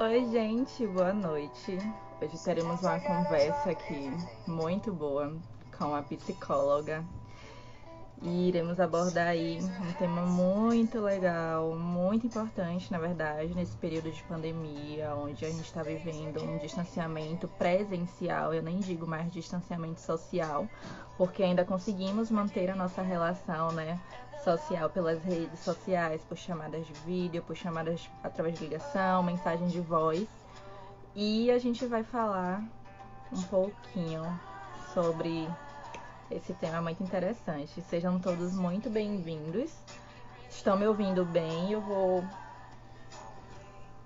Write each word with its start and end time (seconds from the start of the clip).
Oi, 0.00 0.30
gente, 0.32 0.86
boa 0.88 1.12
noite. 1.12 1.78
Hoje 2.20 2.44
teremos 2.44 2.80
uma 2.80 2.98
conversa 2.98 3.70
aqui 3.70 4.10
muito 4.44 4.92
boa 4.92 5.36
com 5.78 5.94
a 5.94 6.02
psicóloga 6.02 7.04
e 8.22 8.48
iremos 8.48 8.78
abordar 8.78 9.28
aí 9.28 9.58
um 9.62 9.92
tema 9.94 10.22
muito 10.22 11.00
legal, 11.00 11.74
muito 11.74 12.26
importante, 12.26 12.92
na 12.92 12.98
verdade, 12.98 13.54
nesse 13.54 13.74
período 13.76 14.10
de 14.12 14.22
pandemia, 14.24 15.14
onde 15.14 15.44
a 15.44 15.48
gente 15.48 15.64
está 15.64 15.82
vivendo 15.82 16.42
um 16.42 16.58
distanciamento 16.58 17.48
presencial, 17.48 18.52
eu 18.52 18.62
nem 18.62 18.78
digo 18.78 19.06
mais 19.06 19.32
distanciamento 19.32 20.00
social, 20.00 20.68
porque 21.16 21.42
ainda 21.42 21.64
conseguimos 21.64 22.30
manter 22.30 22.70
a 22.70 22.76
nossa 22.76 23.00
relação, 23.00 23.72
né, 23.72 23.98
social 24.44 24.90
pelas 24.90 25.22
redes 25.22 25.60
sociais, 25.60 26.22
por 26.22 26.36
chamadas 26.36 26.86
de 26.86 26.92
vídeo, 27.06 27.42
por 27.42 27.56
chamadas 27.56 28.08
através 28.22 28.58
de 28.58 28.64
ligação, 28.64 29.22
mensagem 29.22 29.68
de 29.68 29.80
voz. 29.80 30.28
E 31.14 31.50
a 31.50 31.58
gente 31.58 31.86
vai 31.86 32.02
falar 32.02 32.62
um 33.32 33.42
pouquinho 33.44 34.22
sobre 34.92 35.48
esse 36.30 36.54
tema 36.54 36.78
é 36.78 36.80
muito 36.80 37.02
interessante. 37.02 37.82
Sejam 37.82 38.18
todos 38.20 38.54
muito 38.54 38.88
bem-vindos. 38.88 39.72
Estão 40.48 40.76
me 40.76 40.86
ouvindo 40.86 41.24
bem? 41.24 41.72
Eu 41.72 41.80
vou 41.80 42.24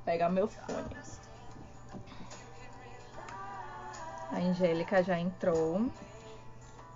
pegar 0.05 0.31
meu 0.31 0.49
fone. 0.49 0.97
A 4.31 4.37
Angélica 4.39 5.03
já 5.03 5.19
entrou. 5.19 5.87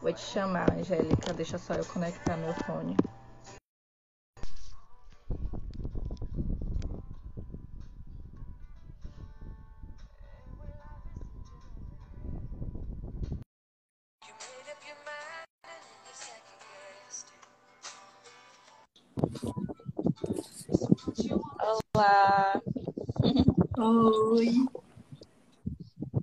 Vou 0.00 0.12
te 0.12 0.20
chamar, 0.20 0.72
Angélica. 0.72 1.34
Deixa 1.34 1.58
só 1.58 1.74
eu 1.74 1.84
conectar 1.84 2.36
meu 2.36 2.54
fone. 2.64 2.96
Oi. 23.90 24.66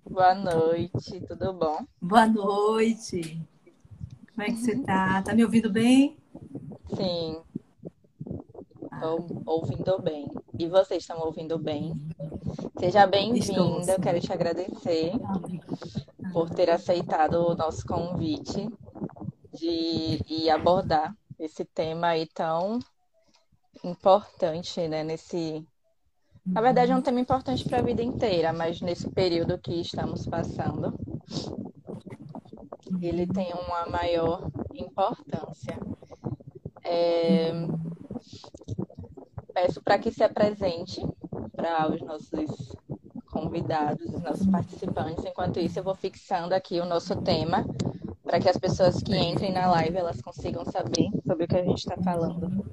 Boa 0.08 0.36
noite, 0.36 1.20
tudo 1.28 1.52
bom? 1.52 1.80
Boa 2.00 2.28
noite. 2.28 3.42
Como 4.30 4.44
é 4.44 4.46
que 4.52 4.58
você 4.58 4.80
tá? 4.84 5.24
Tá 5.24 5.34
me 5.34 5.44
ouvindo 5.44 5.72
bem? 5.72 6.16
Sim. 6.96 7.42
Estou 8.84 9.42
ouvindo 9.48 10.00
bem. 10.00 10.28
E 10.60 10.68
vocês 10.68 11.02
estão 11.02 11.20
ouvindo 11.22 11.58
bem? 11.58 11.92
Seja 12.80 13.08
bem-vinda. 13.08 13.94
Eu 13.94 14.00
quero 14.00 14.22
te 14.22 14.32
agradecer 14.32 15.14
por 16.32 16.52
ter 16.52 16.70
aceitado 16.70 17.48
o 17.48 17.56
nosso 17.56 17.84
convite 17.88 18.70
de 19.52 20.22
ir 20.28 20.52
abordar 20.52 21.18
esse 21.40 21.66
tema 21.66 22.10
aí 22.10 22.28
tão 22.28 22.78
importante, 23.84 24.88
né, 24.88 25.04
nesse 25.04 25.66
na 26.46 26.62
verdade, 26.62 26.92
é 26.92 26.96
um 26.96 27.02
tema 27.02 27.20
importante 27.20 27.66
para 27.66 27.80
a 27.80 27.82
vida 27.82 28.04
inteira, 28.04 28.54
mas 28.54 28.80
nesse 28.80 29.10
período 29.10 29.58
que 29.58 29.82
estamos 29.82 30.28
passando, 30.28 30.94
ele 33.02 33.26
tem 33.28 33.52
uma 33.54 33.86
maior 33.88 34.50
importância. 34.74 35.78
É... 36.84 37.52
Peço 39.54 39.82
para 39.82 39.98
que 39.98 40.12
se 40.12 40.24
apresente 40.24 41.02
para 41.56 41.92
os 41.92 42.02
nossos 42.02 42.76
convidados, 43.32 44.14
os 44.14 44.22
nossos 44.22 44.48
participantes. 44.48 45.26
Enquanto 45.26 45.60
isso, 45.60 45.80
eu 45.80 45.84
vou 45.84 45.96
fixando 45.96 46.54
aqui 46.54 46.80
o 46.80 46.86
nosso 46.86 47.16
tema 47.22 47.66
para 48.24 48.40
que 48.40 48.50
as 48.50 48.58
pessoas 48.58 49.02
que 49.02 49.16
entrem 49.16 49.52
na 49.52 49.70
live 49.72 49.98
elas 49.98 50.22
consigam 50.22 50.66
saber 50.66 51.10
sobre 51.26 51.46
o 51.46 51.48
que 51.48 51.58
a 51.58 51.64
gente 51.64 51.80
está 51.80 51.96
falando. 51.98 52.66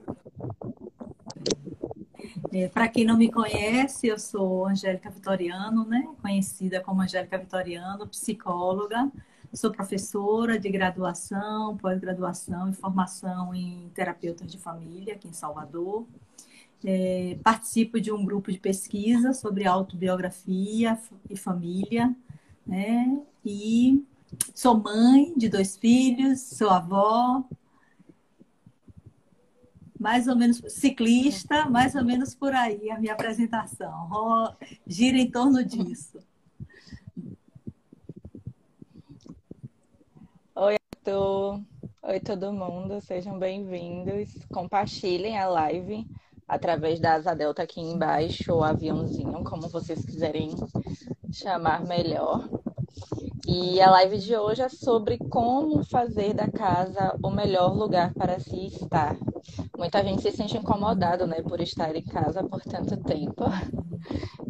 É, 2.55 2.69
Para 2.69 2.87
quem 2.87 3.03
não 3.07 3.17
me 3.17 3.33
conhece, 3.33 4.09
eu 4.09 4.19
sou 4.19 4.67
Angélica 4.67 5.09
Vitoriano, 5.09 5.87
né? 5.87 6.07
conhecida 6.21 6.83
como 6.83 7.01
Angélica 7.01 7.39
Vitoriano, 7.39 8.07
psicóloga. 8.07 9.11
Sou 9.55 9.71
professora 9.71 10.59
de 10.59 10.69
graduação, 10.69 11.79
pós-graduação 11.79 12.69
e 12.69 12.75
formação 12.75 13.55
em 13.55 13.91
terapeutas 13.95 14.53
de 14.53 14.59
família 14.59 15.15
aqui 15.15 15.29
em 15.29 15.33
Salvador. 15.33 16.07
É, 16.85 17.39
participo 17.43 17.99
de 17.99 18.13
um 18.13 18.23
grupo 18.23 18.53
de 18.53 18.59
pesquisa 18.59 19.33
sobre 19.33 19.67
autobiografia 19.67 20.99
e 21.31 21.37
família, 21.37 22.15
né? 22.67 23.19
E 23.43 24.05
sou 24.55 24.77
mãe 24.77 25.33
de 25.39 25.49
dois 25.49 25.75
filhos, 25.75 26.41
sou 26.41 26.69
avó, 26.69 27.43
mais 30.03 30.27
ou 30.27 30.35
menos 30.35 30.61
ciclista, 30.67 31.71
mais 31.71 31.95
ou 31.95 32.05
menos 32.05 32.35
por 32.35 32.53
aí 32.53 32.91
a 32.91 32.99
minha 32.99 33.13
apresentação. 33.13 34.09
Gira 34.85 35.17
em 35.17 35.31
torno 35.31 35.65
disso. 35.65 36.19
Oi, 40.57 40.77
Arthur. 40.97 41.61
Oi, 42.03 42.19
todo 42.19 42.53
mundo. 42.53 43.01
Sejam 43.01 43.39
bem-vindos. 43.39 44.37
Compartilhem 44.53 45.39
a 45.39 45.47
live 45.47 46.05
através 46.49 46.99
da 46.99 47.15
asa 47.15 47.33
delta 47.33 47.63
aqui 47.63 47.81
embaixo, 47.81 48.53
ou 48.53 48.65
aviãozinho, 48.65 49.45
como 49.45 49.69
vocês 49.69 50.05
quiserem 50.05 50.51
chamar 51.33 51.87
melhor. 51.87 52.49
E 53.47 53.81
a 53.81 53.89
live 53.91 54.19
de 54.19 54.37
hoje 54.37 54.63
é 54.63 54.69
sobre 54.69 55.17
como 55.17 55.85
fazer 55.85 56.35
da 56.35 56.51
casa 56.51 57.17
o 57.23 57.31
melhor 57.31 57.73
lugar 57.77 58.13
para 58.15 58.41
se 58.41 58.67
estar. 58.67 59.17
Muita 59.83 60.01
gente 60.05 60.23
se 60.23 60.31
sente 60.31 60.57
incomodado, 60.57 61.27
né, 61.27 61.43
por 61.43 61.61
estar 61.61 61.93
em 61.97 62.05
casa 62.05 62.41
por 62.45 62.63
tanto 62.63 62.97
tempo. 62.99 63.43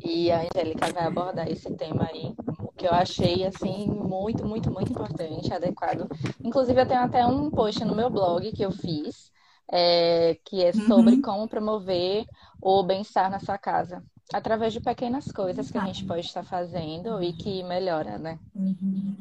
E 0.04 0.31
a 0.31 0.43
Angélica 0.43 0.93
vai 0.93 1.06
abordar 1.06 1.50
esse 1.50 1.75
tema 1.75 2.04
aí, 2.04 2.34
que 2.76 2.87
eu 2.87 2.93
achei 2.93 3.47
assim 3.47 3.88
muito, 3.88 4.47
muito, 4.47 4.70
muito 4.70 4.93
importante, 4.93 5.50
adequado. 5.50 6.06
Inclusive 6.44 6.78
eu 6.78 6.87
tenho 6.87 7.00
até 7.00 7.25
um 7.26 7.50
post 7.50 7.82
no 7.82 7.97
meu 7.97 8.10
blog 8.10 8.53
que 8.53 8.62
eu 8.62 8.70
fiz, 8.72 9.32
é, 9.72 10.37
que 10.44 10.62
é 10.62 10.72
sobre 10.75 11.15
uhum. 11.15 11.22
como 11.22 11.49
promover 11.49 12.26
o 12.60 12.82
bem-estar 12.82 13.31
na 13.31 13.41
sua 13.41 13.56
casa 13.56 14.03
através 14.34 14.75
de 14.75 14.81
pequenas 14.81 15.32
coisas 15.32 15.70
que 15.70 15.78
a 15.78 15.87
gente 15.87 16.04
pode 16.04 16.26
estar 16.26 16.43
fazendo 16.43 17.22
e 17.22 17.32
que 17.32 17.62
melhora, 17.62 18.19
né? 18.19 18.38
Uhum. 18.54 19.16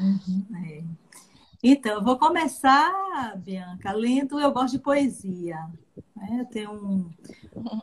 Uhum. 0.00 0.46
É. 0.64 0.82
Então, 1.62 1.96
eu 1.96 2.02
vou 2.02 2.18
começar, 2.18 3.36
Bianca, 3.36 3.92
lendo. 3.92 4.40
Eu 4.40 4.50
gosto 4.50 4.72
de 4.72 4.78
poesia. 4.78 5.58
Né? 6.16 6.38
Eu 6.40 6.46
tenho 6.46 6.72
um. 6.72 7.10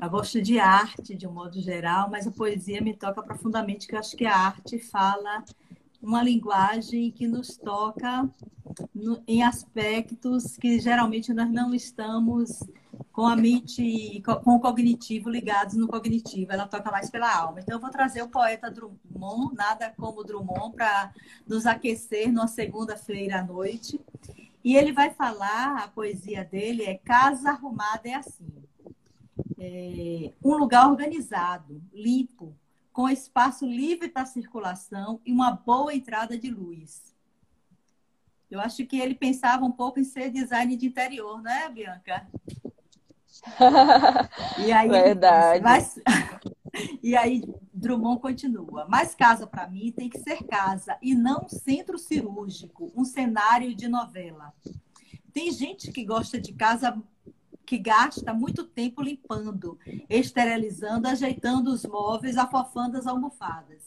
Eu 0.01 0.09
gosto 0.09 0.41
de 0.41 0.57
arte, 0.57 1.15
de 1.15 1.27
um 1.27 1.31
modo 1.31 1.61
geral, 1.61 2.09
mas 2.09 2.25
a 2.25 2.31
poesia 2.31 2.81
me 2.81 2.95
toca 2.95 3.21
profundamente, 3.21 3.85
porque 3.85 3.95
eu 3.95 3.99
acho 3.99 4.17
que 4.17 4.25
a 4.25 4.35
arte 4.35 4.79
fala 4.79 5.43
uma 6.01 6.23
linguagem 6.23 7.11
que 7.11 7.27
nos 7.27 7.55
toca 7.55 8.27
no, 8.93 9.21
em 9.27 9.43
aspectos 9.43 10.57
que 10.57 10.79
geralmente 10.79 11.31
nós 11.33 11.51
não 11.51 11.73
estamos 11.73 12.63
com 13.17 13.25
a 13.25 13.35
mente, 13.35 14.21
com 14.43 14.57
o 14.57 14.59
cognitivo 14.59 15.27
ligados 15.27 15.73
no 15.73 15.87
cognitivo. 15.87 16.51
Ela 16.51 16.67
toca 16.67 16.91
mais 16.91 17.09
pela 17.09 17.35
alma. 17.35 17.59
Então, 17.59 17.77
eu 17.77 17.81
vou 17.81 17.89
trazer 17.89 18.21
o 18.21 18.29
poeta 18.29 18.69
Drummond, 18.69 19.55
nada 19.55 19.91
como 19.97 20.23
Drummond, 20.23 20.75
para 20.75 21.11
nos 21.47 21.65
aquecer 21.65 22.31
numa 22.31 22.47
segunda-feira 22.47 23.39
à 23.39 23.43
noite. 23.43 23.99
E 24.63 24.77
ele 24.77 24.91
vai 24.91 25.09
falar, 25.09 25.83
a 25.83 25.87
poesia 25.87 26.45
dele 26.45 26.83
é 26.83 26.93
Casa 26.93 27.49
Arrumada 27.49 28.07
é 28.07 28.13
assim. 28.13 28.53
É 29.57 30.31
um 30.43 30.55
lugar 30.55 30.87
organizado, 30.87 31.81
limpo, 31.91 32.55
com 32.93 33.09
espaço 33.09 33.65
livre 33.65 34.09
para 34.09 34.27
circulação 34.27 35.19
e 35.25 35.31
uma 35.31 35.53
boa 35.53 35.91
entrada 35.91 36.37
de 36.37 36.51
luz. 36.51 37.15
Eu 38.51 38.59
acho 38.59 38.85
que 38.85 38.99
ele 38.99 39.15
pensava 39.15 39.65
um 39.65 39.71
pouco 39.71 39.99
em 39.99 40.03
ser 40.03 40.29
design 40.29 40.77
de 40.77 40.85
interior, 40.85 41.41
não 41.41 41.51
é, 41.51 41.67
Bianca? 41.67 42.27
e 44.65 44.71
aí, 44.71 44.89
Verdade. 44.89 45.63
Mas... 45.63 45.99
e 47.01 47.15
aí, 47.15 47.43
Drummond 47.73 48.21
continua. 48.21 48.85
Mas 48.89 49.15
casa 49.15 49.45
para 49.47 49.67
mim 49.67 49.91
tem 49.91 50.09
que 50.09 50.19
ser 50.19 50.43
casa 50.43 50.97
e 51.01 51.13
não 51.13 51.47
centro 51.47 51.97
cirúrgico, 51.97 52.91
um 52.95 53.05
cenário 53.05 53.75
de 53.75 53.87
novela. 53.87 54.53
Tem 55.33 55.51
gente 55.51 55.91
que 55.91 56.03
gosta 56.03 56.39
de 56.39 56.53
casa 56.53 57.01
que 57.65 57.77
gasta 57.77 58.33
muito 58.33 58.63
tempo 58.63 59.01
limpando, 59.01 59.77
esterilizando, 60.09 61.05
ajeitando 61.05 61.69
os 61.69 61.85
móveis, 61.85 62.37
afofando 62.37 62.97
as 62.97 63.05
almofadas. 63.05 63.85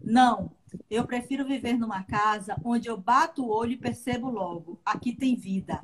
Não, 0.00 0.50
eu 0.90 1.06
prefiro 1.06 1.46
viver 1.46 1.78
numa 1.78 2.02
casa 2.02 2.56
onde 2.64 2.88
eu 2.88 2.96
bato 2.96 3.44
o 3.44 3.48
olho 3.48 3.72
e 3.72 3.76
percebo 3.76 4.28
logo, 4.28 4.80
aqui 4.84 5.14
tem 5.14 5.36
vida. 5.36 5.80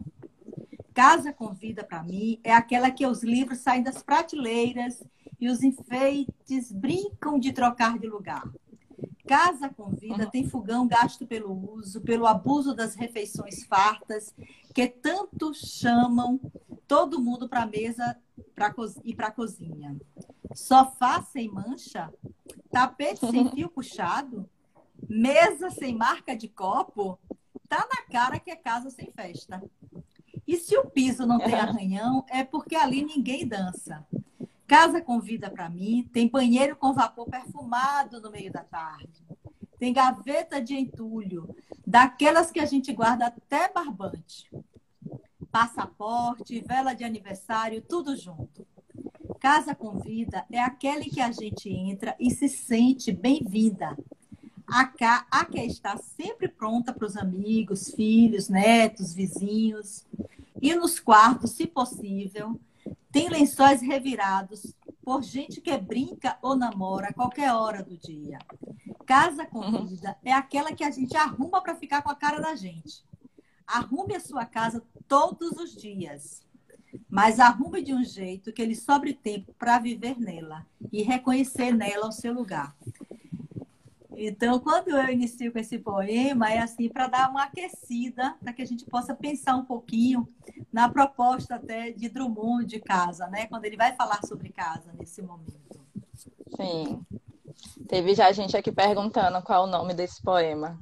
Casa 0.95 1.33
com 1.33 1.53
Vida, 1.53 1.85
para 1.85 2.03
mim, 2.03 2.41
é 2.43 2.53
aquela 2.53 2.91
que 2.91 3.07
os 3.07 3.23
livros 3.23 3.59
saem 3.59 3.83
das 3.83 4.03
prateleiras 4.03 5.03
e 5.41 5.49
os 5.49 5.63
enfeites 5.63 6.71
brincam 6.71 7.39
de 7.39 7.53
trocar 7.53 7.99
de 7.99 8.07
lugar. 8.07 8.43
Casa 9.27 9.69
com 9.69 9.91
vida 9.91 10.27
tem 10.27 10.49
fogão 10.49 10.89
gasto 10.89 11.25
pelo 11.25 11.53
uso, 11.73 12.01
pelo 12.01 12.27
abuso 12.27 12.75
das 12.75 12.97
refeições 12.97 13.65
fartas, 13.65 14.35
que 14.75 14.89
tanto 14.89 15.55
chamam 15.55 16.41
todo 16.89 17.21
mundo 17.21 17.49
para 17.49 17.63
a 17.63 17.67
mesa 17.67 18.19
pra 18.57 18.75
e 19.05 19.15
para 19.15 19.29
a 19.29 19.31
cozinha. 19.31 19.97
Sofá 20.53 21.23
sem 21.23 21.49
mancha, 21.49 22.13
tapete 22.73 23.21
sem 23.31 23.49
fio 23.55 23.69
puxado, 23.69 24.51
mesa 25.09 25.71
sem 25.71 25.95
marca 25.95 26.35
de 26.35 26.49
copo, 26.49 27.17
tá 27.69 27.87
na 27.89 28.03
cara 28.11 28.41
que 28.41 28.51
é 28.51 28.57
casa 28.57 28.91
sem 28.91 29.13
festa. 29.13 29.63
E 30.47 30.57
se 30.57 30.77
o 30.77 30.87
piso 30.87 31.27
não 31.27 31.39
tem 31.39 31.55
arranhão, 31.55 32.25
é 32.29 32.43
porque 32.45 32.77
ali 32.77 33.05
ninguém 33.05 33.47
dança. 33.47 34.07
Casa 34.67 35.01
com 35.01 35.21
vida 35.21 35.51
para 35.51 35.69
mim, 35.69 36.09
tem 36.13 36.29
banheiro 36.29 36.77
com 36.77 36.93
vapor 36.93 37.27
perfumado 37.27 38.21
no 38.21 38.31
meio 38.31 38.53
da 38.53 38.63
tarde. 38.63 39.25
Tem 39.79 39.93
gaveta 39.93 40.61
de 40.61 40.75
entulho, 40.77 41.55
daquelas 41.87 42.51
que 42.51 42.61
a 42.61 42.67
gente 42.67 42.93
guarda 42.93 43.27
até 43.27 43.73
barbante. 43.73 44.51
Passaporte, 45.51 46.61
vela 46.61 46.95
de 46.95 47.03
aniversário, 47.03 47.83
tudo 47.83 48.17
junto. 48.17 48.67
Casa 49.41 49.75
com 49.75 49.99
vida 49.99 50.45
é 50.53 50.61
aquele 50.61 51.07
que 51.07 51.21
a 51.21 51.33
gente 51.33 51.69
entra 51.69 52.15
e 52.21 52.31
se 52.31 52.49
sente 52.49 53.11
bem-vinda. 53.11 53.97
A, 54.69 54.93
a 55.31 55.45
que 55.45 55.59
está 55.61 55.97
sempre 55.97 56.47
pronta 56.47 56.93
para 56.93 57.07
os 57.07 57.17
amigos, 57.17 57.91
filhos, 57.91 58.49
netos, 58.49 59.13
vizinhos. 59.13 60.07
E 60.61 60.75
nos 60.75 61.01
quartos, 61.01 61.53
se 61.53 61.67
possível, 61.67 62.61
tem 63.11 63.29
lençóis 63.29 63.81
revirados 63.81 64.75
por 65.03 65.23
gente 65.23 65.61
que 65.61 65.77
brinca 65.77 66.39
ou 66.43 66.55
namora 66.55 67.09
a 67.09 67.13
qualquer 67.13 67.53
hora 67.53 67.83
do 67.83 67.97
dia. 67.97 68.39
Casa 69.07 69.45
comida 69.47 70.17
é 70.23 70.33
aquela 70.33 70.73
que 70.73 70.85
a 70.85 70.91
gente 70.91 71.17
arruma 71.17 71.61
para 71.61 71.75
ficar 71.75 72.03
com 72.03 72.11
a 72.11 72.15
cara 72.15 72.41
da 72.41 72.55
gente. 72.55 73.05
Arrume 73.67 74.15
a 74.15 74.21
sua 74.21 74.45
casa 74.45 74.83
todos 75.09 75.53
os 75.53 75.75
dias, 75.75 76.43
mas 77.09 77.41
arrume 77.41 77.83
de 77.83 77.95
um 77.95 78.05
jeito 78.05 78.53
que 78.53 78.63
ele 78.63 78.75
sobre 78.75 79.15
tempo 79.15 79.53
para 79.55 79.79
viver 79.79 80.19
nela 80.19 80.67
e 80.93 81.03
reconhecer 81.03 81.73
nela 81.73 82.09
o 82.09 82.13
seu 82.13 82.33
lugar. 82.33 82.77
Então, 84.23 84.61
quando 84.61 84.91
eu 84.91 85.09
inicio 85.09 85.51
com 85.51 85.59
esse 85.59 85.79
poema, 85.79 86.53
é 86.53 86.59
assim 86.59 86.91
para 86.91 87.07
dar 87.07 87.31
uma 87.31 87.45
aquecida, 87.45 88.37
para 88.39 88.53
que 88.53 88.61
a 88.61 88.67
gente 88.67 88.85
possa 88.85 89.15
pensar 89.15 89.57
um 89.57 89.65
pouquinho 89.65 90.29
na 90.71 90.91
proposta 90.91 91.55
até 91.55 91.91
de 91.91 92.07
Drummond 92.07 92.67
de 92.67 92.81
casa, 92.81 93.29
né? 93.29 93.47
Quando 93.47 93.65
ele 93.65 93.79
vai 93.79 93.95
falar 93.95 94.21
sobre 94.27 94.51
casa 94.51 94.93
nesse 94.93 95.23
momento. 95.23 95.81
Sim. 96.55 97.01
Teve 97.89 98.15
já 98.15 98.31
gente 98.31 98.55
aqui 98.55 98.71
perguntando 98.71 99.41
qual 99.43 99.65
é 99.65 99.67
o 99.67 99.71
nome 99.71 99.95
desse 99.95 100.23
poema. 100.23 100.79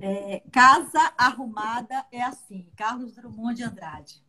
É, 0.00 0.42
casa 0.50 1.12
Arrumada 1.16 2.04
é 2.10 2.20
assim, 2.20 2.68
Carlos 2.76 3.14
Drummond 3.14 3.54
de 3.54 3.62
Andrade. 3.62 4.25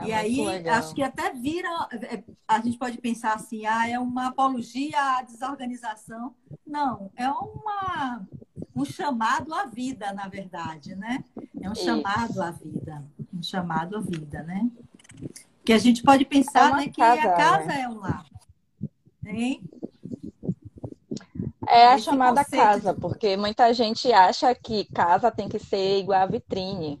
É 0.00 0.06
e 0.06 0.12
aí, 0.12 0.44
legal. 0.44 0.76
acho 0.76 0.94
que 0.94 1.02
até 1.02 1.32
vira. 1.32 1.68
É, 1.92 2.22
a 2.46 2.60
gente 2.60 2.78
pode 2.78 2.98
pensar 2.98 3.34
assim, 3.34 3.66
ah, 3.66 3.88
é 3.88 3.98
uma 3.98 4.28
apologia 4.28 4.98
à 5.18 5.22
desorganização. 5.22 6.34
Não, 6.66 7.10
é 7.16 7.28
uma, 7.28 8.26
um 8.74 8.84
chamado 8.84 9.52
à 9.52 9.64
vida, 9.64 10.12
na 10.12 10.28
verdade, 10.28 10.94
né? 10.94 11.24
É 11.60 11.68
um 11.68 11.72
Isso. 11.72 11.84
chamado 11.84 12.40
à 12.40 12.50
vida. 12.50 13.04
Um 13.34 13.42
chamado 13.42 13.96
à 13.96 14.00
vida, 14.00 14.42
né? 14.42 14.70
Que 15.64 15.72
a 15.72 15.78
gente 15.78 16.02
pode 16.02 16.24
pensar 16.24 16.72
é 16.72 16.76
né, 16.76 16.88
que 16.88 17.00
casa, 17.00 17.20
a 17.20 17.36
casa 17.36 17.66
né? 17.66 17.80
é 17.82 17.88
um 17.88 17.98
lar. 17.98 18.24
Hein? 19.26 19.62
É 21.68 21.88
a 21.88 21.96
Esse 21.96 22.06
chamada 22.06 22.42
conceito. 22.42 22.62
casa, 22.62 22.94
porque 22.94 23.36
muita 23.36 23.72
gente 23.74 24.10
acha 24.10 24.54
que 24.54 24.86
casa 24.86 25.30
tem 25.30 25.48
que 25.48 25.58
ser 25.58 25.98
igual 25.98 26.22
a 26.22 26.26
vitrine, 26.26 26.98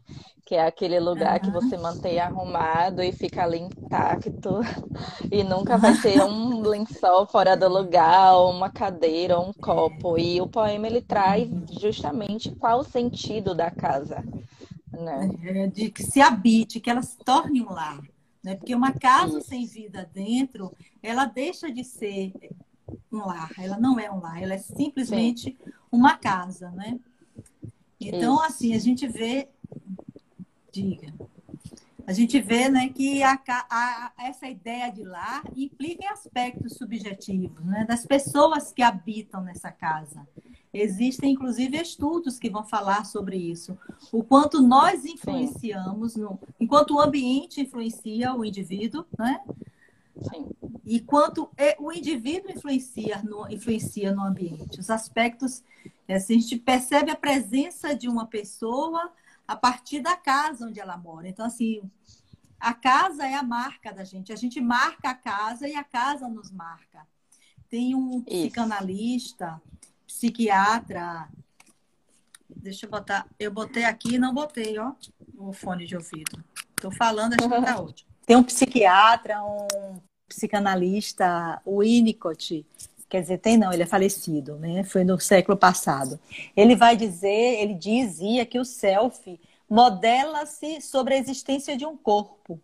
que 0.48 0.54
é 0.54 0.66
aquele 0.66 0.98
lugar 0.98 1.38
que 1.40 1.50
você 1.50 1.76
mantém 1.76 2.18
arrumado 2.18 3.02
e 3.02 3.12
fica 3.12 3.42
ali 3.42 3.58
intacto 3.58 4.60
e 5.30 5.44
nunca 5.44 5.76
vai 5.76 5.94
ter 6.00 6.22
um 6.22 6.62
lençol 6.62 7.26
fora 7.26 7.54
do 7.54 7.68
lugar, 7.68 8.32
ou 8.32 8.50
uma 8.50 8.70
cadeira, 8.70 9.38
ou 9.38 9.50
um 9.50 9.52
copo. 9.52 10.16
E 10.16 10.40
o 10.40 10.46
poema 10.46 10.86
ele 10.86 11.02
traz 11.02 11.46
justamente 11.78 12.50
qual 12.52 12.80
o 12.80 12.82
sentido 12.82 13.54
da 13.54 13.70
casa, 13.70 14.24
né? 14.90 15.30
É, 15.44 15.66
de 15.66 15.90
que 15.90 16.02
se 16.02 16.18
habite, 16.18 16.80
que 16.80 16.88
ela 16.88 17.02
se 17.02 17.18
torne 17.18 17.60
um 17.60 17.70
lar, 17.70 18.00
né? 18.42 18.54
Porque 18.54 18.74
uma 18.74 18.92
casa 18.92 19.42
sem 19.42 19.66
vida 19.66 20.08
dentro, 20.14 20.72
ela 21.02 21.26
deixa 21.26 21.70
de 21.70 21.84
ser 21.84 22.32
um 23.12 23.18
lar, 23.18 23.50
ela 23.58 23.76
não 23.76 24.00
é 24.00 24.10
um 24.10 24.18
lar, 24.18 24.42
ela 24.42 24.54
é 24.54 24.58
simplesmente 24.58 25.58
Sim. 25.62 25.72
uma 25.92 26.16
casa, 26.16 26.70
né? 26.70 26.98
Então, 28.00 28.40
assim, 28.40 28.74
a 28.74 28.78
gente 28.78 29.06
vê 29.06 29.48
Diga. 30.80 31.12
A 32.06 32.12
gente 32.12 32.40
vê 32.40 32.68
né, 32.68 32.88
que 32.88 33.22
a, 33.22 33.38
a, 33.48 34.12
essa 34.20 34.48
ideia 34.48 34.90
de 34.90 35.02
lar 35.02 35.42
implica 35.56 36.04
em 36.04 36.08
aspectos 36.08 36.74
subjetivos 36.74 37.64
né, 37.64 37.84
das 37.84 38.06
pessoas 38.06 38.72
que 38.72 38.80
habitam 38.80 39.42
nessa 39.42 39.70
casa. 39.70 40.26
Existem, 40.72 41.32
inclusive, 41.32 41.76
estudos 41.76 42.38
que 42.38 42.48
vão 42.48 42.64
falar 42.64 43.04
sobre 43.04 43.36
isso. 43.36 43.76
O 44.12 44.22
quanto 44.22 44.62
nós 44.62 45.04
influenciamos, 45.04 46.14
no, 46.14 46.38
enquanto 46.60 46.94
o 46.94 47.00
ambiente 47.00 47.60
influencia 47.60 48.34
o 48.34 48.44
indivíduo, 48.44 49.04
né? 49.18 49.40
Sim. 50.30 50.48
E 50.86 51.00
quanto 51.00 51.50
o 51.78 51.92
indivíduo 51.92 52.52
influencia 52.52 53.22
no, 53.22 53.50
influencia 53.50 54.14
no 54.14 54.22
ambiente. 54.22 54.80
Os 54.80 54.90
aspectos, 54.90 55.62
assim, 56.08 56.36
a 56.36 56.40
gente 56.40 56.58
percebe 56.58 57.10
a 57.10 57.16
presença 57.16 57.94
de 57.94 58.08
uma 58.08 58.26
pessoa 58.26 59.12
a 59.48 59.56
partir 59.56 60.00
da 60.00 60.14
casa 60.14 60.66
onde 60.66 60.78
ela 60.78 60.98
mora. 60.98 61.26
Então, 61.26 61.46
assim, 61.46 61.80
a 62.60 62.74
casa 62.74 63.26
é 63.26 63.34
a 63.34 63.42
marca 63.42 63.90
da 63.90 64.04
gente. 64.04 64.30
A 64.30 64.36
gente 64.36 64.60
marca 64.60 65.08
a 65.08 65.14
casa 65.14 65.66
e 65.66 65.74
a 65.74 65.82
casa 65.82 66.28
nos 66.28 66.50
marca. 66.50 67.06
Tem 67.70 67.94
um 67.94 68.20
psicanalista, 68.20 69.60
psiquiatra. 70.06 71.28
Deixa 72.48 72.84
eu 72.84 72.90
botar. 72.90 73.26
Eu 73.38 73.50
botei 73.50 73.84
aqui 73.84 74.18
não 74.18 74.34
botei, 74.34 74.78
ó, 74.78 74.92
o 75.38 75.52
fone 75.52 75.86
de 75.86 75.96
ouvido. 75.96 76.44
Estou 76.76 76.90
falando, 76.90 77.34
acho 77.34 77.48
que 77.48 77.64
tá 77.64 77.80
ótimo. 77.80 78.10
Tem 78.26 78.36
um 78.36 78.44
psiquiatra, 78.44 79.42
um 79.42 80.00
psicanalista, 80.28 81.62
o 81.64 81.78
Winnicott, 81.78 82.66
quer 83.08 83.22
dizer, 83.22 83.38
tem 83.38 83.56
não, 83.56 83.72
ele 83.72 83.82
é 83.82 83.86
falecido, 83.86 84.56
né? 84.56 84.84
Foi 84.84 85.04
no 85.04 85.18
século 85.18 85.56
passado. 85.56 86.18
Ele 86.56 86.76
vai 86.76 86.96
dizer, 86.96 87.60
ele 87.60 87.74
dizia 87.74 88.44
que 88.44 88.58
o 88.58 88.64
self 88.64 89.40
modela-se 89.68 90.80
sobre 90.80 91.14
a 91.14 91.18
existência 91.18 91.76
de 91.76 91.86
um 91.86 91.96
corpo, 91.96 92.60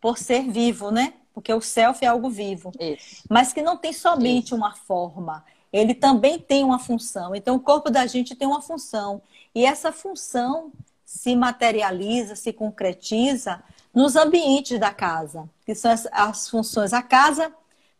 por 0.00 0.18
ser 0.18 0.50
vivo, 0.50 0.90
né? 0.90 1.14
Porque 1.32 1.52
o 1.52 1.60
self 1.60 2.04
é 2.04 2.08
algo 2.08 2.30
vivo, 2.30 2.70
Isso. 2.78 3.24
mas 3.28 3.52
que 3.52 3.62
não 3.62 3.76
tem 3.76 3.92
somente 3.92 4.46
Isso. 4.46 4.56
uma 4.56 4.74
forma, 4.74 5.44
ele 5.72 5.94
também 5.94 6.38
tem 6.38 6.62
uma 6.62 6.78
função. 6.78 7.34
Então, 7.34 7.56
o 7.56 7.60
corpo 7.60 7.90
da 7.90 8.06
gente 8.06 8.36
tem 8.36 8.46
uma 8.46 8.62
função, 8.62 9.20
e 9.54 9.64
essa 9.64 9.90
função 9.90 10.72
se 11.04 11.34
materializa, 11.34 12.36
se 12.36 12.52
concretiza 12.52 13.62
nos 13.92 14.16
ambientes 14.16 14.78
da 14.78 14.92
casa, 14.92 15.48
que 15.64 15.74
são 15.74 15.90
as, 15.90 16.06
as 16.10 16.48
funções. 16.48 16.92
A 16.92 17.02
casa 17.02 17.52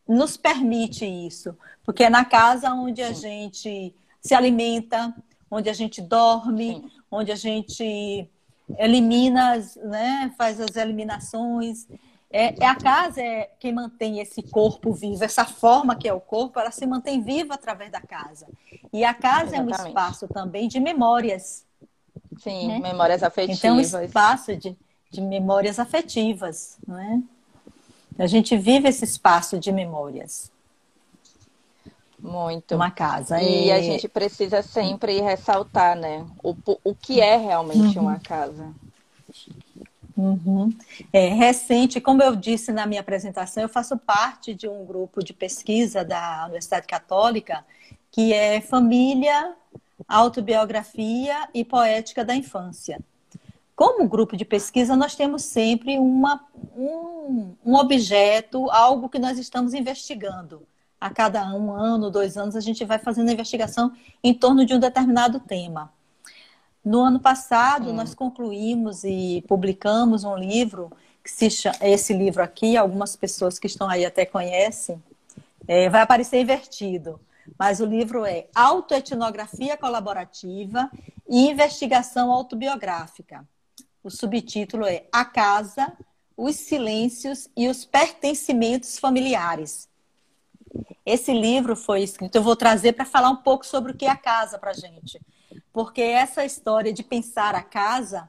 nos 0.06 0.37
permite 0.37 1.04
isso, 1.04 1.56
porque 1.84 2.04
é 2.04 2.11
na 2.11 2.25
casa 2.25 2.73
onde 2.73 3.02
a 3.02 3.14
Sim. 3.14 3.23
gente 3.23 3.94
se 4.20 4.34
alimenta, 4.34 5.14
onde 5.50 5.68
a 5.68 5.73
gente 5.73 6.00
dorme, 6.00 6.75
Sim. 6.75 6.90
onde 7.11 7.32
a 7.32 7.37
gente 7.37 8.28
elimina, 8.78 9.58
né, 9.82 10.32
faz 10.37 10.61
as 10.61 10.76
eliminações. 10.76 11.87
É, 12.30 12.64
é, 12.64 12.66
a 12.66 12.75
casa 12.75 13.23
é 13.23 13.50
quem 13.61 13.73
mantém 13.73 14.18
esse 14.18 14.42
corpo 14.42 14.92
vivo, 14.92 15.23
essa 15.23 15.44
forma 15.44 15.94
que 15.94 16.08
é 16.08 16.12
o 16.12 16.20
corpo, 16.20 16.58
ela 16.58 16.70
se 16.70 16.84
mantém 16.84 17.23
viva 17.23 17.54
através 17.54 17.92
da 17.92 18.00
casa. 18.00 18.46
E 18.92 19.04
a 19.04 19.14
casa 19.14 19.56
Exatamente. 19.56 19.80
é 19.80 19.84
um 19.84 19.87
espaço 19.88 20.28
também 20.28 20.66
de 20.66 20.80
memórias. 20.80 21.64
Sim, 22.38 22.68
né? 22.68 22.80
memórias 22.80 23.23
afetivas. 23.23 23.58
Então, 23.58 23.76
um 23.76 23.80
espaço 23.80 24.56
de, 24.56 24.76
de 25.11 25.20
memórias 25.20 25.78
afetivas, 25.78 26.76
não 26.87 26.99
é? 26.99 27.23
A 28.18 28.26
gente 28.26 28.56
vive 28.56 28.88
esse 28.88 29.04
espaço 29.04 29.59
de 29.59 29.73
memórias. 29.73 30.52
Muito. 32.18 32.75
Uma 32.75 32.90
casa. 32.90 33.40
E, 33.42 33.66
e, 33.66 33.73
a 33.73 33.83
gente 33.83 34.09
precisa 34.09 34.62
sempre 34.62 35.21
ressaltar, 35.21 35.97
né? 35.97 36.25
O, 36.42 36.56
o 36.83 36.94
que 36.94 37.21
é 37.21 37.37
realmente 37.37 37.99
uhum. 37.99 38.04
uma 38.04 38.18
casa. 38.18 38.73
Uhum. 40.16 40.73
É, 41.12 41.28
recente, 41.28 42.00
como 42.00 42.23
eu 42.23 42.35
disse 42.37 42.73
na 42.73 42.87
minha 42.87 43.00
apresentação, 43.00 43.62
eu 43.62 43.68
faço 43.68 43.99
parte 43.99 44.54
de 44.54 44.68
um 44.68 44.87
grupo 44.87 45.23
de 45.23 45.35
pesquisa 45.35 46.04
da 46.04 46.44
Universidade 46.44 46.87
Católica 46.87 47.64
que 48.14 48.33
é 48.33 48.61
Família, 48.61 49.56
Autobiografia 50.06 51.49
e 51.52 51.64
Poética 51.64 52.25
da 52.25 52.33
Infância. 52.33 53.00
Como 53.76 54.08
grupo 54.08 54.36
de 54.36 54.44
pesquisa, 54.44 54.94
nós 54.94 55.16
temos 55.16 55.42
sempre 55.42 55.98
uma, 55.98 56.44
um, 56.76 57.54
um 57.64 57.74
objeto, 57.74 58.70
algo 58.70 59.08
que 59.08 59.18
nós 59.18 59.38
estamos 59.38 59.74
investigando. 59.74 60.62
A 61.00 61.10
cada 61.10 61.44
um 61.54 61.72
ano, 61.72 62.10
dois 62.10 62.36
anos, 62.36 62.54
a 62.56 62.60
gente 62.60 62.84
vai 62.84 62.98
fazendo 62.98 63.28
a 63.28 63.32
investigação 63.32 63.92
em 64.22 64.32
torno 64.32 64.64
de 64.64 64.74
um 64.74 64.78
determinado 64.78 65.40
tema. 65.40 65.92
No 66.84 67.00
ano 67.00 67.18
passado, 67.18 67.86
Sim. 67.86 67.94
nós 67.94 68.14
concluímos 68.14 69.02
e 69.04 69.44
publicamos 69.48 70.22
um 70.22 70.36
livro, 70.36 70.92
que 71.22 71.30
se 71.30 71.50
chama, 71.50 71.76
esse 71.80 72.12
livro 72.12 72.42
aqui, 72.42 72.76
algumas 72.76 73.16
pessoas 73.16 73.58
que 73.58 73.66
estão 73.66 73.88
aí 73.88 74.04
até 74.04 74.24
conhecem, 74.24 75.02
é, 75.66 75.88
vai 75.88 76.02
aparecer 76.02 76.40
invertido. 76.40 77.18
Mas 77.58 77.80
o 77.80 77.86
livro 77.86 78.24
é 78.24 78.46
Autoetnografia 78.54 79.76
Colaborativa 79.76 80.90
e 81.28 81.50
Investigação 81.50 82.30
Autobiográfica. 82.30 83.44
O 84.04 84.11
subtítulo 84.11 84.84
é 84.84 85.06
A 85.11 85.25
Casa, 85.25 85.90
os 86.37 86.56
Silêncios 86.56 87.49
e 87.56 87.68
os 87.68 87.87
Pertencimentos 87.87 88.99
Familiares. 88.99 89.88
Esse 91.06 91.32
livro 91.32 91.75
foi 91.75 92.02
escrito, 92.02 92.37
eu 92.37 92.42
vou 92.42 92.54
trazer 92.54 92.92
para 92.92 93.06
falar 93.06 93.30
um 93.30 93.37
pouco 93.37 93.64
sobre 93.64 93.92
o 93.92 93.96
que 93.96 94.04
é 94.04 94.11
a 94.11 94.16
casa 94.16 94.58
para 94.58 94.73
a 94.73 94.75
gente. 94.75 95.18
Porque 95.73 96.02
essa 96.02 96.44
história 96.44 96.92
de 96.92 97.02
pensar 97.02 97.54
a 97.54 97.62
casa 97.62 98.28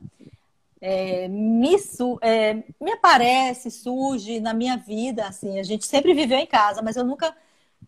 é, 0.80 1.28
me, 1.28 1.76
é, 2.22 2.54
me 2.80 2.94
aparece, 2.94 3.70
surge 3.70 4.40
na 4.40 4.54
minha 4.54 4.78
vida. 4.78 5.28
Assim, 5.28 5.60
a 5.60 5.64
gente 5.64 5.86
sempre 5.86 6.14
viveu 6.14 6.38
em 6.38 6.48
casa, 6.48 6.82
mas 6.82 6.96
eu 6.96 7.04
nunca, 7.04 7.36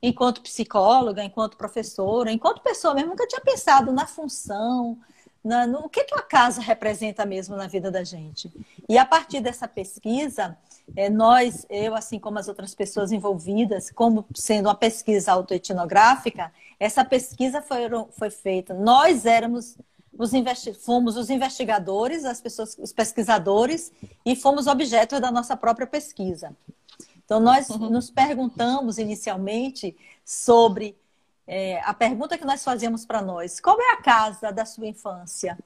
enquanto 0.01 0.41
psicóloga, 0.41 1.23
enquanto 1.23 1.55
professora, 1.55 2.33
enquanto 2.33 2.61
pessoa 2.61 2.93
mesmo, 2.93 3.11
nunca 3.11 3.25
tinha 3.27 3.39
pensado 3.39 3.93
na 3.93 4.05
função, 4.05 4.97
na, 5.43 5.65
no 5.65 5.79
o 5.85 5.89
que, 5.89 6.03
que 6.03 6.15
a 6.15 6.21
casa 6.21 6.61
representa 6.61 7.25
mesmo 7.25 7.55
na 7.55 7.67
vida 7.67 7.89
da 7.89 8.03
gente. 8.03 8.51
E 8.87 8.97
a 8.97 9.05
partir 9.05 9.39
dessa 9.39 9.67
pesquisa, 9.67 10.57
é, 10.95 11.09
nós, 11.09 11.65
eu, 11.69 11.95
assim 11.95 12.19
como 12.19 12.39
as 12.39 12.47
outras 12.47 12.73
pessoas 12.75 13.11
envolvidas, 13.11 13.91
como 13.91 14.25
sendo 14.35 14.67
uma 14.67 14.75
pesquisa 14.75 15.31
autoetnográfica, 15.31 16.51
essa 16.79 17.03
pesquisa 17.03 17.61
foi, 17.61 17.81
foi 18.11 18.29
feita. 18.29 18.73
Nós 18.73 19.25
éramos 19.25 19.77
os 20.17 20.31
fomos 20.83 21.15
os 21.15 21.29
investigadores, 21.29 22.25
as 22.25 22.41
pessoas, 22.41 22.75
os 22.79 22.91
pesquisadores, 22.91 23.91
e 24.25 24.35
fomos 24.35 24.65
objeto 24.65 25.19
da 25.19 25.31
nossa 25.31 25.55
própria 25.55 25.85
pesquisa. 25.85 26.55
Então, 27.23 27.39
nós 27.39 27.69
uhum. 27.69 27.89
nos 27.89 28.09
perguntamos 28.09 28.97
inicialmente 28.97 29.95
sobre 30.25 30.97
é, 31.47 31.79
a 31.81 31.93
pergunta 31.93 32.37
que 32.37 32.45
nós 32.45 32.63
fazíamos 32.63 33.05
para 33.05 33.21
nós: 33.21 33.59
qual 33.59 33.79
é 33.79 33.93
a 33.93 34.01
casa 34.01 34.51
da 34.51 34.65
sua 34.65 34.87
infância? 34.87 35.57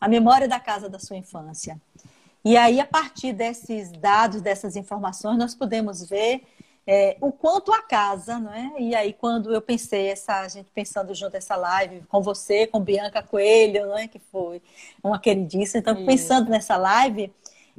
A 0.00 0.08
memória 0.08 0.48
da 0.48 0.60
casa 0.60 0.88
da 0.88 0.98
sua 0.98 1.16
infância. 1.16 1.80
E 2.44 2.56
aí, 2.56 2.80
a 2.80 2.86
partir 2.86 3.32
desses 3.32 3.90
dados, 3.92 4.40
dessas 4.40 4.76
informações, 4.76 5.38
nós 5.38 5.54
podemos 5.54 6.08
ver 6.08 6.42
é, 6.86 7.16
o 7.20 7.30
quanto 7.30 7.72
a 7.72 7.82
casa, 7.82 8.38
não 8.38 8.52
é? 8.52 8.72
E 8.78 8.94
aí, 8.94 9.12
quando 9.12 9.52
eu 9.52 9.60
pensei, 9.60 10.08
essa, 10.08 10.40
a 10.40 10.48
gente 10.48 10.68
pensando 10.74 11.14
junto 11.14 11.36
essa 11.36 11.56
live 11.56 12.02
com 12.08 12.22
você, 12.22 12.66
com 12.66 12.80
Bianca 12.80 13.22
Coelho, 13.22 13.86
não 13.86 13.98
é? 13.98 14.08
Que 14.08 14.18
foi 14.18 14.62
uma 15.02 15.18
queridíssima. 15.18 15.80
Então, 15.80 16.06
pensando 16.06 16.48
nessa 16.48 16.76
live, 16.76 17.32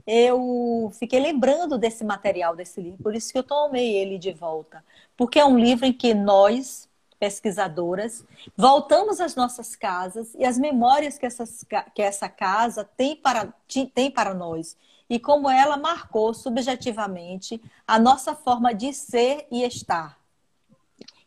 eu 0.06 0.92
fiquei 1.00 1.20
lembrando 1.20 1.78
desse 1.78 2.04
material, 2.04 2.56
desse 2.56 2.82
livro. 2.82 3.02
Por 3.02 3.16
isso 3.16 3.32
que 3.32 3.38
eu 3.38 3.44
tomei 3.44 3.96
ele 3.96 4.18
de 4.18 4.32
volta. 4.32 4.84
Porque 5.16 5.40
é 5.40 5.46
um 5.46 5.58
livro 5.58 5.86
em 5.86 5.94
que 5.94 6.14
nós, 6.14 6.89
pesquisadoras, 7.20 8.24
voltamos 8.56 9.20
às 9.20 9.36
nossas 9.36 9.76
casas 9.76 10.34
e 10.38 10.46
as 10.46 10.58
memórias 10.58 11.18
que, 11.18 11.26
essas, 11.26 11.66
que 11.94 12.02
essa 12.02 12.30
casa 12.30 12.84
tem 12.96 13.16
para, 13.16 13.54
tem 13.94 14.10
para 14.10 14.34
nós 14.34 14.78
e 15.10 15.20
como 15.20 15.50
ela 15.50 15.76
marcou 15.76 16.34
subjetivamente 16.34 17.62
a 17.86 18.00
nossa 18.00 18.34
forma 18.34 18.74
de 18.74 18.94
ser 18.94 19.48
e 19.52 19.64
estar. 19.64 20.18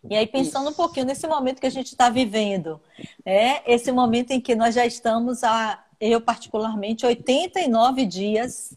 E 0.09 0.17
aí, 0.17 0.27
pensando 0.27 0.71
um 0.71 0.75
pouquinho 0.75 1.07
nesse 1.07 1.27
momento 1.27 1.61
que 1.61 1.67
a 1.67 1.71
gente 1.71 1.89
está 1.89 2.09
vivendo, 2.09 2.81
é 3.25 3.73
esse 3.73 3.93
momento 3.93 4.33
em 4.33 4.41
que 4.41 4.55
nós 4.55 4.75
já 4.75 4.85
estamos, 4.85 5.45
a, 5.45 5.85
eu 6.01 6.21
particularmente, 6.21 7.07
89 7.07 8.07
dias 8.07 8.77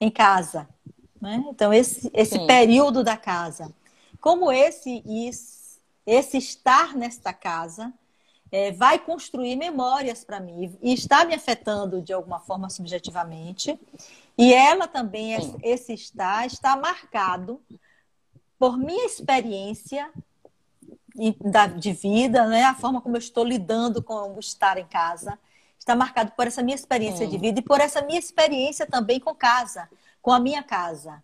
em 0.00 0.10
casa. 0.10 0.66
Né? 1.20 1.44
Então, 1.48 1.72
esse, 1.72 2.10
esse 2.14 2.38
período 2.46 3.04
da 3.04 3.16
casa. 3.16 3.70
Como 4.18 4.50
esse, 4.50 5.02
isso 5.04 5.61
esse 6.06 6.38
estar 6.38 6.94
nesta 6.94 7.32
casa 7.32 7.92
é, 8.50 8.70
vai 8.70 8.98
construir 8.98 9.56
memórias 9.56 10.24
para 10.24 10.38
mim 10.38 10.76
e 10.82 10.92
está 10.92 11.24
me 11.24 11.34
afetando 11.34 12.02
de 12.02 12.12
alguma 12.12 12.38
forma 12.40 12.68
subjetivamente. 12.68 13.80
E 14.36 14.52
ela 14.52 14.86
também, 14.86 15.40
Sim. 15.40 15.56
esse 15.62 15.94
estar, 15.94 16.46
está 16.46 16.76
marcado 16.76 17.60
por 18.58 18.76
minha 18.76 19.06
experiência 19.06 20.10
de 21.78 21.92
vida, 21.92 22.46
né? 22.46 22.64
a 22.64 22.74
forma 22.74 23.00
como 23.00 23.16
eu 23.16 23.20
estou 23.20 23.44
lidando 23.44 24.02
com 24.02 24.34
o 24.34 24.40
estar 24.40 24.78
em 24.78 24.86
casa, 24.86 25.38
está 25.78 25.94
marcado 25.94 26.32
por 26.32 26.46
essa 26.46 26.62
minha 26.62 26.74
experiência 26.74 27.26
Sim. 27.26 27.30
de 27.30 27.38
vida 27.38 27.60
e 27.60 27.62
por 27.62 27.80
essa 27.80 28.02
minha 28.02 28.18
experiência 28.18 28.86
também 28.86 29.18
com 29.18 29.34
casa, 29.34 29.88
com 30.20 30.30
a 30.30 30.40
minha 30.40 30.62
casa. 30.62 31.22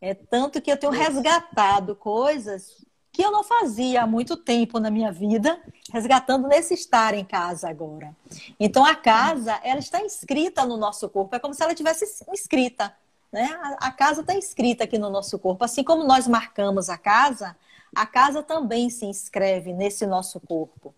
É 0.00 0.14
tanto 0.14 0.60
que 0.62 0.70
eu 0.70 0.78
tenho 0.78 0.92
resgatado 0.92 1.96
coisas 1.96 2.86
que 3.18 3.22
eu 3.24 3.32
não 3.32 3.42
fazia 3.42 4.04
há 4.04 4.06
muito 4.06 4.36
tempo 4.36 4.78
na 4.78 4.92
minha 4.92 5.10
vida, 5.10 5.60
resgatando 5.92 6.46
nesse 6.46 6.74
estar 6.74 7.14
em 7.14 7.24
casa 7.24 7.68
agora. 7.68 8.14
Então 8.60 8.84
a 8.84 8.94
casa, 8.94 9.58
ela 9.64 9.80
está 9.80 10.00
inscrita 10.00 10.64
no 10.64 10.76
nosso 10.76 11.08
corpo, 11.08 11.34
é 11.34 11.40
como 11.40 11.52
se 11.52 11.60
ela 11.60 11.74
tivesse 11.74 12.04
inscrita, 12.32 12.94
né? 13.32 13.58
A, 13.80 13.90
casa 13.90 14.20
está 14.20 14.36
inscrita 14.36 14.84
aqui 14.84 14.98
no 14.98 15.10
nosso 15.10 15.36
corpo, 15.36 15.64
assim 15.64 15.82
como 15.82 16.04
nós 16.04 16.28
marcamos 16.28 16.88
a 16.88 16.96
casa, 16.96 17.56
a 17.92 18.06
casa 18.06 18.40
também 18.40 18.88
se 18.88 19.04
inscreve 19.04 19.72
nesse 19.72 20.06
nosso 20.06 20.38
corpo. 20.38 20.94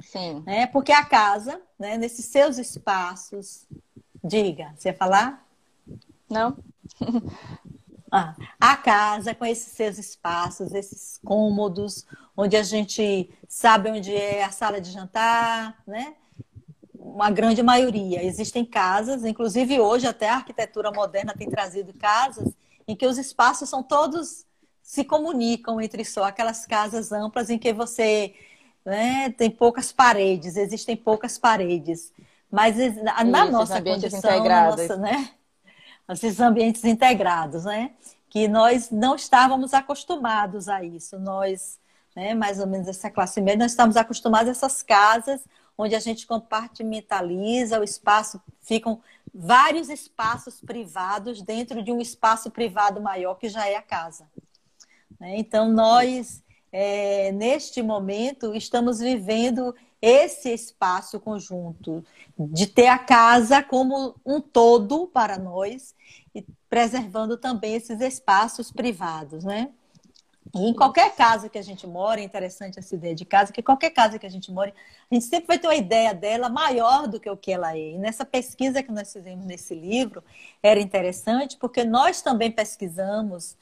Sim. 0.00 0.42
Né? 0.44 0.66
Porque 0.66 0.90
a 0.90 1.04
casa, 1.04 1.62
né, 1.78 1.96
nesses 1.96 2.24
seus 2.24 2.58
espaços, 2.58 3.68
diga, 4.24 4.74
você 4.76 4.88
ia 4.88 4.94
falar? 4.94 5.46
Não. 6.28 6.56
Ah, 8.12 8.34
a 8.60 8.76
casa 8.76 9.34
com 9.34 9.44
esses 9.44 9.72
seus 9.72 9.96
espaços, 9.96 10.74
esses 10.74 11.20
cômodos, 11.24 12.04
onde 12.36 12.56
a 12.56 12.62
gente 12.62 13.30
sabe 13.48 13.90
onde 13.90 14.14
é 14.14 14.42
a 14.42 14.50
sala 14.50 14.80
de 14.80 14.90
jantar, 14.90 15.80
né? 15.86 16.14
Uma 16.98 17.30
grande 17.30 17.62
maioria. 17.62 18.24
Existem 18.24 18.64
casas, 18.64 19.24
inclusive 19.24 19.78
hoje 19.78 20.06
até 20.06 20.28
a 20.28 20.36
arquitetura 20.36 20.90
moderna 20.90 21.34
tem 21.36 21.48
trazido 21.48 21.94
casas 21.94 22.52
em 22.86 22.96
que 22.96 23.06
os 23.06 23.16
espaços 23.16 23.68
são 23.68 23.82
todos 23.82 24.44
se 24.82 25.04
comunicam 25.04 25.80
entre 25.80 26.04
só 26.04 26.24
aquelas 26.24 26.66
casas 26.66 27.12
amplas 27.12 27.48
em 27.48 27.58
que 27.58 27.72
você 27.72 28.34
né, 28.84 29.30
tem 29.30 29.48
poucas 29.48 29.92
paredes, 29.92 30.56
existem 30.56 30.96
poucas 30.96 31.38
paredes. 31.38 32.12
Mas 32.50 32.76
na 33.22 33.44
Isso, 33.44 33.52
nossa 33.52 33.80
condição, 33.80 34.44
nossa, 34.44 34.96
né? 34.96 35.30
Esses 36.12 36.40
ambientes 36.40 36.84
integrados, 36.84 37.64
né? 37.64 37.92
Que 38.28 38.46
nós 38.48 38.90
não 38.90 39.14
estávamos 39.14 39.74
acostumados 39.74 40.68
a 40.68 40.84
isso. 40.84 41.18
Nós, 41.18 41.78
né, 42.14 42.34
mais 42.34 42.60
ou 42.60 42.66
menos 42.66 42.88
essa 42.88 43.10
classe 43.10 43.40
média, 43.40 43.64
nós 43.64 43.72
estamos 43.72 43.96
acostumados 43.96 44.48
a 44.48 44.52
essas 44.52 44.82
casas 44.82 45.42
onde 45.80 45.94
a 45.94 46.00
gente 46.00 46.26
compartimentaliza 46.26 47.80
o 47.80 47.84
espaço, 47.84 48.40
ficam 48.60 49.00
vários 49.32 49.88
espaços 49.88 50.60
privados 50.60 51.40
dentro 51.40 51.82
de 51.82 51.90
um 51.90 52.00
espaço 52.00 52.50
privado 52.50 53.00
maior 53.00 53.36
que 53.36 53.48
já 53.48 53.66
é 53.66 53.76
a 53.76 53.82
casa. 53.82 54.28
Né? 55.18 55.38
Então, 55.38 55.72
nós, 55.72 56.42
é, 56.70 57.32
neste 57.32 57.82
momento, 57.82 58.54
estamos 58.54 58.98
vivendo 58.98 59.74
esse 60.00 60.48
espaço 60.52 61.20
conjunto, 61.20 62.04
de 62.38 62.66
ter 62.66 62.86
a 62.86 62.98
casa 62.98 63.62
como 63.62 64.14
um 64.24 64.40
todo 64.40 65.06
para 65.06 65.38
nós 65.38 65.94
e 66.34 66.44
preservando 66.68 67.36
também 67.36 67.74
esses 67.74 68.00
espaços 68.00 68.70
privados, 68.70 69.44
né? 69.44 69.70
E 70.54 70.68
em 70.68 70.74
qualquer 70.74 71.14
casa 71.14 71.48
que 71.48 71.58
a 71.58 71.62
gente 71.62 71.86
mora, 71.86 72.20
é 72.20 72.24
interessante 72.24 72.78
essa 72.78 72.94
ideia 72.94 73.14
de 73.14 73.24
casa, 73.24 73.52
que 73.52 73.62
qualquer 73.62 73.90
casa 73.90 74.18
que 74.18 74.26
a 74.26 74.30
gente 74.30 74.50
mora, 74.50 74.74
a 75.10 75.14
gente 75.14 75.26
sempre 75.26 75.46
vai 75.46 75.58
ter 75.58 75.68
uma 75.68 75.76
ideia 75.76 76.12
dela 76.12 76.48
maior 76.48 77.06
do 77.06 77.20
que 77.20 77.30
o 77.30 77.36
que 77.36 77.52
ela 77.52 77.76
é. 77.76 77.92
E 77.92 77.98
nessa 77.98 78.24
pesquisa 78.24 78.82
que 78.82 78.90
nós 78.90 79.12
fizemos 79.12 79.44
nesse 79.44 79.74
livro, 79.74 80.24
era 80.62 80.80
interessante 80.80 81.56
porque 81.56 81.84
nós 81.84 82.20
também 82.20 82.50
pesquisamos, 82.50 83.56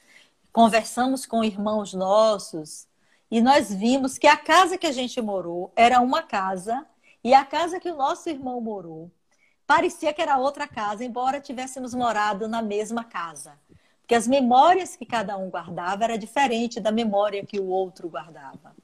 conversamos 0.51 1.25
com 1.25 1.43
irmãos 1.43 1.93
nossos, 1.93 2.87
e 3.29 3.41
nós 3.41 3.73
vimos 3.73 4.17
que 4.17 4.27
a 4.27 4.37
casa 4.37 4.77
que 4.77 4.87
a 4.87 4.91
gente 4.91 5.21
morou 5.21 5.71
era 5.75 5.99
uma 6.01 6.23
casa 6.23 6.85
e 7.23 7.33
a 7.33 7.45
casa 7.45 7.79
que 7.79 7.89
o 7.89 7.95
nosso 7.95 8.29
irmão 8.29 8.59
morou 8.59 9.11
parecia 9.69 10.11
que 10.11 10.19
era 10.19 10.35
outra 10.35 10.67
casa, 10.67 11.05
embora 11.05 11.39
tivéssemos 11.39 11.93
morado 11.93 12.47
na 12.47 12.59
mesma 12.59 13.03
casa. 13.03 13.53
Porque 14.01 14.15
as 14.15 14.27
memórias 14.27 14.95
que 14.95 15.05
cada 15.05 15.37
um 15.37 15.47
guardava 15.47 16.05
era 16.05 16.17
diferente 16.17 16.79
da 16.79 16.91
memória 16.91 17.45
que 17.45 17.59
o 17.59 17.67
outro 17.67 18.09
guardava. 18.09 18.75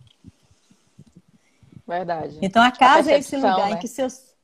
Verdade. 1.88 2.38
Então 2.40 2.62
a 2.62 2.70
casa 2.72 3.10
a 3.10 3.14
é 3.14 3.18
esse 3.18 3.36
lugar 3.36 3.70
né? 3.70 3.72
em 3.72 3.80
que 3.80 3.88
seus 3.88 4.36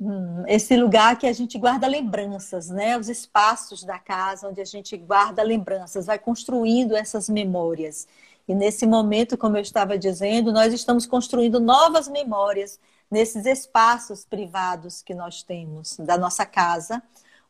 hum, 0.00 0.42
esse 0.48 0.76
lugar 0.76 1.16
que 1.16 1.28
a 1.28 1.32
gente 1.32 1.56
guarda 1.56 1.86
lembranças, 1.86 2.68
né? 2.68 2.98
Os 2.98 3.08
espaços 3.08 3.84
da 3.84 4.00
casa 4.00 4.48
onde 4.48 4.60
a 4.60 4.64
gente 4.64 4.96
guarda 4.96 5.40
lembranças, 5.44 6.06
vai 6.06 6.18
construindo 6.18 6.96
essas 6.96 7.28
memórias. 7.28 8.08
E 8.48 8.54
nesse 8.54 8.86
momento, 8.86 9.36
como 9.36 9.56
eu 9.56 9.62
estava 9.62 9.98
dizendo, 9.98 10.52
nós 10.52 10.72
estamos 10.72 11.04
construindo 11.06 11.58
novas 11.58 12.08
memórias 12.08 12.78
nesses 13.10 13.46
espaços 13.46 14.24
privados 14.24 15.02
que 15.02 15.14
nós 15.14 15.42
temos 15.42 15.96
da 15.98 16.16
nossa 16.16 16.44
casa, 16.46 17.02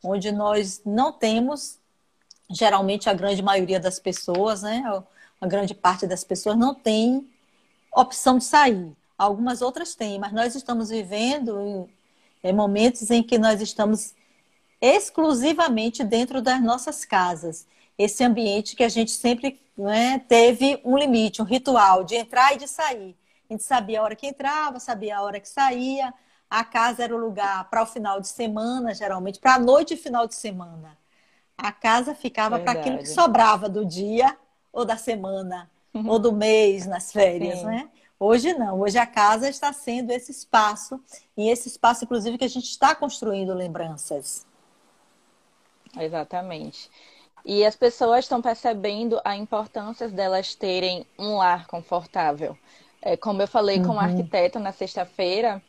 onde 0.03 0.33
nós 0.33 0.81
não 0.85 1.13
temos, 1.13 1.79
geralmente 2.51 3.09
a 3.09 3.15
grande 3.15 3.43
maioria 3.43 3.81
das 3.81 3.99
pessoas, 3.99 4.63
né? 4.63 4.83
A 5.41 5.47
grande 5.47 5.75
parte 5.75 6.07
das 6.07 6.25
pessoas 6.25 6.57
não 6.57 6.75
tem 6.75 7.29
opção 7.95 8.39
de 8.39 8.45
sair. 8.45 8.93
Algumas 9.19 9.63
outras 9.63 9.95
têm, 9.95 10.19
mas 10.19 10.33
nós 10.33 10.55
estamos 10.55 10.91
vivendo 10.91 11.89
em, 12.43 12.53
momentos 12.53 13.11
em 13.11 13.23
que 13.23 13.39
nós 13.39 13.61
estamos 13.61 14.15
exclusivamente 14.81 16.05
dentro 16.05 16.43
das 16.43 16.63
nossas 16.63 17.05
casas. 17.05 17.67
Esse 17.99 18.23
ambiente 18.25 18.77
que 18.77 18.85
a 18.85 18.89
gente 18.89 19.11
sempre 19.11 19.61
né, 19.77 20.19
teve 20.29 20.81
um 20.85 20.97
limite, 20.97 21.41
um 21.41 21.45
ritual 21.45 22.05
de 22.05 22.15
entrar 22.15 22.55
e 22.55 22.59
de 22.59 22.69
sair. 22.69 23.17
A 23.49 23.53
gente 23.53 23.63
sabia 23.63 24.01
a 24.01 24.03
hora 24.03 24.17
que 24.17 24.27
entrava, 24.27 24.81
sabia 24.81 25.19
a 25.19 25.23
hora 25.23 25.41
que 25.41 25.49
saía. 25.49 26.13
A 26.49 26.65
casa 26.65 27.05
era 27.05 27.15
o 27.15 27.19
lugar 27.19 27.69
para 27.71 27.83
o 27.83 27.87
final 27.87 28.21
de 28.21 28.29
semana, 28.29 28.95
geralmente, 28.95 29.39
para 29.39 29.55
a 29.55 29.59
noite 29.59 29.95
e 29.95 29.97
final 29.97 30.27
de 30.27 30.35
semana. 30.35 30.97
A 31.57 31.73
casa 31.73 32.15
ficava 32.15 32.59
para 32.59 32.73
aquilo 32.73 32.99
que 32.99 33.07
sobrava 33.07 33.69
do 33.69 33.85
dia 33.85 34.37
ou 34.73 34.85
da 34.85 34.97
semana 34.97 35.71
uhum. 35.95 36.09
ou 36.09 36.19
do 36.19 36.33
mês 36.33 36.87
nas 36.87 37.13
férias, 37.13 37.61
Sim. 37.61 37.67
né? 37.67 37.89
Hoje 38.19 38.55
não, 38.55 38.81
hoje 38.81 38.97
a 38.97 39.07
casa 39.07 39.49
está 39.49 39.73
sendo 39.73 40.11
esse 40.11 40.31
espaço, 40.31 40.99
e 41.37 41.51
esse 41.51 41.69
espaço, 41.69 42.05
inclusive, 42.05 42.39
que 42.39 42.45
a 42.45 42.49
gente 42.49 42.65
está 42.65 42.95
construindo 42.95 43.53
lembranças. 43.53 44.47
Exatamente. 45.99 46.91
E 47.49 47.65
as 47.65 47.77
pessoas 47.77 48.25
estão 48.25 48.43
percebendo 48.43 49.21
a 49.25 49.37
importância 49.37 50.09
delas 50.09 50.57
terem 50.57 51.07
um 51.17 51.37
lar 51.37 51.69
confortável. 51.69 52.59
É, 53.01 53.17
como 53.17 53.41
eu 53.41 53.47
falei 53.47 53.79
uhum. 53.79 53.85
com 53.85 53.93
o 53.93 53.95
um 53.95 54.01
arquiteto 54.01 54.59
na 54.59 54.73
sexta-feira, 54.73 55.63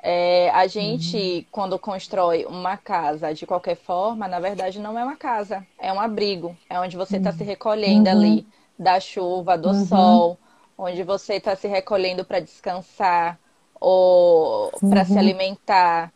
é, 0.00 0.48
a 0.50 0.68
gente, 0.68 1.16
uhum. 1.16 1.44
quando 1.50 1.76
constrói 1.76 2.44
uma 2.44 2.76
casa 2.76 3.34
de 3.34 3.44
qualquer 3.44 3.74
forma, 3.74 4.28
na 4.28 4.38
verdade 4.38 4.78
não 4.78 4.96
é 4.96 5.02
uma 5.02 5.16
casa, 5.16 5.66
é 5.76 5.92
um 5.92 5.98
abrigo. 5.98 6.56
É 6.70 6.78
onde 6.78 6.96
você 6.96 7.16
está 7.16 7.30
uhum. 7.30 7.36
se 7.36 7.42
recolhendo 7.42 8.08
uhum. 8.08 8.16
ali 8.16 8.46
da 8.78 9.00
chuva, 9.00 9.58
do 9.58 9.70
uhum. 9.70 9.86
sol, 9.86 10.38
onde 10.78 11.02
você 11.02 11.34
está 11.34 11.56
se 11.56 11.66
recolhendo 11.66 12.24
para 12.24 12.38
descansar 12.38 13.36
ou 13.80 14.70
para 14.88 15.04
se 15.04 15.14
uhum. 15.14 15.18
alimentar, 15.18 16.12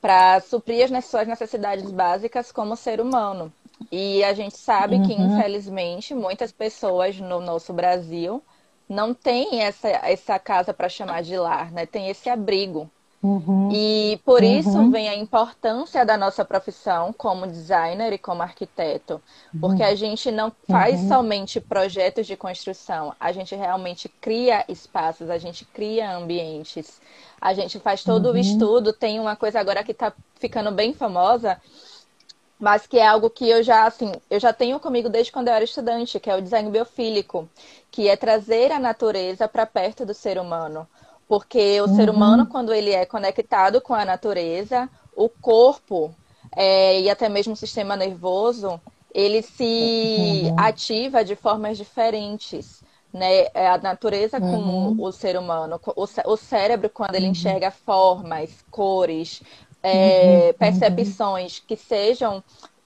para 0.00 0.40
suprir 0.40 0.90
as 0.90 1.04
suas 1.04 1.28
necessidades 1.28 1.90
básicas 1.90 2.50
como 2.50 2.76
ser 2.76 2.98
humano. 2.98 3.52
E 3.90 4.22
a 4.24 4.34
gente 4.34 4.56
sabe 4.56 5.00
que, 5.00 5.12
uhum. 5.12 5.38
infelizmente, 5.38 6.14
muitas 6.14 6.52
pessoas 6.52 7.18
no 7.18 7.40
nosso 7.40 7.72
Brasil 7.72 8.42
não 8.88 9.12
têm 9.14 9.62
essa, 9.62 9.88
essa 9.88 10.38
casa 10.38 10.72
para 10.72 10.88
chamar 10.88 11.22
de 11.22 11.36
lar, 11.36 11.70
né? 11.70 11.86
Tem 11.86 12.08
esse 12.08 12.28
abrigo. 12.28 12.90
Uhum. 13.20 13.70
E 13.72 14.20
por 14.24 14.42
uhum. 14.42 14.58
isso 14.58 14.90
vem 14.90 15.08
a 15.08 15.16
importância 15.16 16.06
da 16.06 16.16
nossa 16.16 16.44
profissão 16.44 17.12
como 17.12 17.48
designer 17.48 18.12
e 18.12 18.18
como 18.18 18.42
arquiteto, 18.42 19.20
porque 19.60 19.82
a 19.82 19.94
gente 19.96 20.30
não 20.30 20.52
faz 20.68 21.00
uhum. 21.00 21.08
somente 21.08 21.60
projetos 21.60 22.28
de 22.28 22.36
construção, 22.36 23.12
a 23.18 23.32
gente 23.32 23.56
realmente 23.56 24.08
cria 24.08 24.64
espaços, 24.68 25.30
a 25.30 25.38
gente 25.38 25.64
cria 25.64 26.16
ambientes, 26.16 27.00
a 27.40 27.52
gente 27.52 27.80
faz 27.80 28.04
todo 28.04 28.26
o 28.26 28.30
uhum. 28.30 28.36
estudo. 28.36 28.92
Tem 28.92 29.18
uma 29.18 29.34
coisa 29.34 29.58
agora 29.58 29.82
que 29.82 29.92
está 29.92 30.12
ficando 30.38 30.70
bem 30.70 30.94
famosa, 30.94 31.60
mas 32.58 32.86
que 32.86 32.98
é 32.98 33.06
algo 33.06 33.30
que 33.30 33.48
eu 33.48 33.62
já 33.62 33.86
assim, 33.86 34.12
eu 34.28 34.40
já 34.40 34.52
tenho 34.52 34.80
comigo 34.80 35.08
desde 35.08 35.30
quando 35.30 35.48
eu 35.48 35.54
era 35.54 35.64
estudante, 35.64 36.18
que 36.18 36.28
é 36.28 36.36
o 36.36 36.42
design 36.42 36.70
biofílico, 36.70 37.48
que 37.90 38.08
é 38.08 38.16
trazer 38.16 38.72
a 38.72 38.80
natureza 38.80 39.46
para 39.46 39.64
perto 39.64 40.04
do 40.04 40.12
ser 40.12 40.38
humano. 40.38 40.86
Porque 41.28 41.80
o 41.80 41.84
uhum. 41.84 41.96
ser 41.96 42.10
humano, 42.10 42.46
quando 42.46 42.72
ele 42.72 42.90
é 42.90 43.04
conectado 43.04 43.80
com 43.80 43.94
a 43.94 44.04
natureza, 44.04 44.88
o 45.14 45.28
corpo 45.28 46.14
é, 46.56 47.00
e 47.00 47.10
até 47.10 47.28
mesmo 47.28 47.52
o 47.52 47.56
sistema 47.56 47.96
nervoso, 47.96 48.80
ele 49.14 49.42
se 49.42 50.44
uhum. 50.44 50.56
ativa 50.58 51.24
de 51.24 51.36
formas 51.36 51.76
diferentes. 51.76 52.82
Né? 53.12 53.46
É 53.54 53.68
a 53.68 53.78
natureza 53.78 54.38
com 54.38 54.46
uhum. 54.46 54.96
o 55.02 55.10
ser 55.12 55.38
humano, 55.38 55.80
o, 55.96 56.06
o 56.26 56.36
cérebro, 56.36 56.90
quando 56.90 57.14
ele 57.14 57.26
uhum. 57.26 57.32
enxerga 57.32 57.70
formas, 57.70 58.50
cores, 58.70 59.42
é, 59.82 60.48
uhum. 60.48 60.58
percepções 60.58 61.58
que 61.60 61.76
sejam 61.76 62.42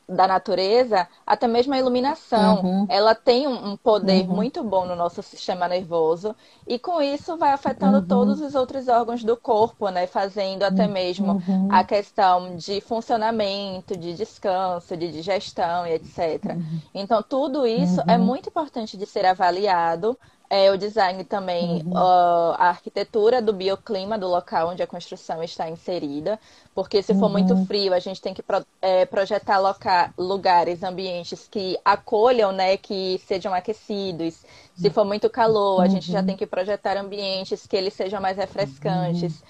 da 0.09 0.27
natureza, 0.27 1.09
até 1.27 1.47
mesmo 1.47 1.73
a 1.75 1.79
iluminação, 1.79 2.61
uhum. 2.63 2.87
ela 2.89 3.15
tem 3.15 3.47
um 3.47 3.77
poder 3.77 4.29
uhum. 4.29 4.35
muito 4.35 4.63
bom 4.63 4.85
no 4.85 4.95
nosso 4.95 5.23
sistema 5.23 5.69
nervoso 5.69 6.35
e 6.67 6.79
com 6.79 7.01
isso 7.01 7.37
vai 7.37 7.53
afetando 7.53 7.99
uhum. 7.99 8.07
todos 8.07 8.41
os 8.41 8.55
outros 8.55 8.89
órgãos 8.89 9.25
do 9.25 9.37
corpo, 9.37 9.89
né? 9.89 10.07
Fazendo 10.07 10.65
até 10.65 10.87
mesmo 10.87 11.43
uhum. 11.49 11.69
a 11.71 11.85
questão 11.85 12.57
de 12.57 12.81
funcionamento, 12.81 13.97
de 13.97 14.15
descanso, 14.15 14.97
de 14.97 15.11
digestão 15.11 15.87
e 15.87 15.95
etc. 15.95 16.45
Uhum. 16.57 16.81
Então, 16.95 17.23
tudo 17.23 17.67
isso 17.67 18.01
é 18.07 18.17
uhum. 18.17 18.25
muito 18.25 18.49
importante 18.49 18.97
de 18.97 19.07
ser 19.07 19.25
avaliado 19.25 20.19
é, 20.53 20.71
o 20.71 20.77
design 20.77 21.25
também, 21.25 21.83
uhum. 21.83 21.93
uh, 21.93 22.53
a 22.59 22.69
arquitetura 22.69 23.41
do 23.41 23.55
bioclima 23.55 24.19
do 24.19 24.29
local 24.29 24.69
onde 24.69 24.83
a 24.83 24.87
construção 24.87 25.43
está 25.43 25.67
inserida, 25.71 26.39
porque 26.75 27.03
se 27.03 27.15
for 27.15 27.23
uhum. 27.23 27.33
muito 27.33 27.57
frio, 27.65 27.95
a 27.95 27.99
gente 27.99 28.21
tem 28.21 28.35
que 28.35 28.43
pro, 28.43 28.63
é, 28.83 29.07
projetar 29.07 29.59
loca, 29.59 30.13
lugares, 30.19 30.83
ambientes 30.83 31.49
que 31.51 31.79
acolham, 31.83 32.53
né, 32.53 32.77
que 32.77 33.19
sejam 33.27 33.55
aquecidos. 33.55 34.45
Se 34.77 34.91
for 34.91 35.07
muito 35.07 35.31
calor, 35.31 35.81
a 35.81 35.89
gente 35.89 36.13
já 36.13 36.21
uhum. 36.21 36.27
tem 36.27 36.37
que 36.37 36.47
projetar 36.47 36.99
ambientes 36.99 37.67
que 37.67 37.75
eles 37.75 37.95
sejam 37.95 38.21
mais 38.21 38.37
refrescantes. 38.37 39.41
Uhum. 39.41 39.47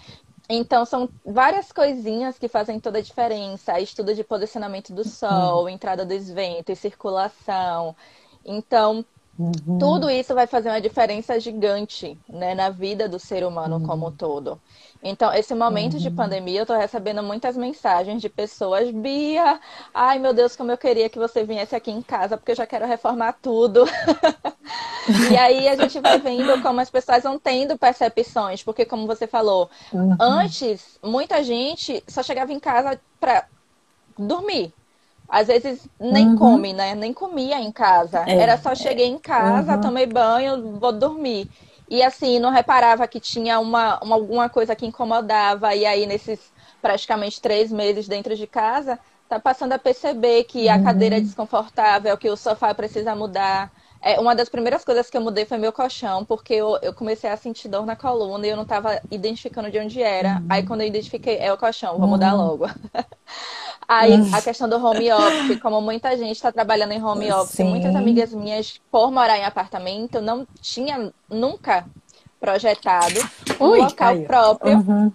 Então, 0.51 0.85
são 0.85 1.09
várias 1.27 1.73
coisinhas 1.73 2.39
que 2.39 2.47
fazem 2.47 2.79
toda 2.79 2.99
a 2.99 3.03
diferença. 3.03 3.81
Estudo 3.81 4.15
de 4.15 4.23
posicionamento 4.23 4.93
do 4.93 5.03
sol, 5.03 5.69
entrada 5.69 6.05
dos 6.05 6.31
ventos, 6.31 6.79
circulação. 6.79 7.97
Então, 8.45 9.05
Uhum. 9.39 9.79
Tudo 9.79 10.11
isso 10.11 10.35
vai 10.35 10.47
fazer 10.47 10.69
uma 10.69 10.81
diferença 10.81 11.41
gigante 11.41 12.19
né, 12.29 12.55
na 12.55 12.69
vida 12.69 13.09
do 13.09 13.19
ser 13.19 13.45
humano 13.45 13.77
uhum. 13.77 13.87
como 13.87 14.09
um 14.09 14.13
todo. 14.13 14.61
Então, 15.03 15.33
esse 15.35 15.55
momento 15.55 15.95
uhum. 15.95 15.99
de 16.01 16.11
pandemia, 16.11 16.61
eu 16.61 16.63
estou 16.63 16.77
recebendo 16.77 17.23
muitas 17.23 17.57
mensagens 17.57 18.21
de 18.21 18.29
pessoas, 18.29 18.91
Bia, 18.91 19.59
ai 19.93 20.19
meu 20.19 20.33
Deus, 20.33 20.55
como 20.55 20.71
eu 20.71 20.79
queria 20.79 21.09
que 21.09 21.19
você 21.19 21.43
viesse 21.43 21.75
aqui 21.75 21.91
em 21.91 22.03
casa, 22.03 22.37
porque 22.37 22.53
eu 22.53 22.57
já 22.57 22.67
quero 22.67 22.87
reformar 22.87 23.33
tudo. 23.43 23.85
e 25.33 25.37
aí 25.37 25.67
a 25.67 25.77
gente 25.77 25.99
vai 25.99 26.21
vendo 26.21 26.63
como 26.63 26.81
as 26.81 26.91
pessoas 26.91 27.25
vão 27.25 27.39
tendo 27.39 27.77
percepções, 27.77 28.63
porque 28.63 28.85
como 28.85 29.07
você 29.07 29.27
falou, 29.27 29.69
uhum. 29.93 30.17
antes, 30.21 30.99
muita 31.03 31.43
gente 31.43 32.05
só 32.07 32.23
chegava 32.23 32.53
em 32.53 32.61
casa 32.61 33.01
para 33.19 33.47
dormir. 34.17 34.73
Às 35.33 35.47
vezes 35.47 35.89
nem 35.99 36.29
uhum. 36.29 36.37
come, 36.37 36.75
né? 36.75 36.95
Nem 36.95 37.11
comia 37.11 37.59
em 37.59 37.73
casa. 37.73 38.23
É, 38.27 38.37
Era 38.37 38.59
só 38.59 38.75
cheguei 38.75 39.07
em 39.07 39.19
casa, 39.19 39.77
uhum. 39.77 39.81
tomei 39.81 40.05
banho, 40.05 40.79
vou 40.79 40.93
dormir. 40.93 41.49
E 41.89 42.03
assim, 42.03 42.39
não 42.39 42.51
reparava 42.51 43.09
que 43.09 43.19
tinha 43.19 43.59
uma, 43.59 43.99
uma, 44.05 44.15
alguma 44.15 44.51
coisa 44.51 44.77
que 44.77 44.85
incomodava. 44.85 45.75
E 45.75 45.87
aí, 45.87 46.05
nesses 46.05 46.39
praticamente 46.83 47.41
três 47.41 47.73
meses 47.73 48.07
dentro 48.07 48.37
de 48.37 48.47
casa, 48.47 48.99
tá 49.27 49.41
passando 49.41 49.73
a 49.73 49.79
perceber 49.79 50.45
que 50.45 50.69
a 50.69 50.77
uhum. 50.77 50.85
cadeira 50.85 51.17
é 51.17 51.21
desconfortável, 51.21 52.15
que 52.19 52.29
o 52.29 52.37
sofá 52.37 52.75
precisa 52.75 53.15
mudar. 53.15 53.73
É, 54.03 54.21
uma 54.21 54.35
das 54.35 54.51
primeiras 54.51 54.85
coisas 54.85 55.09
que 55.09 55.17
eu 55.17 55.23
mudei 55.23 55.47
foi 55.47 55.57
meu 55.57 55.73
colchão, 55.73 56.27
porque 56.27 56.53
eu, 56.53 56.77
eu 56.83 56.93
comecei 56.93 57.31
a 57.31 57.39
sentir 57.39 57.69
dor 57.69 57.87
na 57.87 57.97
coluna 57.97 58.47
e 58.47 58.51
eu 58.51 58.57
não 58.57 58.65
estava 58.65 59.01
identificando 59.11 59.71
de 59.71 59.79
onde 59.79 60.03
era. 60.03 60.41
Uhum. 60.41 60.47
Aí 60.51 60.67
quando 60.67 60.83
eu 60.83 60.89
identifiquei, 60.89 61.39
é 61.39 61.51
o 61.51 61.57
colchão, 61.57 61.97
vou 61.97 62.07
mudar 62.07 62.35
uhum. 62.35 62.47
logo. 62.47 62.67
Aí 63.89 64.15
a 64.33 64.41
questão 64.41 64.69
do 64.69 64.85
home 64.85 65.13
office, 65.13 65.61
como 65.61 65.81
muita 65.81 66.17
gente 66.17 66.33
está 66.33 66.53
trabalhando 66.53 66.93
em 66.93 67.03
home 67.03 67.31
office, 67.33 67.57
Sim. 67.57 67.65
muitas 67.65 67.95
amigas 67.95 68.33
minhas, 68.33 68.81
por 68.91 69.11
morar 69.11 69.39
em 69.39 69.45
apartamento, 69.45 70.21
não 70.21 70.47
tinha 70.61 71.13
nunca 71.29 71.87
projetado 72.41 73.21
um 73.61 73.67
Ui, 73.67 73.79
local 73.81 73.95
caiu. 73.95 74.25
próprio. 74.25 74.79
Uhum. 74.79 75.13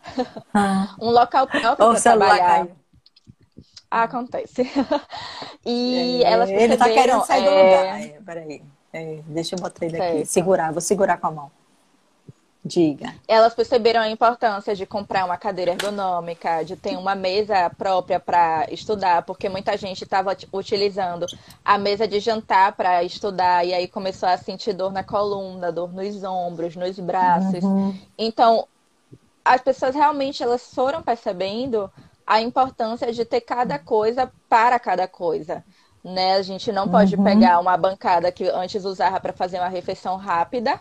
um 1.00 1.10
local 1.10 1.46
próprio 1.46 1.76
para 1.76 2.00
trabalhar. 2.00 2.66
Caiu. 2.66 2.70
Acontece. 3.90 4.62
e 5.66 6.22
é, 6.24 6.32
elas 6.32 6.48
perceberam... 6.48 6.72
Ele 6.72 6.76
tá 6.76 6.88
querendo 6.88 7.24
sair 7.24 7.44
é... 7.44 7.48
do 7.48 7.50
lugar. 7.50 8.00
É, 8.00 8.20
peraí. 8.24 8.62
É, 8.92 9.20
deixa 9.26 9.54
eu 9.54 9.60
botar 9.60 9.86
ele 9.86 10.00
aqui. 10.00 10.26
Segurar, 10.26 10.72
vou 10.72 10.80
segurar 10.80 11.16
com 11.16 11.26
a 11.26 11.30
mão. 11.30 11.59
Diga. 12.70 13.12
Elas 13.26 13.52
perceberam 13.52 14.00
a 14.00 14.08
importância 14.08 14.76
de 14.76 14.86
comprar 14.86 15.24
uma 15.24 15.36
cadeira 15.36 15.72
ergonômica, 15.72 16.64
de 16.64 16.76
ter 16.76 16.96
uma 16.96 17.16
mesa 17.16 17.68
própria 17.76 18.20
para 18.20 18.64
estudar, 18.70 19.22
porque 19.22 19.48
muita 19.48 19.76
gente 19.76 20.04
estava 20.04 20.36
utilizando 20.52 21.26
a 21.64 21.76
mesa 21.76 22.06
de 22.06 22.20
jantar 22.20 22.72
para 22.76 23.02
estudar 23.02 23.66
e 23.66 23.74
aí 23.74 23.88
começou 23.88 24.28
a 24.28 24.38
sentir 24.38 24.72
dor 24.72 24.92
na 24.92 25.02
coluna, 25.02 25.72
dor 25.72 25.92
nos 25.92 26.22
ombros, 26.22 26.76
nos 26.76 26.96
braços. 27.00 27.64
Uhum. 27.64 27.92
Então, 28.16 28.68
as 29.44 29.60
pessoas 29.60 29.96
realmente 29.96 30.40
elas 30.40 30.72
foram 30.72 31.02
percebendo 31.02 31.90
a 32.24 32.40
importância 32.40 33.12
de 33.12 33.24
ter 33.24 33.40
cada 33.40 33.80
coisa 33.80 34.30
para 34.48 34.78
cada 34.78 35.08
coisa. 35.08 35.64
Né? 36.04 36.34
A 36.34 36.42
gente 36.42 36.70
não 36.70 36.88
pode 36.88 37.16
uhum. 37.16 37.24
pegar 37.24 37.58
uma 37.58 37.76
bancada 37.76 38.30
que 38.30 38.48
antes 38.48 38.84
usava 38.84 39.18
para 39.18 39.32
fazer 39.32 39.58
uma 39.58 39.68
refeição 39.68 40.16
rápida 40.16 40.78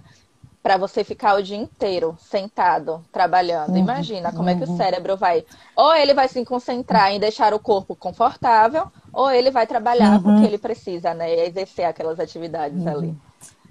para 0.69 0.77
você 0.77 1.03
ficar 1.03 1.34
o 1.34 1.41
dia 1.41 1.58
inteiro 1.58 2.15
sentado 2.19 3.03
trabalhando. 3.12 3.71
Uhum. 3.71 3.77
Imagina 3.77 4.32
como 4.32 4.51
é 4.51 4.55
que 4.55 4.63
o 4.63 4.69
uhum. 4.69 4.77
cérebro 4.77 5.17
vai. 5.17 5.43
Ou 5.75 5.95
ele 5.95 6.13
vai 6.13 6.27
se 6.27 6.45
concentrar 6.45 7.12
em 7.12 7.19
deixar 7.19 7.55
o 7.55 7.60
corpo 7.60 7.95
confortável, 7.95 8.86
ou 9.12 9.32
ele 9.32 9.49
vai 9.49 9.65
trabalhar 9.65 10.17
uhum. 10.17 10.21
porque 10.21 10.45
ele 10.45 10.60
precisa, 10.60 11.12
né? 11.15 11.47
Exercer 11.47 11.86
aquelas 11.86 12.19
atividades 12.19 12.86
uhum. 12.86 12.88
ali. 12.88 13.17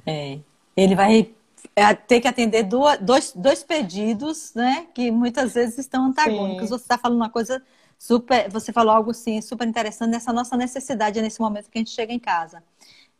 É. 0.04 0.38
Ele 0.76 0.96
vai 0.96 1.30
é, 1.76 1.94
ter 1.94 2.20
que 2.20 2.26
atender 2.26 2.64
duas, 2.64 2.98
dois, 2.98 3.32
dois 3.32 3.62
pedidos, 3.62 4.52
né? 4.52 4.88
Que 4.92 5.08
muitas 5.12 5.54
vezes 5.54 5.78
estão 5.78 6.06
antagônicos. 6.06 6.64
Sim. 6.64 6.68
Você 6.70 6.82
está 6.82 6.98
falando 6.98 7.18
uma 7.18 7.30
coisa 7.30 7.62
super. 7.96 8.50
Você 8.50 8.72
falou 8.72 8.92
algo 8.92 9.12
assim, 9.12 9.40
super 9.40 9.68
interessante 9.68 10.10
nessa 10.10 10.32
nossa 10.32 10.56
necessidade 10.56 11.22
nesse 11.22 11.40
momento 11.40 11.70
que 11.70 11.78
a 11.78 11.80
gente 11.80 11.92
chega 11.92 12.12
em 12.12 12.18
casa. 12.18 12.60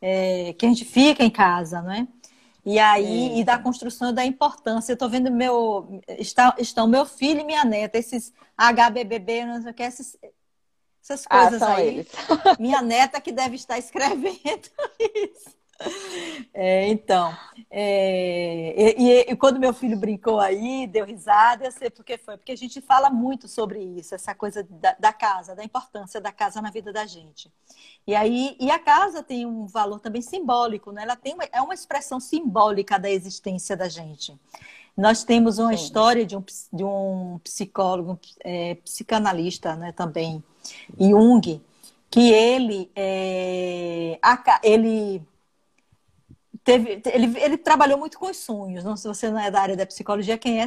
É, 0.03 0.53
que 0.59 0.67
a 0.67 0.69
gente 0.69 0.85
fica 0.85 1.23
em 1.23 1.31
casa, 1.31 1.81
não 1.81 1.93
é? 1.93 2.09
E 2.65 2.79
aí, 2.79 3.31
é. 3.31 3.39
e 3.39 3.45
da 3.45 3.59
construção 3.59 4.13
da 4.13 4.25
importância. 4.25 4.93
Eu 4.93 4.95
estou 4.95 5.09
vendo 5.09 5.31
meu. 5.31 6.01
Está, 6.09 6.55
estão 6.59 6.87
meu 6.87 7.07
filho 7.07 7.41
e 7.41 7.45
minha 7.45 7.65
neta, 7.65 7.99
esses 7.99 8.33
HBBB, 8.57 9.45
não 9.45 9.63
sei 9.63 9.71
o 9.71 9.75
que, 9.75 9.83
esses, 9.83 10.17
essas 11.03 11.25
ah, 11.29 11.41
coisas 11.41 11.63
ah, 11.63 11.75
aí. 11.77 11.89
Eles. 11.89 12.09
Minha 12.59 12.83
neta 12.83 13.21
que 13.21 13.33
deve 13.33 13.57
estar 13.57 13.79
escrevendo 13.79 14.69
isso. 14.99 15.58
É, 16.53 16.89
então, 16.89 17.37
é, 17.71 18.95
e, 18.99 19.31
e, 19.31 19.37
quando 19.37 19.61
meu 19.61 19.73
filho 19.73 19.97
brincou 19.97 20.41
aí, 20.41 20.89
deu 20.89 21.05
risada, 21.05 21.67
eu 21.67 21.71
sei 21.71 21.89
porque 21.89 22.19
foi, 22.19 22.37
porque 22.37 22.53
a 22.53 22.57
gente 22.57 22.81
fala 22.81 23.11
muito 23.11 23.47
sobre 23.47 23.79
isso, 23.81 24.15
essa 24.15 24.35
coisa 24.35 24.67
da, 24.69 24.97
da, 24.99 25.13
casa, 25.13 25.55
da 25.55 25.63
importância 25.63 26.21
da 26.21 26.33
casa 26.33 26.61
na 26.61 26.71
vida 26.71 26.93
da 26.93 27.07
gente. 27.07 27.53
E 28.07 28.15
aí, 28.15 28.57
e 28.59 28.71
a 28.71 28.79
casa 28.79 29.23
tem 29.23 29.47
um 29.47 29.67
valor 29.67 30.01
também 30.01 30.21
simbólico, 30.21 30.91
né? 30.91 31.03
Ela 31.03 31.17
tem 31.17 31.35
uma, 31.35 31.45
é 31.53 31.61
uma 31.61 31.75
expressão 31.75 32.19
simbólica 32.19 32.99
da 32.99 33.11
existência 33.11 33.77
da 33.77 33.89
gente. 33.89 34.37
Nós 34.97 35.23
temos 35.23 35.59
uma 35.59 35.77
Sim. 35.77 35.85
história 35.85 36.27
de 36.27 36.37
um, 36.37 36.45
de 36.73 36.83
um 36.83 37.39
psicólogo, 37.45 38.19
é, 38.41 38.75
psicanalista, 38.77 39.77
né, 39.77 39.93
também, 39.93 40.43
Jung, 40.99 41.63
que 42.11 42.33
ele, 42.33 42.91
é, 42.97 44.19
ele 44.65 45.23
teve, 46.65 47.03
ele, 47.13 47.39
ele 47.41 47.57
trabalhou 47.57 47.99
muito 47.99 48.19
com 48.19 48.27
os 48.27 48.37
sonhos. 48.37 48.85
Não 48.85 48.97
se 48.97 49.07
você 49.07 49.31
não 49.31 49.39
é 49.39 49.51
da 49.51 49.61
área 49.61 49.77
da 49.77 49.87
psicologia, 49.87 50.39
quem 50.39 50.63
é, 50.63 50.67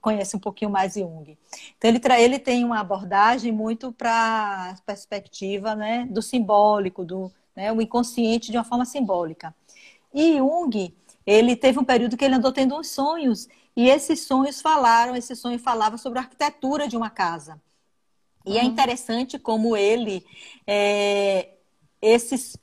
conhece 0.00 0.36
um 0.36 0.40
pouquinho 0.40 0.70
mais 0.70 0.94
Jung. 0.94 1.36
Então 1.76 1.90
ele, 1.90 2.00
ele 2.18 2.38
tem 2.38 2.64
uma 2.64 2.80
abordagem 2.80 3.52
muito 3.52 3.92
para 3.92 4.70
a 4.70 4.76
perspectiva 4.84 5.74
né, 5.74 6.06
do 6.10 6.22
simbólico, 6.22 7.04
do 7.04 7.32
né, 7.54 7.72
o 7.72 7.80
inconsciente 7.80 8.50
de 8.50 8.56
uma 8.56 8.64
forma 8.64 8.84
simbólica. 8.84 9.54
E 10.12 10.38
Jung, 10.38 10.94
ele 11.26 11.56
teve 11.56 11.78
um 11.78 11.84
período 11.84 12.16
que 12.16 12.24
ele 12.24 12.34
andou 12.34 12.52
tendo 12.52 12.76
uns 12.76 12.88
sonhos 12.88 13.48
e 13.76 13.88
esses 13.88 14.20
sonhos 14.20 14.60
falaram, 14.60 15.16
esse 15.16 15.34
sonho 15.34 15.58
falava 15.58 15.96
sobre 15.96 16.18
a 16.18 16.22
arquitetura 16.22 16.86
de 16.88 16.96
uma 16.96 17.10
casa. 17.10 17.60
E 18.44 18.58
é 18.58 18.60
uhum. 18.60 18.66
é 18.66 18.70
interessante 18.70 19.38
como 19.38 19.76
ele 19.76 20.24
é, 20.66 21.50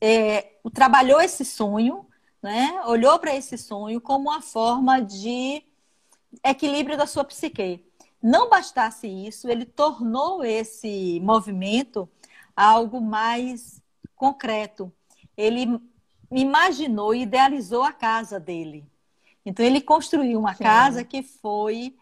é, 0.01 0.51
trabalhou 0.73 1.21
esse 1.21 1.45
sonho 1.45 2.05
né? 2.41 2.81
Olhou 2.85 3.19
para 3.19 3.35
esse 3.35 3.57
sonho 3.57 3.99
como 3.99 4.29
uma 4.29 4.41
forma 4.41 5.01
de 5.01 5.63
equilíbrio 6.43 6.97
da 6.97 7.07
sua 7.07 7.23
psique. 7.23 7.85
Não 8.21 8.49
bastasse 8.49 9.07
isso, 9.07 9.49
ele 9.49 9.65
tornou 9.65 10.43
esse 10.43 11.19
movimento 11.21 12.09
algo 12.55 12.99
mais 12.99 13.81
concreto. 14.15 14.91
Ele 15.37 15.79
imaginou 16.29 17.15
e 17.15 17.21
idealizou 17.21 17.83
a 17.83 17.93
casa 17.93 18.39
dele. 18.39 18.85
Então, 19.45 19.65
ele 19.65 19.81
construiu 19.81 20.39
uma 20.39 20.53
Sim. 20.53 20.63
casa 20.63 21.03
que 21.03 21.23
foi 21.23 21.95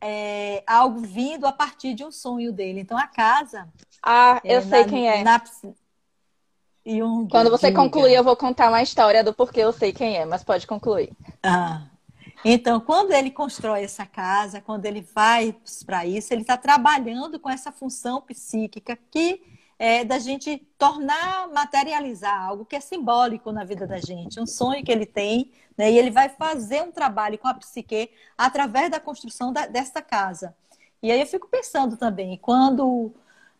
é, 0.00 0.62
algo 0.66 1.00
vindo 1.00 1.46
a 1.46 1.52
partir 1.52 1.94
de 1.94 2.04
um 2.04 2.10
sonho 2.10 2.52
dele. 2.52 2.80
Então, 2.80 2.98
a 2.98 3.06
casa. 3.06 3.72
Ah, 4.02 4.40
eu 4.44 4.58
é, 4.58 4.62
sei 4.62 4.84
quem 4.84 5.08
é. 5.08 5.22
Na, 5.22 5.40
Jung. 6.86 7.28
Quando 7.30 7.50
você 7.50 7.72
concluir, 7.72 8.14
eu 8.14 8.24
vou 8.24 8.36
contar 8.36 8.68
uma 8.68 8.82
história 8.82 9.24
do 9.24 9.32
porquê 9.32 9.60
eu 9.60 9.72
sei 9.72 9.92
quem 9.92 10.16
é, 10.16 10.24
mas 10.24 10.44
pode 10.44 10.66
concluir. 10.66 11.12
Ah. 11.42 11.86
Então, 12.44 12.78
quando 12.78 13.12
ele 13.12 13.30
constrói 13.30 13.84
essa 13.84 14.04
casa, 14.04 14.60
quando 14.60 14.84
ele 14.84 15.00
vai 15.14 15.56
para 15.86 16.04
isso, 16.04 16.32
ele 16.32 16.42
está 16.42 16.58
trabalhando 16.58 17.40
com 17.40 17.48
essa 17.48 17.72
função 17.72 18.20
psíquica 18.20 18.98
que 19.10 19.40
é 19.78 20.04
da 20.04 20.18
gente 20.18 20.58
tornar, 20.78 21.48
materializar 21.48 22.40
algo 22.40 22.64
que 22.64 22.76
é 22.76 22.80
simbólico 22.80 23.50
na 23.50 23.64
vida 23.64 23.86
da 23.86 23.98
gente, 23.98 24.38
um 24.38 24.46
sonho 24.46 24.84
que 24.84 24.92
ele 24.92 25.06
tem, 25.06 25.50
né? 25.76 25.90
E 25.90 25.98
ele 25.98 26.10
vai 26.10 26.28
fazer 26.28 26.82
um 26.82 26.92
trabalho 26.92 27.38
com 27.38 27.48
a 27.48 27.54
psique 27.54 28.10
através 28.36 28.90
da 28.90 29.00
construção 29.00 29.52
da, 29.52 29.66
dessa 29.66 30.00
casa. 30.00 30.54
E 31.02 31.10
aí 31.10 31.20
eu 31.20 31.26
fico 31.26 31.48
pensando 31.48 31.96
também, 31.96 32.38
quando 32.38 33.12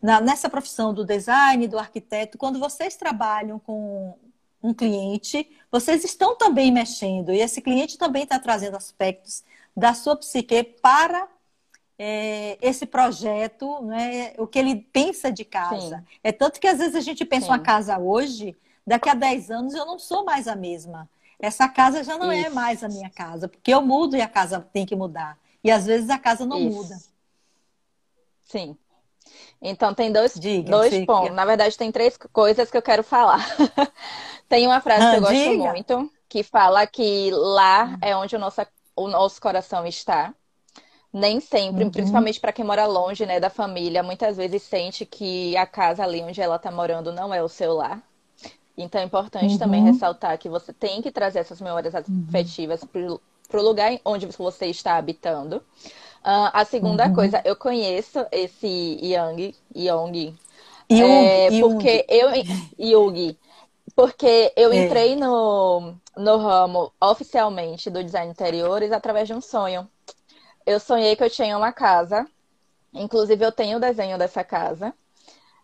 na, 0.04 0.20
nessa 0.20 0.50
profissão 0.50 0.92
do 0.92 1.02
design, 1.02 1.66
do 1.66 1.78
arquiteto, 1.78 2.36
quando 2.36 2.58
vocês 2.58 2.94
trabalham 2.94 3.58
com 3.58 4.14
um 4.62 4.74
cliente, 4.74 5.50
vocês 5.72 6.04
estão 6.04 6.36
também 6.36 6.70
mexendo 6.70 7.32
e 7.32 7.40
esse 7.40 7.62
cliente 7.62 7.96
também 7.96 8.24
está 8.24 8.38
trazendo 8.38 8.76
aspectos 8.76 9.42
da 9.74 9.94
sua 9.94 10.14
psique 10.14 10.62
para 10.62 11.26
é, 11.98 12.58
esse 12.60 12.84
projeto, 12.84 13.80
né, 13.80 14.34
o 14.36 14.46
que 14.46 14.58
ele 14.58 14.76
pensa 14.92 15.32
de 15.32 15.42
casa. 15.42 15.96
Sim. 15.96 16.18
É 16.22 16.30
tanto 16.30 16.60
que 16.60 16.66
às 16.66 16.80
vezes 16.80 16.94
a 16.94 17.00
gente 17.00 17.24
pensa 17.24 17.46
Sim. 17.46 17.52
uma 17.52 17.58
casa 17.58 17.98
hoje, 17.98 18.54
daqui 18.86 19.08
a 19.08 19.14
10 19.14 19.50
anos 19.50 19.72
eu 19.72 19.86
não 19.86 19.98
sou 19.98 20.22
mais 20.22 20.46
a 20.46 20.54
mesma. 20.54 21.08
Essa 21.40 21.66
casa 21.66 22.04
já 22.04 22.18
não 22.18 22.30
é 22.30 22.40
Isso. 22.40 22.48
é 22.48 22.50
mais 22.50 22.84
a 22.84 22.88
minha 22.90 23.08
casa, 23.08 23.48
porque 23.48 23.72
eu 23.72 23.80
mudo 23.80 24.18
e 24.18 24.20
a 24.20 24.28
casa 24.28 24.60
tem 24.70 24.84
que 24.84 24.94
mudar. 24.94 25.38
E 25.62 25.70
às 25.70 25.86
vezes 25.86 26.10
a 26.10 26.18
casa 26.18 26.44
não 26.44 26.58
Isso. 26.58 26.76
muda. 26.76 26.98
Sim. 28.42 28.76
Então, 29.66 29.94
tem 29.94 30.12
dois, 30.12 30.34
diga, 30.34 30.70
dois 30.70 30.90
diga. 30.90 31.06
pontos. 31.06 31.34
Na 31.34 31.46
verdade, 31.46 31.76
tem 31.78 31.90
três 31.90 32.18
coisas 32.30 32.70
que 32.70 32.76
eu 32.76 32.82
quero 32.82 33.02
falar. 33.02 33.40
tem 34.46 34.66
uma 34.66 34.82
frase 34.82 35.06
ah, 35.06 35.10
que 35.12 35.16
eu 35.16 35.20
gosto 35.22 35.34
diga. 35.34 35.72
muito, 35.72 36.10
que 36.28 36.42
fala 36.42 36.86
que 36.86 37.30
lá 37.32 37.96
é 38.02 38.14
onde 38.14 38.36
o 38.36 38.38
nosso, 38.38 38.60
o 38.94 39.08
nosso 39.08 39.40
coração 39.40 39.86
está. 39.86 40.34
Nem 41.10 41.40
sempre, 41.40 41.84
uhum. 41.84 41.90
principalmente 41.90 42.38
para 42.38 42.52
quem 42.52 42.64
mora 42.64 42.86
longe 42.86 43.24
né, 43.24 43.40
da 43.40 43.48
família, 43.48 44.02
muitas 44.02 44.36
vezes 44.36 44.62
sente 44.64 45.06
que 45.06 45.56
a 45.56 45.64
casa 45.64 46.02
ali 46.02 46.20
onde 46.20 46.42
ela 46.42 46.56
está 46.56 46.70
morando 46.70 47.10
não 47.12 47.32
é 47.32 47.42
o 47.42 47.48
seu 47.48 47.72
lar. 47.72 48.02
Então 48.76 49.00
é 49.00 49.04
importante 49.04 49.52
uhum. 49.52 49.58
também 49.58 49.84
ressaltar 49.84 50.36
que 50.36 50.48
você 50.48 50.72
tem 50.72 51.00
que 51.00 51.10
trazer 51.10 51.38
essas 51.38 51.60
memórias 51.60 51.94
uhum. 51.94 52.26
afetivas 52.28 52.82
uhum. 52.82 53.18
para 53.48 53.60
o 53.60 53.62
lugar 53.62 53.98
onde 54.04 54.26
você 54.26 54.66
está 54.66 54.96
habitando. 54.96 55.62
Uh, 56.24 56.48
a 56.54 56.64
segunda 56.64 57.06
uhum. 57.06 57.14
coisa, 57.14 57.42
eu 57.44 57.54
conheço 57.54 58.26
esse 58.32 58.98
Yang, 59.02 59.54
Young, 59.76 60.34
é, 60.88 61.60
porque 61.60 62.06
eu 62.08 62.30
Yugi, 62.80 63.38
porque 63.94 64.50
eu 64.56 64.72
é. 64.72 64.76
entrei 64.84 65.16
no, 65.16 65.94
no 66.16 66.36
ramo 66.38 66.90
oficialmente 66.98 67.90
do 67.90 68.02
design 68.02 68.30
interiores 68.30 68.90
através 68.90 69.28
de 69.28 69.34
um 69.34 69.40
sonho. 69.40 69.86
Eu 70.64 70.80
sonhei 70.80 71.14
que 71.14 71.22
eu 71.22 71.28
tinha 71.28 71.58
uma 71.58 71.72
casa, 71.72 72.26
inclusive 72.92 73.44
eu 73.44 73.52
tenho 73.52 73.76
o 73.76 73.80
desenho 73.80 74.16
dessa 74.16 74.42
casa. 74.42 74.94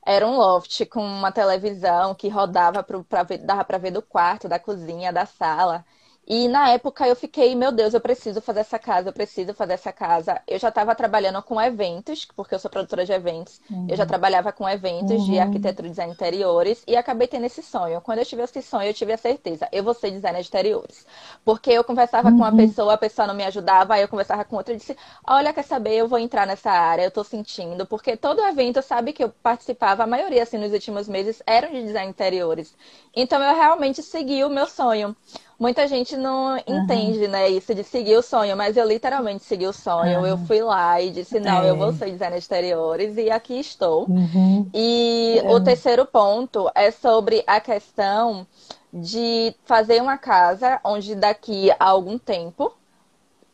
Era 0.04 0.26
um 0.26 0.36
loft 0.36 0.84
com 0.86 1.02
uma 1.02 1.32
televisão 1.32 2.14
que 2.14 2.28
rodava 2.28 2.82
para 2.82 3.22
dava 3.38 3.64
para 3.64 3.78
ver 3.78 3.92
do 3.92 4.02
quarto, 4.02 4.48
da 4.48 4.58
cozinha, 4.58 5.12
da 5.12 5.24
sala. 5.24 5.84
E 6.32 6.46
na 6.46 6.68
época 6.68 7.08
eu 7.08 7.16
fiquei, 7.16 7.56
meu 7.56 7.72
Deus, 7.72 7.92
eu 7.92 8.00
preciso 8.00 8.40
fazer 8.40 8.60
essa 8.60 8.78
casa, 8.78 9.08
eu 9.08 9.12
preciso 9.12 9.52
fazer 9.52 9.72
essa 9.72 9.92
casa. 9.92 10.40
Eu 10.46 10.60
já 10.60 10.68
estava 10.68 10.94
trabalhando 10.94 11.42
com 11.42 11.60
eventos, 11.60 12.24
porque 12.24 12.54
eu 12.54 12.58
sou 12.60 12.70
produtora 12.70 13.04
de 13.04 13.10
eventos. 13.10 13.60
Uhum. 13.68 13.86
Eu 13.88 13.96
já 13.96 14.04
uhum. 14.04 14.08
trabalhava 14.08 14.52
com 14.52 14.68
eventos 14.68 15.10
uhum. 15.22 15.24
de 15.24 15.40
arquitetura 15.40 15.88
e 15.88 15.90
design 15.90 16.12
interiores 16.12 16.84
e 16.86 16.94
acabei 16.94 17.26
tendo 17.26 17.46
esse 17.46 17.64
sonho. 17.64 18.00
Quando 18.00 18.20
eu 18.20 18.24
tive 18.24 18.42
esse 18.42 18.62
sonho, 18.62 18.86
eu 18.86 18.94
tive 18.94 19.12
a 19.12 19.16
certeza, 19.16 19.68
eu 19.72 19.82
vou 19.82 19.92
ser 19.92 20.12
designer 20.12 20.40
de 20.40 20.46
interiores. 20.46 21.04
Porque 21.44 21.72
eu 21.72 21.82
conversava 21.82 22.28
uhum. 22.28 22.36
com 22.36 22.42
uma 22.44 22.50
uhum. 22.52 22.56
pessoa, 22.58 22.94
a 22.94 22.98
pessoa 22.98 23.26
não 23.26 23.34
me 23.34 23.42
ajudava, 23.42 23.94
aí 23.94 24.02
eu 24.02 24.08
conversava 24.08 24.44
com 24.44 24.54
outra 24.54 24.72
e 24.72 24.76
disse: 24.76 24.96
"Olha, 25.26 25.52
quer 25.52 25.64
saber, 25.64 25.96
eu 25.96 26.06
vou 26.06 26.20
entrar 26.20 26.46
nessa 26.46 26.70
área, 26.70 27.02
eu 27.02 27.10
tô 27.10 27.24
sentindo", 27.24 27.84
porque 27.86 28.16
todo 28.16 28.40
evento, 28.46 28.80
sabe 28.82 29.12
que 29.12 29.24
eu 29.24 29.30
participava, 29.42 30.04
a 30.04 30.06
maioria 30.06 30.44
assim 30.44 30.58
nos 30.58 30.72
últimos 30.72 31.08
meses 31.08 31.42
eram 31.44 31.72
de 31.72 31.82
design 31.82 32.08
interiores. 32.08 32.72
Então 33.16 33.42
eu 33.42 33.56
realmente 33.56 34.00
segui 34.00 34.44
o 34.44 34.48
meu 34.48 34.68
sonho 34.68 35.16
muita 35.60 35.86
gente 35.86 36.16
não 36.16 36.54
uhum. 36.54 36.62
entende, 36.66 37.28
né, 37.28 37.50
isso 37.50 37.74
de 37.74 37.84
seguir 37.84 38.16
o 38.16 38.22
sonho, 38.22 38.56
mas 38.56 38.78
eu 38.78 38.88
literalmente 38.88 39.44
segui 39.44 39.66
o 39.66 39.72
sonho. 39.74 40.20
Uhum. 40.20 40.26
Eu 40.26 40.38
fui 40.38 40.62
lá 40.62 40.98
e 41.02 41.10
disse, 41.10 41.38
não, 41.38 41.62
é. 41.62 41.68
eu 41.68 41.76
vou 41.76 41.92
ser 41.92 42.10
designer 42.10 42.38
exteriores 42.38 43.18
e 43.18 43.30
aqui 43.30 43.60
estou. 43.60 44.08
Uhum. 44.08 44.66
E 44.72 45.38
é. 45.44 45.54
o 45.54 45.62
terceiro 45.62 46.06
ponto 46.06 46.70
é 46.74 46.90
sobre 46.90 47.44
a 47.46 47.60
questão 47.60 48.46
de 48.90 49.54
fazer 49.66 50.00
uma 50.00 50.16
casa 50.16 50.80
onde 50.82 51.14
daqui 51.14 51.70
a 51.72 51.84
algum 51.84 52.18
tempo 52.18 52.72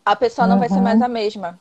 a 0.05 0.15
pessoa 0.15 0.47
não 0.47 0.61
vai 0.61 0.69
ser 0.69 0.81
mais 0.81 1.03
a 1.03 1.09
mesma. 1.09 1.59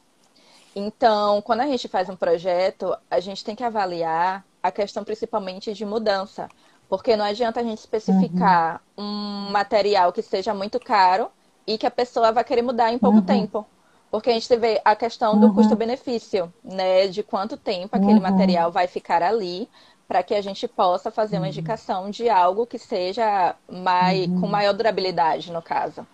Então, 0.75 1.41
quando 1.41 1.61
a 1.61 1.65
gente 1.65 1.87
faz 1.87 2.07
um 2.07 2.15
projeto, 2.15 2.95
a 3.09 3.19
gente 3.19 3.43
tem 3.43 3.55
que 3.55 3.63
avaliar 3.63 4.45
a 4.61 4.71
questão 4.71 5.03
principalmente 5.03 5.73
de 5.73 5.85
mudança. 5.85 6.47
Porque 6.89 7.15
não 7.15 7.25
adianta 7.25 7.59
a 7.59 7.63
gente 7.63 7.79
especificar 7.79 8.81
uhum. 8.97 9.47
um 9.47 9.51
material 9.51 10.11
que 10.13 10.21
seja 10.21 10.53
muito 10.53 10.79
caro 10.79 11.29
e 11.65 11.77
que 11.77 11.85
a 11.85 11.91
pessoa 11.91 12.31
vai 12.31 12.43
querer 12.43 12.61
mudar 12.61 12.91
em 12.93 12.99
pouco 12.99 13.17
uhum. 13.17 13.25
tempo. 13.25 13.65
Porque 14.11 14.29
a 14.29 14.33
gente 14.33 14.55
vê 14.55 14.79
a 14.85 14.95
questão 14.95 15.39
do 15.39 15.47
uhum. 15.47 15.55
custo-benefício, 15.55 16.53
né? 16.63 17.07
De 17.07 17.23
quanto 17.23 17.57
tempo 17.57 17.95
aquele 17.95 18.13
uhum. 18.13 18.21
material 18.21 18.71
vai 18.71 18.87
ficar 18.87 19.23
ali 19.23 19.67
para 20.07 20.21
que 20.21 20.35
a 20.35 20.41
gente 20.41 20.67
possa 20.67 21.09
fazer 21.09 21.37
uma 21.37 21.43
uhum. 21.43 21.47
indicação 21.49 22.09
de 22.09 22.29
algo 22.29 22.67
que 22.67 22.77
seja 22.77 23.55
mais, 23.69 24.27
com 24.39 24.47
maior 24.47 24.73
durabilidade, 24.73 25.51
no 25.51 25.61
caso. 25.61 26.05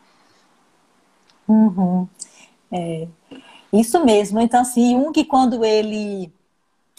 Uhum. 1.47 2.07
É, 2.71 3.07
isso 3.73 4.03
mesmo. 4.05 4.39
Então, 4.39 4.62
assim, 4.62 4.95
um 4.95 5.12
que 5.12 5.25
quando 5.25 5.65
ele 5.65 6.31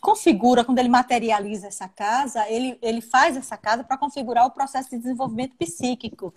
configura, 0.03 0.65
quando 0.65 0.81
ele 0.81 0.89
materializa 0.89 1.69
essa 1.69 1.89
casa, 1.89 2.45
ele, 2.51 2.77
ele 2.83 3.01
faz 3.01 3.37
essa 3.37 3.57
casa 3.57 3.85
para 3.85 3.97
configurar 3.97 4.45
o 4.45 4.51
processo 4.51 4.91
de 4.91 4.99
desenvolvimento 4.99 5.55
psíquico, 5.57 6.35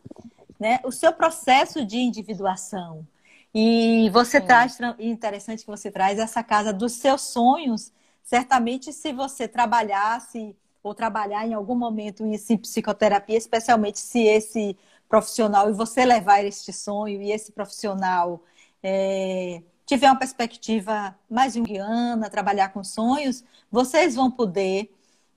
né? 0.59 0.79
O 0.83 0.91
seu 0.91 1.11
processo 1.11 1.83
de 1.83 1.97
individuação. 1.97 3.05
E 3.53 4.07
você 4.11 4.39
traz, 4.39 4.77
interessante 4.99 5.65
que 5.65 5.71
você 5.71 5.89
traz 5.89 6.19
essa 6.19 6.43
casa 6.43 6.71
dos 6.71 6.93
seus 6.93 7.21
sonhos. 7.21 7.91
Certamente, 8.23 8.93
se 8.93 9.11
você 9.11 9.47
trabalhasse 9.47 10.55
ou 10.83 10.93
trabalhar 10.93 11.47
em 11.47 11.55
algum 11.55 11.75
momento 11.75 12.23
isso 12.27 12.53
em 12.53 12.57
psicoterapia, 12.57 13.37
especialmente 13.37 13.97
se 13.97 14.19
esse 14.19 14.77
profissional 15.09 15.69
e 15.69 15.73
você 15.73 16.05
levar 16.05 16.45
este 16.45 16.71
sonho 16.71 17.19
e 17.19 17.31
esse 17.31 17.51
profissional 17.51 18.43
é, 18.83 19.63
tiver 19.85 20.07
uma 20.07 20.17
perspectiva 20.17 21.17
mais 21.29 21.53
junguiana, 21.53 22.29
trabalhar 22.29 22.69
com 22.69 22.83
sonhos, 22.83 23.43
vocês 23.71 24.15
vão 24.15 24.31
poder 24.31 24.91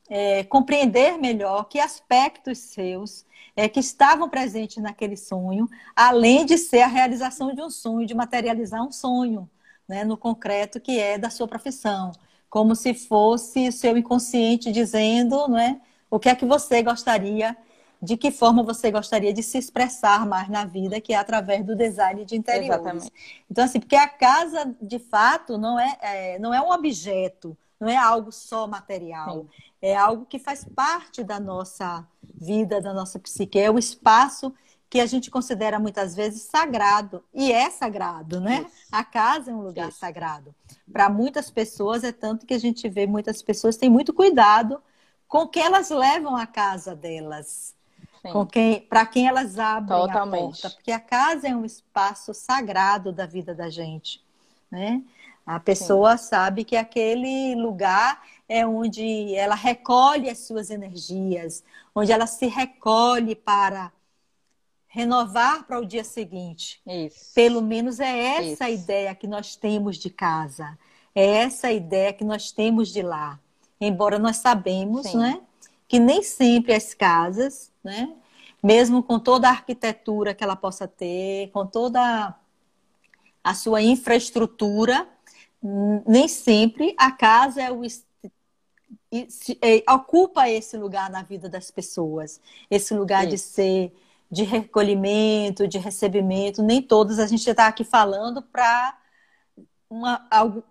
é, 0.09 0.43
compreender 0.45 1.19
melhor 1.19 1.65
que 1.65 1.79
aspectos 1.79 2.59
seus 2.59 3.27
é, 3.55 3.69
que 3.69 3.81
estavam 3.81 4.29
presentes 4.29 4.83
naquele 4.83 5.17
sonho, 5.17 5.69
além 5.95 6.47
de 6.47 6.57
ser 6.57 6.81
a 6.81 6.87
realização 6.87 7.55
de 7.55 7.61
um 7.61 7.69
sonho, 7.69 8.07
de 8.07 8.15
materializar 8.15 8.83
um 8.83 8.93
sonho 8.93 9.49
né, 9.87 10.05
no 10.05 10.17
concreto 10.17 10.81
que 10.81 10.99
é 10.99 11.19
da 11.19 11.29
sua 11.29 11.47
profissão, 11.47 12.13
como 12.49 12.75
se 12.75 12.95
fosse 12.95 13.69
o 13.69 13.73
seu 13.73 13.97
inconsciente 13.97 14.73
dizendo 14.73 15.49
né, 15.49 15.81
o 16.11 16.19
que 16.19 16.29
é 16.29 16.35
que 16.35 16.47
você 16.47 16.83
gostaria 16.83 17.57
de 18.01 18.17
que 18.17 18.31
forma 18.31 18.63
você 18.63 18.91
gostaria 18.91 19.33
de 19.33 19.43
se 19.43 19.59
expressar 19.59 20.27
mais 20.27 20.49
na 20.49 20.65
vida, 20.65 21.01
que 21.01 21.13
é 21.13 21.17
através 21.17 21.65
do 21.65 21.75
design 21.75 22.25
de 22.25 22.37
interiores. 22.37 22.71
Exatamente. 22.71 23.13
Então, 23.51 23.65
assim, 23.65 23.81
porque 23.81 23.97
a 23.97 24.09
casa, 24.09 24.75
de 24.81 24.99
fato, 24.99 25.59
não 25.59 25.79
é, 25.79 25.99
é 26.01 26.39
não 26.39 26.55
é 26.55 26.61
um 26.61 26.71
objeto, 26.71 27.57
não 27.81 27.89
é 27.89 27.97
algo 27.97 28.31
só 28.31 28.67
material. 28.67 29.43
Sim. 29.43 29.49
É 29.81 29.97
algo 29.97 30.27
que 30.27 30.39
faz 30.39 30.65
parte 30.65 31.23
da 31.23 31.39
nossa 31.39 32.07
vida, 32.23 32.81
da 32.81 32.93
nossa 32.93 33.19
psique. 33.19 33.59
É 33.59 33.71
o 33.71 33.79
espaço 33.79 34.53
que 34.91 35.01
a 35.01 35.07
gente 35.07 35.31
considera 35.31 35.79
muitas 35.79 36.17
vezes 36.17 36.43
sagrado. 36.43 37.23
E 37.33 37.53
é 37.53 37.69
sagrado, 37.71 38.41
né? 38.41 38.65
Isso. 38.67 38.89
A 38.91 39.05
casa 39.05 39.51
é 39.51 39.55
um 39.55 39.61
lugar 39.61 39.91
Isso. 39.91 39.99
sagrado. 39.99 40.55
Para 40.91 41.11
muitas 41.11 41.51
pessoas, 41.51 42.03
é 42.05 42.11
tanto 42.11 42.47
que 42.47 42.55
a 42.55 42.59
gente 42.59 42.89
vê 42.89 43.07
muitas 43.07 43.43
pessoas 43.43 43.77
têm 43.77 43.91
muito 43.91 44.13
cuidado 44.13 44.83
com 45.27 45.43
o 45.43 45.49
que 45.49 45.61
elas 45.61 45.91
levam 45.91 46.35
à 46.35 46.47
casa 46.47 46.97
delas 46.97 47.77
para 48.89 49.07
quem 49.07 49.29
elas 49.29 49.59
abrem 49.59 49.99
Totalmente. 50.01 50.35
a 50.35 50.47
porta, 50.47 50.71
porque 50.71 50.93
a 50.93 51.01
casa 51.01 51.49
é 51.49 51.57
um 51.57 51.65
espaço 51.65 52.35
sagrado 52.35 53.13
da 53.13 53.27
vida 53.27 53.55
da 53.55 53.69
gente, 53.71 54.23
né? 54.71 55.03
A 55.47 55.59
pessoa 55.59 56.19
Sim. 56.19 56.29
sabe 56.29 56.65
que 56.65 56.77
aquele 56.77 57.55
lugar 57.55 58.23
é 58.47 58.67
onde 58.67 59.35
ela 59.35 59.55
recolhe 59.55 60.29
as 60.29 60.41
suas 60.41 60.69
energias, 60.69 61.65
onde 61.95 62.13
ela 62.13 62.27
se 62.27 62.47
recolhe 62.47 63.35
para 63.35 63.91
renovar 64.87 65.67
para 65.67 65.79
o 65.81 65.87
dia 65.87 66.05
seguinte. 66.05 66.83
Isso. 66.87 67.33
Pelo 67.35 67.63
menos 67.63 67.99
é 68.01 68.37
essa 68.37 68.67
a 68.67 68.71
ideia 68.71 69.15
que 69.15 69.27
nós 69.27 69.57
temos 69.57 69.97
de 69.97 70.11
casa. 70.11 70.79
É 71.15 71.25
essa 71.25 71.69
a 71.69 71.73
ideia 71.73 72.13
que 72.13 72.25
nós 72.25 72.53
temos 72.53 72.89
de 72.89 73.03
lá. 73.03 73.39
Embora 73.81 74.19
nós 74.19 74.39
sabemos, 74.39 75.07
Sim. 75.07 75.19
né, 75.19 75.41
que 75.89 75.99
nem 75.99 76.23
sempre 76.23 76.75
as 76.75 76.95
casas 76.95 77.73
né? 77.89 78.15
Mesmo 78.63 79.03
com 79.03 79.19
toda 79.19 79.49
a 79.49 79.53
arquitetura 79.53 80.35
que 80.35 80.45
ela 80.45 80.57
possa 80.57 80.87
ter, 80.87 81.51
com 81.53 81.67
toda 81.67 82.35
a 83.43 83.55
sua 83.55 83.81
infraestrutura, 83.81 85.09
nem 86.07 86.29
sempre 86.29 86.95
a 86.99 87.11
casa 87.11 87.63
é 87.63 87.73
o 87.73 87.83
é, 89.11 89.91
ocupa 89.91 90.51
esse 90.51 90.77
lugar 90.77 91.09
na 91.09 91.23
vida 91.23 91.49
das 91.49 91.71
pessoas, 91.71 92.41
esse 92.71 92.93
lugar 92.95 93.25
Sim. 93.25 93.29
de 93.31 93.39
ser 93.39 93.93
de 94.31 94.45
recolhimento, 94.45 95.67
de 95.67 95.79
recebimento. 95.79 96.63
Nem 96.63 96.83
todas 96.83 97.19
a 97.19 97.27
gente 97.27 97.49
está 97.49 97.67
aqui 97.69 97.83
falando 97.83 98.43
para 98.43 98.99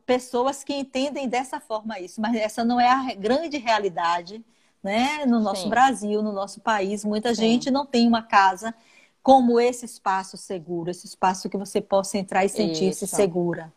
pessoas 0.06 0.64
que 0.64 0.76
entendem 0.76 1.28
dessa 1.28 1.60
forma 1.60 2.00
isso, 2.00 2.22
mas 2.22 2.36
essa 2.36 2.64
não 2.64 2.80
é 2.80 2.88
a 2.88 3.16
grande 3.16 3.58
realidade 3.58 4.46
né? 4.88 5.26
No 5.26 5.42
nosso 5.42 5.64
Sim. 5.64 5.70
Brasil, 5.70 6.24
no 6.24 6.32
nosso 6.32 6.62
país, 6.62 7.04
muita 7.04 7.36
Sim. 7.36 7.42
gente 7.42 7.70
não 7.70 7.86
tem 7.86 8.08
uma 8.08 8.24
casa 8.24 8.74
como 9.22 9.60
esse 9.60 9.86
espaço 9.86 10.38
seguro, 10.38 10.90
esse 10.90 11.06
espaço 11.06 11.50
que 11.50 11.58
você 11.58 11.82
possa 11.82 12.18
entrar 12.18 12.46
e 12.46 12.50
sentir-se 12.50 13.06
segura. 13.06 13.74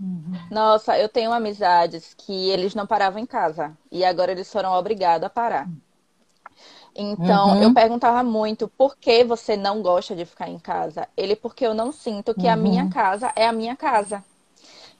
Uhum. 0.00 0.32
Nossa, 0.48 0.96
eu 0.96 1.08
tenho 1.08 1.32
amizades 1.32 2.14
que 2.16 2.50
eles 2.50 2.72
não 2.72 2.86
paravam 2.86 3.20
em 3.20 3.26
casa 3.26 3.76
e 3.90 4.04
agora 4.04 4.30
eles 4.30 4.50
foram 4.50 4.72
obrigados 4.72 5.26
a 5.26 5.30
parar. 5.30 5.68
Então, 6.94 7.56
uhum. 7.56 7.62
eu 7.62 7.74
perguntava 7.74 8.22
muito 8.22 8.68
por 8.68 8.96
que 8.96 9.24
você 9.24 9.56
não 9.56 9.82
gosta 9.82 10.14
de 10.14 10.24
ficar 10.24 10.48
em 10.48 10.58
casa. 10.58 11.08
Ele, 11.16 11.34
porque 11.34 11.66
eu 11.66 11.74
não 11.74 11.90
sinto 11.90 12.32
que 12.32 12.46
uhum. 12.46 12.52
a 12.52 12.56
minha 12.56 12.88
casa 12.88 13.32
é 13.34 13.48
a 13.48 13.52
minha 13.52 13.74
casa. 13.74 14.22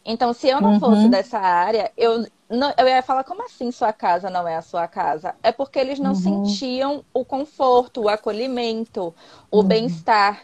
Então, 0.05 0.33
se 0.33 0.49
eu 0.49 0.61
não 0.61 0.81
fosse 0.81 1.05
uhum. 1.05 1.11
dessa 1.11 1.39
área, 1.39 1.93
eu, 1.97 2.27
não, 2.49 2.73
eu 2.77 2.89
ia 2.89 3.03
falar, 3.03 3.25
como 3.25 3.45
assim 3.45 3.71
sua 3.71 3.93
casa 3.93 4.29
não 4.29 4.47
é 4.47 4.57
a 4.57 4.63
sua 4.63 4.89
casa? 4.89 5.35
É 5.43 5.53
porque 5.53 5.79
eles 5.79 5.99
não 5.99 6.13
uhum. 6.13 6.17
sentiam 6.17 7.05
o 7.15 7.25
conforto, 7.25 8.03
o 8.03 8.09
acolhimento, 8.09 9.15
o 9.51 9.59
uhum. 9.59 9.65
bem-estar 9.65 10.43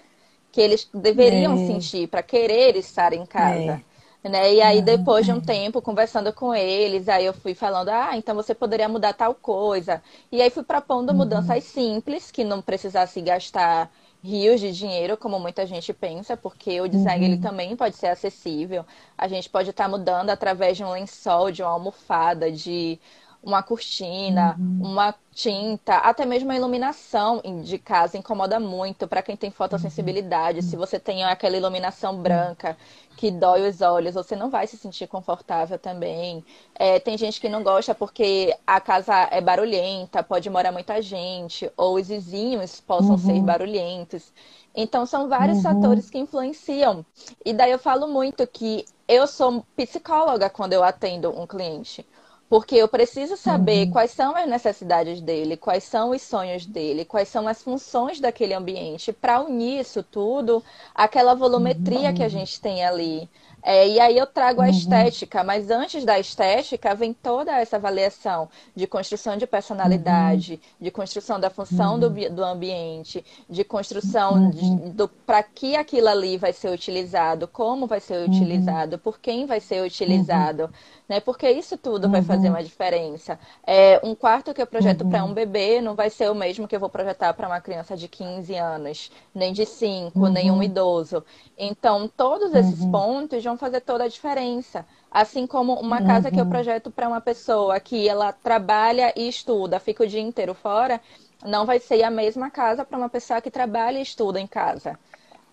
que 0.53 0.61
eles 0.61 0.89
deveriam 0.95 1.55
é. 1.55 1.67
sentir 1.67 2.09
para 2.09 2.23
querer 2.23 2.77
estar 2.77 3.13
em 3.13 3.27
casa. 3.27 3.83
É. 4.25 4.29
Né? 4.29 4.55
E 4.55 4.61
aí, 4.61 4.83
depois 4.83 5.25
de 5.25 5.33
um 5.33 5.39
é. 5.39 5.41
tempo, 5.41 5.81
conversando 5.81 6.33
com 6.33 6.55
eles, 6.55 7.09
aí 7.09 7.25
eu 7.25 7.33
fui 7.33 7.55
falando, 7.55 7.89
ah, 7.89 8.11
então 8.15 8.35
você 8.35 8.55
poderia 8.55 8.89
mudar 8.89 9.13
tal 9.13 9.35
coisa. 9.35 10.03
E 10.31 10.43
aí 10.43 10.51
fui 10.51 10.63
propondo 10.63 11.11
uhum. 11.11 11.17
mudanças 11.17 11.65
simples, 11.65 12.31
que 12.31 12.45
não 12.45 12.61
precisasse 12.61 13.21
gastar 13.21 13.91
rios 14.23 14.61
de 14.61 14.73
dinheiro, 14.73 15.17
como 15.17 15.39
muita 15.39 15.67
gente 15.67 15.93
pensa, 15.93 16.37
porque 16.37 16.81
o 16.81 16.89
design 16.89 17.27
uhum. 17.27 17.33
ele 17.33 17.43
também 17.43 17.77
pode 17.77 17.97
ser 17.97 18.09
acessível. 18.09 18.85
A 19.17 19.29
gente 19.29 19.49
pode 19.49 19.71
estar 19.71 19.85
tá 19.85 19.91
mudando 19.91 20.31
através 20.31 20.77
de 20.77 20.85
um 20.85 20.91
lençol, 20.91 21.51
de 21.51 21.63
uma 21.63 21.71
almofada, 21.71 22.51
de 22.51 22.99
uma 23.43 23.63
cortina, 23.63 24.57
uhum. 24.59 24.81
uma 24.83 25.15
tinta, 25.33 25.97
até 25.99 26.27
mesmo 26.27 26.51
a 26.51 26.57
iluminação 26.57 27.41
de 27.63 27.79
casa 27.79 28.19
incomoda 28.19 28.59
muito 28.59 29.07
para 29.07 29.23
quem 29.23 29.37
tem 29.37 29.51
fotossensibilidade. 29.51 30.59
Uhum. 30.59 30.63
Se 30.63 30.77
você 30.77 30.99
tem 30.99 31.25
aquela 31.25 31.57
iluminação 31.57 32.17
branca 32.17 32.77
que 33.17 33.31
dói 33.31 33.69
os 33.69 33.81
olhos, 33.81 34.15
você 34.15 34.35
não 34.37 34.51
vai 34.51 34.67
se 34.67 34.77
sentir 34.77 35.07
confortável 35.07 35.79
também. 35.79 36.45
É, 36.75 36.99
tem 36.99 37.17
gente 37.17 37.41
que 37.41 37.49
não 37.49 37.63
gosta 37.63 37.95
porque 37.95 38.57
a 38.67 38.81
casa 38.81 39.29
é 39.31 39.41
barulhenta, 39.41 40.23
pode 40.23 40.51
morar 40.51 40.73
muita 40.73 41.01
gente, 41.01 41.71
ou 41.77 41.97
os 41.97 42.09
vizinhos 42.09 42.81
possam 42.81 43.13
uhum. 43.13 43.19
ser 43.19 43.41
barulhentos. 43.41 44.33
Então, 44.75 45.07
são 45.07 45.29
vários 45.29 45.59
uhum. 45.59 45.63
fatores 45.65 46.09
que 46.09 46.19
influenciam. 46.19 47.05
E 47.45 47.53
daí 47.53 47.73
eu 47.73 47.79
falo 47.79 48.07
muito 48.07 48.47
que 48.47 48.85
eu 49.09 49.27
sou 49.27 49.65
psicóloga 49.77 50.49
quando 50.51 50.73
eu 50.73 50.85
atendo 50.85 51.31
um 51.31 51.47
cliente. 51.47 52.07
Porque 52.49 52.77
eu 52.77 52.89
preciso 52.89 53.37
saber 53.37 53.87
uhum. 53.87 53.91
quais 53.93 54.11
são 54.11 54.35
as 54.35 54.49
necessidades 54.49 55.21
dele, 55.21 55.57
quais 55.57 55.85
são 55.85 56.11
os 56.11 56.23
sonhos 56.23 56.65
dele, 56.65 57.05
quais 57.05 57.29
são 57.29 57.47
as 57.47 57.63
funções 57.63 58.21
daquele 58.21 58.55
ambiente, 58.55 59.13
para 59.13 59.41
unir 59.41 59.81
isso 59.81 60.03
tudo 60.03 60.65
àquela 60.95 61.35
volumetria 61.35 62.09
uhum. 62.09 62.15
que 62.15 62.23
a 62.23 62.29
gente 62.29 62.61
tem 62.61 62.85
ali. 62.85 63.29
É, 63.63 63.89
e 63.89 64.01
aí 64.01 64.17
eu 64.17 64.27
trago 64.27 64.61
a 64.61 64.65
uhum. 64.65 64.71
estética, 64.71 65.43
mas 65.43 65.71
antes 65.71 66.05
da 66.05 66.19
estética 66.19 66.95
vem 66.95 67.13
toda 67.13 67.59
essa 67.59 67.77
avaliação 67.77 68.49
de 68.75 68.87
construção 68.87 69.37
de 69.37 69.47
personalidade, 69.47 70.55
uhum. 70.55 70.85
de 70.85 70.91
construção 70.91 71.41
da 71.41 71.51
função 71.51 71.95
uhum. 71.95 72.01
do, 72.01 72.31
do 72.31 72.45
ambiente, 72.45 73.25
de 73.51 73.65
construção 73.65 74.35
uhum. 74.35 74.91
do 74.91 75.09
para 75.09 75.43
que 75.43 75.77
aquilo 75.77 76.09
ali 76.09 76.37
vai 76.37 76.53
ser 76.53 76.71
utilizado, 76.71 77.49
como 77.49 77.87
vai 77.87 78.01
ser 78.01 78.19
uhum. 78.19 78.27
utilizado, 78.35 78.99
por 78.99 79.19
quem 79.19 79.45
vai 79.45 79.61
ser 79.61 79.85
utilizado. 79.85 80.71
Uhum. 81.09 81.15
Né? 81.17 81.21
Porque 81.21 81.51
isso 81.51 81.77
tudo 81.79 82.09
vai 82.09 82.23
fazer 82.23 82.51
uma 82.51 82.63
diferença. 82.63 83.39
É, 83.67 84.01
um 84.05 84.15
quarto 84.15 84.53
que 84.53 84.61
eu 84.61 84.67
projeto 84.67 85.07
para 85.07 85.25
um 85.25 85.33
bebê 85.33 85.81
não 85.81 85.95
vai 85.95 86.11
ser 86.11 86.31
o 86.31 86.35
mesmo 86.35 86.69
que 86.69 86.77
eu 86.77 86.81
vou 86.81 86.91
projetar 86.91 87.33
para 87.33 87.49
uma 87.49 87.61
criança 87.61 87.97
de 87.97 88.07
15 88.09 88.55
anos, 88.55 89.11
nem 89.35 89.53
de 89.53 89.65
5, 89.65 90.29
nem 90.29 90.51
um 90.51 90.63
idoso. 90.63 91.25
Então, 91.57 92.09
todos 92.09 92.55
esses 92.55 92.85
pontos 92.85 93.43
vão 93.43 93.57
fazer 93.57 93.81
toda 93.81 94.05
a 94.05 94.09
diferença. 94.09 94.85
Assim 95.11 95.47
como 95.47 95.75
uma 95.75 96.03
casa 96.03 96.31
que 96.31 96.39
eu 96.39 96.45
uhum. 96.45 96.51
projeto 96.51 96.91
para 96.91 97.09
uma 97.09 97.21
pessoa 97.21 97.81
que 97.81 98.07
ela 98.07 98.31
trabalha 98.33 99.13
e 99.17 99.27
estuda, 99.27 99.81
fica 99.81 100.05
o 100.05 100.07
dia 100.07 100.21
inteiro 100.21 100.53
fora, 100.53 101.01
não 101.45 101.65
vai 101.65 101.79
ser 101.79 102.03
a 102.03 102.11
mesma 102.11 102.51
casa 102.51 102.85
para 102.85 102.99
uma 102.99 103.09
pessoa 103.09 103.41
que 103.41 103.51
trabalha 103.51 103.99
e 103.99 104.03
estuda 104.03 104.39
em 104.39 104.47
casa. 104.47 104.99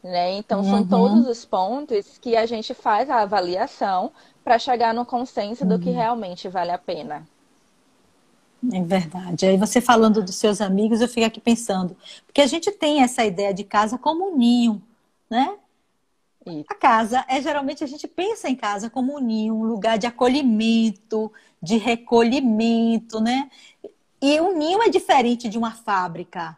Né? 0.03 0.33
Então, 0.33 0.59
uhum. 0.59 0.69
são 0.69 0.87
todos 0.87 1.27
os 1.27 1.45
pontos 1.45 2.19
que 2.19 2.35
a 2.35 2.45
gente 2.45 2.73
faz 2.73 3.09
a 3.09 3.21
avaliação 3.21 4.11
para 4.45 4.59
chegar 4.59 4.93
no 4.93 5.07
consenso 5.07 5.63
uhum. 5.63 5.69
do 5.71 5.79
que 5.79 5.89
uhum. 5.89 5.95
realmente 5.95 6.47
vale 6.47 6.69
a 6.69 6.77
pena. 6.77 7.27
É 8.71 8.81
verdade. 8.81 9.47
Aí 9.47 9.57
você 9.57 9.81
falando 9.81 10.23
dos 10.23 10.35
seus 10.35 10.61
amigos, 10.61 11.01
eu 11.01 11.07
fico 11.07 11.25
aqui 11.25 11.41
pensando, 11.41 11.97
porque 12.27 12.41
a 12.41 12.47
gente 12.47 12.71
tem 12.71 13.01
essa 13.01 13.25
ideia 13.25 13.51
de 13.51 13.63
casa 13.63 13.97
como 13.97 14.29
um 14.29 14.37
ninho, 14.37 14.81
né? 15.27 15.57
A 16.69 16.75
casa 16.75 17.25
é 17.27 17.41
geralmente 17.41 17.83
a 17.83 17.87
gente 17.87 18.07
pensa 18.07 18.47
em 18.47 18.55
casa 18.55 18.87
como 18.87 19.15
um 19.15 19.19
ninho, 19.19 19.55
um 19.55 19.63
lugar 19.63 19.97
de 19.97 20.05
acolhimento, 20.05 21.33
de 21.59 21.77
recolhimento, 21.77 23.19
né? 23.19 23.49
E 24.21 24.39
o 24.39 24.55
ninho 24.55 24.83
é 24.83 24.89
diferente 24.89 25.49
de 25.49 25.57
uma 25.57 25.71
fábrica. 25.71 26.55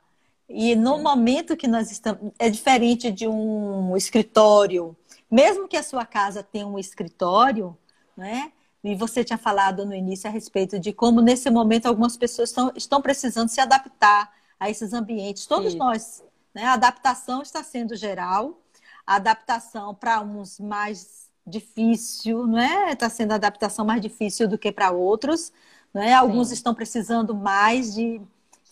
E 0.49 0.75
no 0.75 0.97
momento 0.97 1.55
que 1.55 1.67
nós 1.67 1.89
estamos, 1.89 2.33
é 2.37 2.49
diferente 2.49 3.09
de 3.11 3.29
um 3.29 3.95
escritório. 3.95 4.93
Mesmo 5.29 5.67
que 5.67 5.77
a 5.77 5.83
sua 5.83 6.05
casa 6.05 6.41
tenha 6.41 6.67
um 6.67 6.79
escritório, 6.79 7.77
né? 8.15 8.51
E 8.83 8.95
você 8.95 9.23
tinha 9.23 9.37
falado 9.37 9.85
no 9.85 9.93
início 9.93 10.29
a 10.29 10.31
respeito 10.31 10.79
de 10.79 10.93
como, 10.93 11.21
nesse 11.21 11.49
momento, 11.49 11.87
algumas 11.87 12.15
pessoas 12.15 12.49
estão, 12.49 12.71
estão 12.75 13.01
precisando 13.01 13.49
se 13.49 13.59
adaptar 13.59 14.31
a 14.59 14.69
esses 14.69 14.93
ambientes. 14.93 15.45
Todos 15.45 15.73
Sim. 15.73 15.79
nós, 15.79 16.23
né? 16.53 16.65
A 16.65 16.73
adaptação 16.73 17.41
está 17.41 17.63
sendo 17.63 17.95
geral 17.95 18.61
a 19.07 19.15
adaptação 19.15 19.95
para 19.95 20.19
uns 20.21 20.59
mais 20.59 21.31
difícil, 21.45 22.45
não 22.45 22.59
é? 22.59 22.91
Está 22.91 23.09
sendo 23.09 23.31
a 23.31 23.35
adaptação 23.35 23.85
mais 23.85 24.01
difícil 24.01 24.49
do 24.49 24.57
que 24.57 24.69
para 24.69 24.91
outros, 24.91 25.53
não 25.93 26.01
é? 26.01 26.13
Alguns 26.13 26.51
estão 26.51 26.75
precisando 26.75 27.33
mais 27.33 27.95
de 27.95 28.21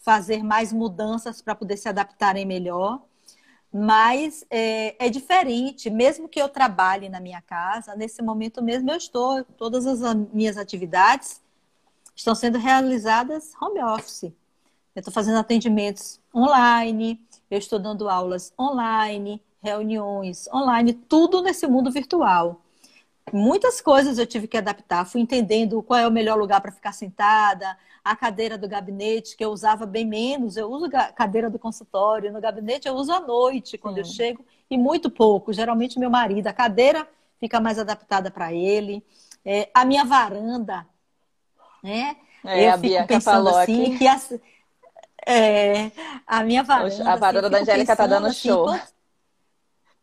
fazer 0.04 0.44
mais 0.44 0.74
mudanças 0.74 1.41
para 1.41 1.56
poder 1.56 1.78
se 1.78 1.88
adaptarem 1.88 2.46
melhor. 2.46 3.02
Mas 3.78 4.46
é, 4.50 4.96
é, 5.06 5.10
diferente, 5.10 5.90
mesmo 5.90 6.30
que 6.30 6.42
eu 6.42 6.48
trabalhe 6.48 7.10
na 7.10 7.20
minha 7.20 7.42
casa, 7.42 7.94
nesse 7.94 8.22
momento 8.22 8.64
mesmo 8.64 8.90
eu 8.90 8.96
estou, 8.96 9.44
todas 9.44 9.86
as 9.86 10.16
minhas 10.32 10.58
atividades 10.58 11.42
estão 12.16 12.34
sendo 12.34 12.58
realizadas 12.58 13.52
home 13.62 13.84
office. 13.84 14.24
Eu 14.24 15.02
estou 15.02 15.14
fazendo 15.14 15.40
atendimentos 15.40 16.22
online, 16.34 17.20
eu 17.52 17.58
estou 17.58 17.78
dando 17.78 18.08
aulas 18.08 18.54
online, 18.58 19.44
reuniões 19.62 20.48
online, 20.54 20.94
tudo 20.94 21.42
nesse 21.42 21.68
mundo 21.68 21.92
virtual. 21.92 22.62
Muitas 23.34 23.82
coisas 23.82 24.20
eu 24.20 24.26
tive 24.26 24.48
que 24.48 24.58
adaptar, 24.58 25.06
fui 25.06 25.20
entendendo 25.20 25.82
qual 25.82 26.00
é 26.00 26.08
o 26.08 26.12
melhor 26.12 26.38
lugar 26.38 26.62
para 26.62 26.72
ficar 26.72 26.92
sentada, 26.92 27.76
a 28.04 28.16
cadeira 28.16 28.56
do 28.56 28.68
gabinete, 28.68 29.36
que 29.36 29.44
eu 29.44 29.50
usava 29.50 29.86
bem 29.86 30.06
menos, 30.06 30.58
eu 30.58 30.70
uso 30.70 30.86
a 30.94 31.12
cadeira 31.12 31.50
do 31.50 31.58
consultório, 31.58 32.32
no 32.32 32.40
gabinete 32.40 32.88
eu 32.88 32.94
uso 32.94 33.12
à 33.12 33.20
noite, 33.20 33.80
quando 33.80 33.96
Sim. 33.96 34.02
eu 34.02 34.06
chego, 34.06 34.46
e 34.70 34.78
muito 34.78 35.10
pouco, 35.10 35.52
geralmente 35.52 35.98
meu 35.98 36.10
marido, 36.10 36.48
a 36.48 36.54
cadeira 36.54 37.08
fica 37.40 37.60
mais 37.60 37.80
adaptada 37.80 38.30
para 38.30 38.54
ele, 38.54 39.04
é, 39.44 39.70
a 39.74 39.84
minha 39.84 40.06
varanda, 40.06 40.86
né? 41.84 42.16
É, 42.44 42.68
eu 42.68 42.74
a 42.74 42.78
fico 42.78 43.08
pensando 43.08 43.50
assim, 43.50 43.98
que 43.98 44.08
a, 44.08 44.22
é, 45.26 45.92
a 46.28 46.44
minha 46.44 46.62
varanda. 46.62 47.12
A 47.12 47.16
varanda 47.16 47.48
assim, 47.48 47.56
da 47.56 47.62
Angélica 47.62 47.92
está 47.92 48.06
dando 48.06 48.28
assim, 48.28 48.50
show. 48.50 48.66
Quanto, 48.66 48.94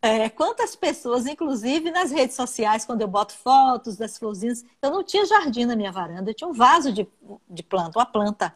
é, 0.02 0.28
quantas 0.28 0.74
pessoas, 0.74 1.26
inclusive 1.26 1.92
nas 1.92 2.10
redes 2.10 2.34
sociais, 2.34 2.84
quando 2.84 3.02
eu 3.02 3.08
boto 3.08 3.32
fotos 3.34 3.96
das 3.96 4.18
florzinhas, 4.18 4.64
eu 4.82 4.90
não 4.90 5.04
tinha 5.04 5.24
jardim 5.24 5.64
na 5.64 5.76
minha 5.76 5.92
varanda, 5.92 6.28
eu 6.28 6.34
tinha 6.34 6.48
um 6.48 6.52
vaso 6.52 6.92
de, 6.92 7.08
de 7.48 7.62
planta, 7.62 8.00
uma 8.00 8.04
planta. 8.04 8.52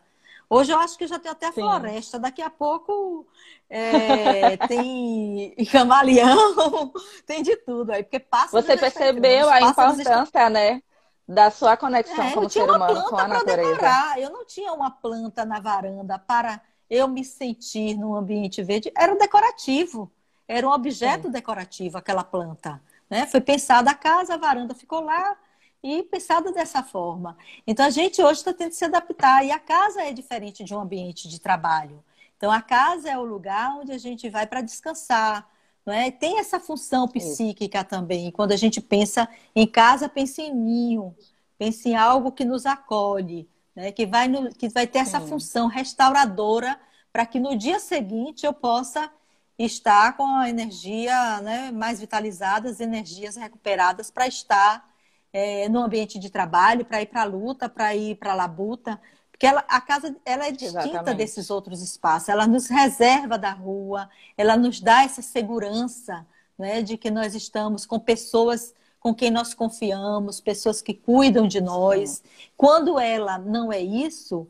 Hoje 0.51 0.73
eu 0.73 0.79
acho 0.79 0.99
que 0.99 1.07
já 1.07 1.21
tem 1.21 1.31
até 1.31 1.47
a 1.47 1.53
Sim. 1.53 1.61
floresta, 1.61 2.19
daqui 2.19 2.43
a 2.43 2.51
pouco 2.51 3.25
é, 3.71 4.57
tem 4.67 5.55
camaleão, 5.71 6.93
tem 7.25 7.45
de 7.45 7.57
tudo 7.59 7.93
aí, 7.93 8.03
porque 8.03 8.19
passa. 8.19 8.61
Você 8.61 8.77
percebeu 8.77 9.49
a 9.49 9.61
importância, 9.61 10.51
né? 10.51 10.83
Da 11.29 11.51
sua 11.51 11.77
conexão 11.77 12.25
é, 12.25 12.33
como 12.33 12.51
ser 12.51 12.71
humano 12.71 13.03
com 13.05 13.19
a 13.19 13.27
natureza. 13.27 13.71
Decorar. 13.71 14.21
Eu 14.21 14.31
não 14.31 14.45
tinha 14.45 14.73
uma 14.73 14.91
planta 14.91 15.45
na 15.45 15.59
varanda 15.59 16.19
para 16.19 16.61
eu 16.89 17.09
me 17.09 17.25
sentir 17.25 17.97
num 17.97 18.15
ambiente 18.15 18.63
verde. 18.63 18.93
Era 18.97 19.17
decorativo. 19.17 20.11
Era 20.49 20.69
um 20.69 20.73
objeto 20.73 21.29
decorativo 21.29 21.99
aquela 21.99 22.23
planta. 22.23 22.81
Né? 23.11 23.27
Foi 23.27 23.41
pensada 23.41 23.91
a 23.91 23.95
casa, 23.95 24.35
a 24.35 24.37
varanda 24.37 24.75
ficou 24.75 25.01
lá 25.01 25.37
e 25.83 26.03
pensada 26.03 26.53
dessa 26.53 26.83
forma. 26.83 27.37
Então 27.67 27.87
a 27.87 27.91
gente 27.91 28.23
hoje 28.23 28.41
está 28.41 28.53
tendo 28.53 28.71
que 28.71 28.77
se 28.77 28.85
adaptar 28.85 29.45
e 29.45 29.51
a 29.51 29.59
casa 29.59 30.03
é 30.03 30.13
diferente 30.13 30.65
de 30.65 30.75
um 30.75 30.81
ambiente 30.81 31.29
de 31.29 31.41
trabalho. 31.41 32.03
Então 32.37 32.51
a 32.51 32.61
casa 32.61 33.09
é 33.09 33.19
o 33.19 33.25
lugar 33.25 33.77
onde 33.79 33.93
a 33.93 33.99
gente 33.99 34.29
vai 34.29 34.47
para 34.47 34.61
descansar, 34.61 35.49
não 35.85 35.93
é? 35.93 36.11
Tem 36.11 36.39
essa 36.39 36.59
função 36.59 37.07
psíquica 37.07 37.85
também. 37.85 38.31
Quando 38.31 38.53
a 38.53 38.57
gente 38.57 38.81
pensa 38.81 39.29
em 39.55 39.67
casa, 39.67 40.09
pensa 40.09 40.43
em 40.43 40.53
ninho, 40.55 41.15
pensa 41.57 41.89
em 41.89 41.97
algo 41.97 42.33
que 42.33 42.45
nos 42.45 42.67
acolhe, 42.67 43.49
né? 43.75 43.93
que, 43.93 44.05
vai 44.05 44.29
no, 44.29 44.53
que 44.55 44.69
vai 44.69 44.87
ter 44.87 44.99
Sim. 44.99 45.03
essa 45.05 45.21
função 45.21 45.69
restauradora 45.69 46.79
para 47.13 47.25
que 47.25 47.39
no 47.39 47.57
dia 47.57 47.79
seguinte 47.79 48.45
eu 48.45 48.53
possa 48.53 49.11
estar 49.59 50.16
com 50.16 50.27
a 50.37 50.49
energia 50.49 51.40
né, 51.40 51.71
mais 51.71 52.01
vitalizada, 52.01 52.69
as 52.69 52.81
energias 52.81 53.37
recuperadas 53.37 54.11
para 54.11 54.27
estar 54.27 54.88
é, 55.33 55.69
no 55.69 55.81
ambiente 55.83 56.19
de 56.19 56.31
trabalho, 56.31 56.85
para 56.85 57.03
ir 57.03 57.07
para 57.07 57.23
a 57.23 57.25
luta, 57.25 57.69
para 57.69 57.95
ir 57.95 58.16
para 58.16 58.33
a 58.33 58.35
labuta. 58.35 59.01
Porque 59.31 59.47
ela, 59.47 59.64
a 59.69 59.81
casa 59.81 60.16
ela 60.25 60.47
é 60.47 60.53
distinta 60.53 60.88
Exatamente. 60.88 61.19
desses 61.19 61.51
outros 61.51 61.83
espaços, 61.83 62.29
ela 62.29 62.47
nos 62.47 62.69
reserva 62.69 63.37
da 63.37 63.53
rua, 63.53 64.09
ela 64.37 64.57
nos 64.57 64.81
dá 64.81 65.03
essa 65.03 65.21
segurança 65.21 66.27
né, 66.59 66.83
de 66.83 66.97
que 66.97 67.11
nós 67.11 67.35
estamos 67.35 67.85
com 67.85 67.99
pessoas 67.99 68.75
com 68.99 69.14
quem 69.14 69.31
nós 69.31 69.55
confiamos, 69.55 70.40
pessoas 70.40 70.83
que 70.83 70.92
cuidam 70.92 71.47
de 71.47 71.61
nós. 71.61 72.11
Sim. 72.11 72.23
Quando 72.57 72.99
ela 72.99 73.38
não 73.38 73.73
é 73.73 73.81
isso, 73.81 74.49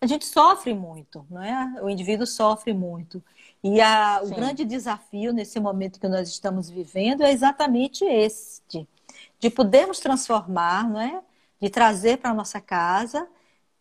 a 0.00 0.06
gente 0.06 0.24
sofre 0.24 0.74
muito, 0.74 1.24
não 1.30 1.40
é? 1.40 1.80
O 1.80 1.88
indivíduo 1.88 2.26
sofre 2.26 2.72
muito. 2.74 3.22
E 3.62 3.80
a, 3.80 4.20
o 4.22 4.28
grande 4.30 4.64
desafio 4.64 5.32
nesse 5.32 5.60
momento 5.60 6.00
que 6.00 6.08
nós 6.08 6.28
estamos 6.28 6.68
vivendo 6.68 7.22
é 7.22 7.30
exatamente 7.30 8.04
este, 8.04 8.88
de 9.38 9.50
podermos 9.50 10.00
transformar, 10.00 10.88
não 10.88 11.00
é? 11.00 11.22
de 11.60 11.70
trazer 11.70 12.18
para 12.18 12.30
a 12.30 12.34
nossa 12.34 12.60
casa, 12.60 13.28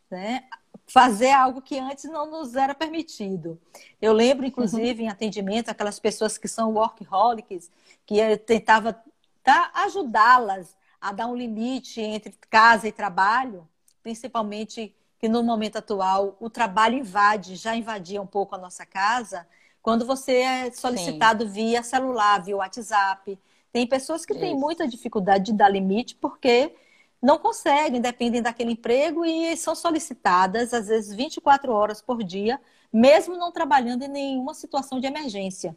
né? 0.10 0.44
fazer 0.86 1.32
algo 1.32 1.62
que 1.62 1.80
antes 1.80 2.04
não 2.06 2.30
nos 2.30 2.56
era 2.56 2.76
permitido. 2.76 3.60
Eu 4.00 4.13
lembro, 4.13 4.46
inclusive, 4.46 5.02
uhum. 5.02 5.08
em 5.08 5.10
atendimento, 5.10 5.70
aquelas 5.70 6.00
pessoas 6.00 6.38
que 6.38 6.48
são 6.48 6.74
workaholics, 6.74 7.72
que 8.06 8.20
eu 8.20 8.38
tentava 8.38 9.02
tá, 9.41 9.72
ajudá-las 9.74 10.76
a 11.00 11.12
dar 11.12 11.26
um 11.28 11.36
limite 11.36 12.00
entre 12.00 12.34
casa 12.50 12.88
e 12.88 12.91
trabalho, 12.91 13.67
principalmente 14.04 14.96
que 15.17 15.28
no 15.28 15.41
momento 15.44 15.78
atual 15.78 16.36
o 16.39 16.50
trabalho 16.50 16.98
invade, 16.98 17.56
já 17.56 17.76
invadia 17.76 18.22
um 18.22 18.28
pouco 18.28 18.54
a 18.54 18.58
nossa 18.58 18.86
casa, 18.86 19.48
quando 19.82 20.06
você 20.06 20.34
é 20.38 20.72
solicitado 20.72 21.46
Sim. 21.46 21.52
via 21.52 21.84
celular, 21.84 22.41
via 22.44 22.58
WhatsApp. 22.58 23.38
Tem 23.72 23.88
pessoas 23.88 24.26
que 24.26 24.34
Isso. 24.34 24.41
têm 24.41 24.56
muita 24.56 24.88
dificuldade 24.88 25.46
de 25.46 25.54
dar 25.54 25.70
limite 25.70 26.15
porque 26.15 26.76
não 27.22 27.38
conseguem, 27.38 28.02
dependem 28.02 28.41
daquele 28.41 28.72
emprego 28.72 29.24
e 29.24 29.56
são 29.56 29.76
solicitadas, 29.76 30.74
às 30.74 30.88
vezes, 30.88 31.15
24 31.15 31.72
horas 31.72 32.02
por 32.02 32.24
dia, 32.24 32.60
mesmo 32.91 33.38
não 33.38 33.52
trabalhando 33.52 34.04
em 34.04 34.08
nenhuma 34.08 34.54
situação 34.54 35.00
de 35.00 35.08
emergência. 35.08 35.76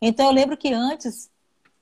Então, 0.00 0.26
eu 0.26 0.32
lembro 0.32 0.56
que 0.56 0.72
antes, 0.72 1.30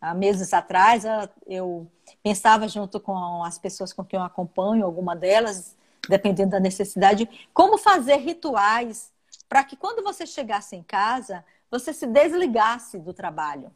há 0.01 0.13
meses 0.15 0.53
atrás, 0.53 1.05
eu 1.47 1.87
pensava 2.23 2.67
junto 2.69 3.01
com 3.01 3.45
as 3.45 3.59
pessoas 3.59 3.93
com 3.93 4.05
quem 4.05 4.19
eu 4.19 4.25
acompanho, 4.25 4.85
alguma 4.85 5.15
delas, 5.15 5.77
dependendo 6.09 6.51
da 6.51 6.61
necessidade, 6.61 7.29
como 7.53 7.79
fazer 7.79 8.17
rituais 8.17 9.13
para 9.49 9.63
que 9.63 9.77
quando 9.77 10.03
você 10.03 10.27
chegasse 10.27 10.75
em 10.75 10.83
casa, 10.83 11.45
você 11.79 11.93
se 11.93 12.07
desligasse 12.07 12.99
do 12.99 13.13
trabalho. 13.13 13.73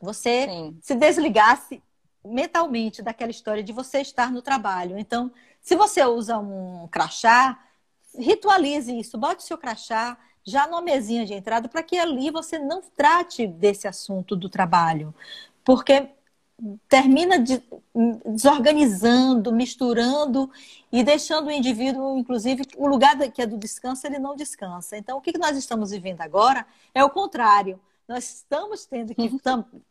Você 0.00 0.46
Sim. 0.46 0.78
se 0.80 0.94
desligasse 0.94 1.82
mentalmente 2.24 3.02
daquela 3.02 3.30
história 3.30 3.62
de 3.62 3.72
você 3.72 4.00
estar 4.00 4.30
no 4.30 4.40
trabalho. 4.40 4.96
Então, 4.96 5.32
se 5.60 5.74
você 5.74 6.04
usa 6.04 6.38
um 6.38 6.86
crachá, 6.88 7.58
ritualize 8.16 8.96
isso, 8.96 9.18
bote 9.18 9.42
seu 9.42 9.58
crachá 9.58 10.16
já 10.44 10.66
numa 10.66 10.80
mesinha 10.80 11.26
de 11.26 11.34
entrada 11.34 11.68
para 11.68 11.82
que 11.82 11.98
ali 11.98 12.30
você 12.30 12.58
não 12.58 12.80
trate 12.96 13.46
desse 13.46 13.88
assunto 13.88 14.36
do 14.36 14.48
trabalho. 14.48 15.12
Porque 15.64 16.08
termina 16.88 17.38
de, 17.38 17.62
desorganizando, 18.26 19.52
misturando 19.52 20.50
e 20.92 21.02
deixando 21.02 21.46
o 21.46 21.50
indivíduo, 21.50 22.18
inclusive, 22.18 22.62
o 22.76 22.86
lugar 22.86 23.16
que 23.30 23.42
é 23.42 23.46
do 23.46 23.56
descanso, 23.56 24.06
ele 24.06 24.18
não 24.18 24.36
descansa. 24.36 24.96
Então, 24.96 25.18
o 25.18 25.20
que 25.20 25.36
nós 25.38 25.56
estamos 25.56 25.90
vivendo 25.90 26.20
agora 26.20 26.66
é 26.94 27.02
o 27.04 27.10
contrário. 27.10 27.80
Nós 28.08 28.24
estamos 28.24 28.86
tendo 28.86 29.14
que 29.14 29.30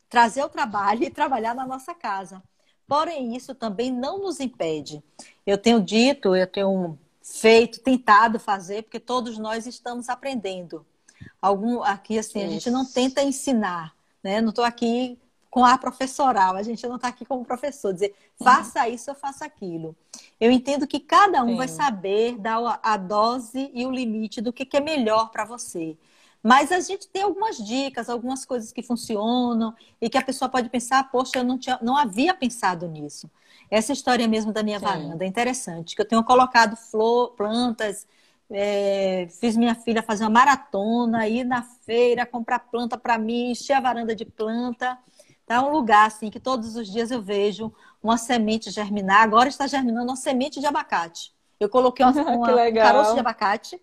trazer 0.10 0.44
o 0.44 0.50
trabalho 0.50 1.04
e 1.06 1.10
trabalhar 1.10 1.56
na 1.56 1.66
nossa 1.66 1.94
casa. 1.94 2.42
Porém, 2.88 3.36
isso 3.36 3.54
também 3.54 3.92
não 3.92 4.20
nos 4.20 4.40
impede. 4.40 5.04
Eu 5.46 5.58
tenho 5.58 5.80
dito, 5.80 6.36
eu 6.36 6.48
tenho 6.48 6.98
feito, 7.22 7.80
tentado 7.80 8.40
fazer, 8.40 8.84
porque 8.84 9.00
todos 9.00 9.38
nós 9.38 9.68
estamos 9.68 10.10
aprendendo. 10.10 10.86
Algum 11.42 11.84
aqui 11.84 12.18
assim, 12.18 12.44
a 12.44 12.48
gente 12.48 12.72
não 12.72 12.84
tenta 12.84 13.22
ensinar, 13.22 13.94
né? 14.24 14.42
Não 14.42 14.50
estou 14.50 14.66
aqui 14.66 15.18
com 15.50 15.66
a 15.66 15.78
professoral, 15.78 16.56
a 16.56 16.64
gente 16.64 16.86
não 16.88 16.98
está 16.98 17.08
aqui 17.08 17.26
como 17.26 17.44
professor, 17.44 17.92
dizer 17.92 18.14
faça 18.42 18.88
isso 18.88 19.10
ou 19.10 19.16
faça 19.16 19.46
aquilo. 19.46 19.96
Eu 20.40 20.52
entendo 20.52 20.86
que 20.86 21.00
cada 21.00 21.44
um 21.44 21.52
Sim. 21.52 21.56
vai 21.58 21.68
saber 21.68 22.38
dar 22.38 22.80
a 22.84 22.98
dose 22.98 23.72
e 23.74 23.86
o 23.86 23.92
limite 23.92 24.42
do 24.42 24.54
que, 24.54 24.64
que 24.66 24.78
é 24.78 24.82
melhor 24.82 25.32
para 25.32 25.46
você. 25.46 25.98
Mas 26.42 26.72
a 26.72 26.80
gente 26.80 27.08
tem 27.08 27.24
algumas 27.24 27.58
dicas, 27.58 28.10
algumas 28.10 28.46
coisas 28.46 28.72
que 28.72 28.82
funcionam 28.82 29.74
e 30.00 30.10
que 30.10 30.18
a 30.18 30.24
pessoa 30.24 30.48
pode 30.48 30.70
pensar, 30.70 31.10
poxa, 31.12 31.40
eu 31.40 31.44
não, 31.44 31.58
tinha, 31.58 31.78
não 31.82 31.98
havia 31.98 32.34
pensado 32.34 32.88
nisso. 32.88 33.30
Essa 33.70 33.92
história 33.92 34.28
mesmo 34.28 34.54
da 34.54 34.64
minha 34.64 34.80
Sim. 34.80 34.86
varanda 34.86 35.26
é 35.26 35.28
interessante, 35.28 35.96
que 35.96 36.02
eu 36.02 36.08
tenho 36.08 36.24
colocado 36.24 36.78
flor, 36.78 37.32
plantas, 37.36 38.08
é, 38.50 39.28
fiz 39.40 39.56
minha 39.58 39.76
filha 39.76 40.02
fazer 40.02 40.24
uma 40.24 40.30
maratona, 40.30 41.28
ir 41.28 41.44
na 41.44 41.62
feira, 41.62 42.26
comprar 42.26 42.60
planta 42.60 42.98
para 42.98 43.18
mim, 43.18 43.52
encher 43.52 43.74
a 43.74 43.82
varanda 43.82 44.16
de 44.16 44.26
planta. 44.26 44.98
Tá 45.50 45.56
é 45.56 45.60
um 45.62 45.72
lugar 45.72 46.06
assim 46.06 46.30
que 46.30 46.40
todos 46.40 46.76
os 46.76 46.88
dias 46.88 47.10
eu 47.10 47.24
vejo 47.24 47.74
uma 48.04 48.20
semente 48.20 48.70
germinar. 48.70 49.24
Agora 49.24 49.50
está 49.50 49.66
germinando 49.66 50.12
uma 50.12 50.16
semente 50.16 50.60
de 50.60 50.68
abacate. 50.68 51.34
Eu 51.60 51.68
coloquei 51.68 52.06
uma, 52.06 52.12
uma 52.22 52.68
um 52.68 52.74
caroço 52.76 53.16
de 53.16 53.20
abacate 53.20 53.82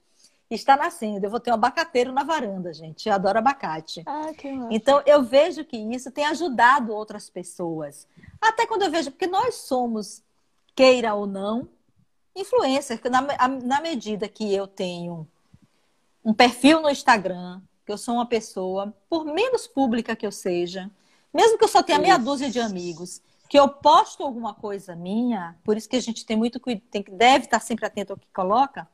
está 0.49 0.77
nascendo. 0.77 1.27
Eu 1.27 1.31
vou 1.31 1.41
ter 1.41 1.51
um 1.51 1.55
abacateiro 1.55 2.13
na 2.13 2.23
varanda, 2.23 2.73
gente. 2.73 3.09
Eu 3.09 3.15
adoro 3.17 3.41
abacate. 3.41 4.05
Ah, 4.07 4.33
que 4.33 4.47
então, 4.71 5.03
eu 5.05 5.25
vejo 5.25 5.65
que 5.65 5.77
isso 5.77 6.09
tem 6.13 6.25
ajudado 6.27 6.95
outras 6.95 7.29
pessoas. 7.29 8.07
Até 8.41 8.65
quando 8.65 8.83
eu 8.83 8.91
vejo, 8.93 9.11
porque 9.11 9.27
nós 9.27 9.57
somos, 9.57 10.23
queira 10.73 11.15
ou 11.15 11.27
não, 11.27 11.69
influencers. 12.37 13.01
Na, 13.11 13.49
na 13.49 13.81
medida 13.81 14.29
que 14.29 14.55
eu 14.55 14.69
tenho 14.69 15.27
um 16.25 16.33
perfil 16.33 16.81
no 16.81 16.91
Instagram, 16.91 17.61
que 17.85 17.91
eu 17.91 17.99
sou 17.99 18.15
uma 18.15 18.27
pessoa, 18.27 18.95
por 19.11 19.25
menos 19.25 19.67
pública 19.67 20.15
que 20.15 20.25
eu 20.25 20.31
seja, 20.31 20.89
mesmo 21.33 21.59
que 21.59 21.65
eu 21.65 21.69
só 21.69 21.83
tenha 21.83 21.99
meia 21.99 22.19
dúzia 22.19 22.51
de 22.51 22.61
amigos, 22.61 23.21
que 23.49 23.59
eu 23.59 23.69
posto 23.69 24.23
alguma 24.23 24.55
coisa 24.55 24.97
minha, 24.97 25.57
por 25.65 25.77
isso 25.77 25.89
que 25.89 25.97
a 25.97 26.03
gente 26.03 26.25
tem 26.25 26.37
muito 26.37 26.61
tem, 26.91 27.05
deve 27.13 27.45
estar 27.45 27.61
sempre 27.61 27.87
atento 27.87 28.13
ao 28.13 28.19
que 28.19 28.29
coloca, 28.33 28.89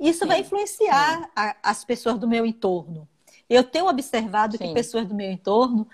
isso 0.00 0.20
sim, 0.20 0.26
vai 0.26 0.40
influenciar 0.40 1.30
a, 1.34 1.56
as 1.62 1.84
pessoas 1.84 2.18
do 2.18 2.26
meu 2.26 2.44
entorno. 2.44 3.08
Eu 3.48 3.62
tenho 3.62 3.86
observado 3.86 4.56
sim. 4.56 4.66
que 4.66 4.74
pessoas 4.74 5.06
do 5.06 5.14
meu 5.14 5.30
entorno 5.30 5.86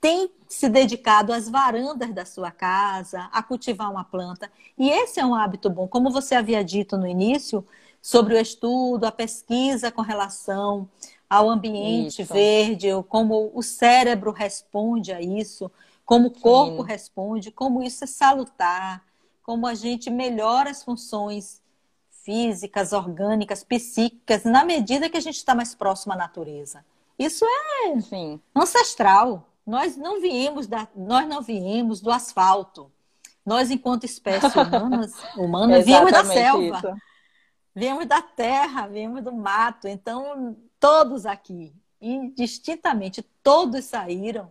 têm 0.00 0.30
se 0.48 0.68
dedicado 0.68 1.32
às 1.32 1.48
varandas 1.48 2.12
da 2.12 2.24
sua 2.24 2.50
casa, 2.50 3.28
a 3.32 3.42
cultivar 3.42 3.90
uma 3.90 4.04
planta. 4.04 4.50
E 4.76 4.90
esse 4.90 5.20
é 5.20 5.24
um 5.24 5.34
hábito 5.34 5.70
bom. 5.70 5.86
Como 5.86 6.10
você 6.10 6.34
havia 6.34 6.64
dito 6.64 6.96
no 6.96 7.06
início, 7.06 7.64
sobre 8.02 8.34
o 8.34 8.38
estudo, 8.38 9.04
a 9.04 9.12
pesquisa 9.12 9.92
com 9.92 10.02
relação 10.02 10.88
ao 11.32 11.48
ambiente 11.48 12.20
isso. 12.20 12.34
verde, 12.34 12.88
como 13.08 13.50
o 13.54 13.62
cérebro 13.62 14.30
responde 14.30 15.12
a 15.12 15.22
isso, 15.22 15.70
como 16.04 16.28
o 16.28 16.30
corpo 16.30 16.82
Sim. 16.82 16.88
responde, 16.88 17.50
como 17.50 17.82
isso 17.82 18.04
é 18.04 18.06
salutar, 18.06 19.02
como 19.42 19.66
a 19.66 19.72
gente 19.72 20.10
melhora 20.10 20.68
as 20.68 20.84
funções 20.84 21.62
físicas, 22.22 22.92
orgânicas, 22.92 23.64
psíquicas, 23.64 24.44
na 24.44 24.62
medida 24.62 25.08
que 25.08 25.16
a 25.16 25.20
gente 25.22 25.36
está 25.36 25.54
mais 25.54 25.74
próximo 25.74 26.12
à 26.12 26.16
natureza. 26.16 26.84
Isso 27.18 27.46
é 27.46 27.98
Sim. 28.02 28.38
ancestral. 28.54 29.48
Nós 29.66 29.96
não 29.96 30.20
viemos 30.20 30.66
da, 30.66 30.86
nós 30.94 31.26
não 31.26 31.40
viemos 31.40 32.02
do 32.02 32.10
asfalto. 32.10 32.92
Nós, 33.44 33.70
enquanto 33.70 34.04
espécie 34.04 34.46
humana, 34.58 35.10
humana 35.34 35.80
viemos 35.80 36.12
da 36.12 36.26
selva. 36.26 36.76
Isso. 36.76 36.94
Viemos 37.74 38.04
da 38.04 38.20
terra, 38.20 38.86
viemos 38.86 39.24
do 39.24 39.32
mato. 39.32 39.88
Então, 39.88 40.54
todos 40.82 41.26
aqui, 41.26 41.72
indistintamente, 42.00 43.22
todos 43.40 43.84
saíram, 43.84 44.50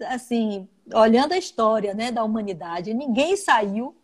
assim, 0.00 0.68
olhando 0.94 1.32
a 1.32 1.36
história 1.36 1.92
né, 1.92 2.12
da 2.12 2.22
humanidade, 2.22 2.94
ninguém 2.94 3.36
saiu 3.36 3.96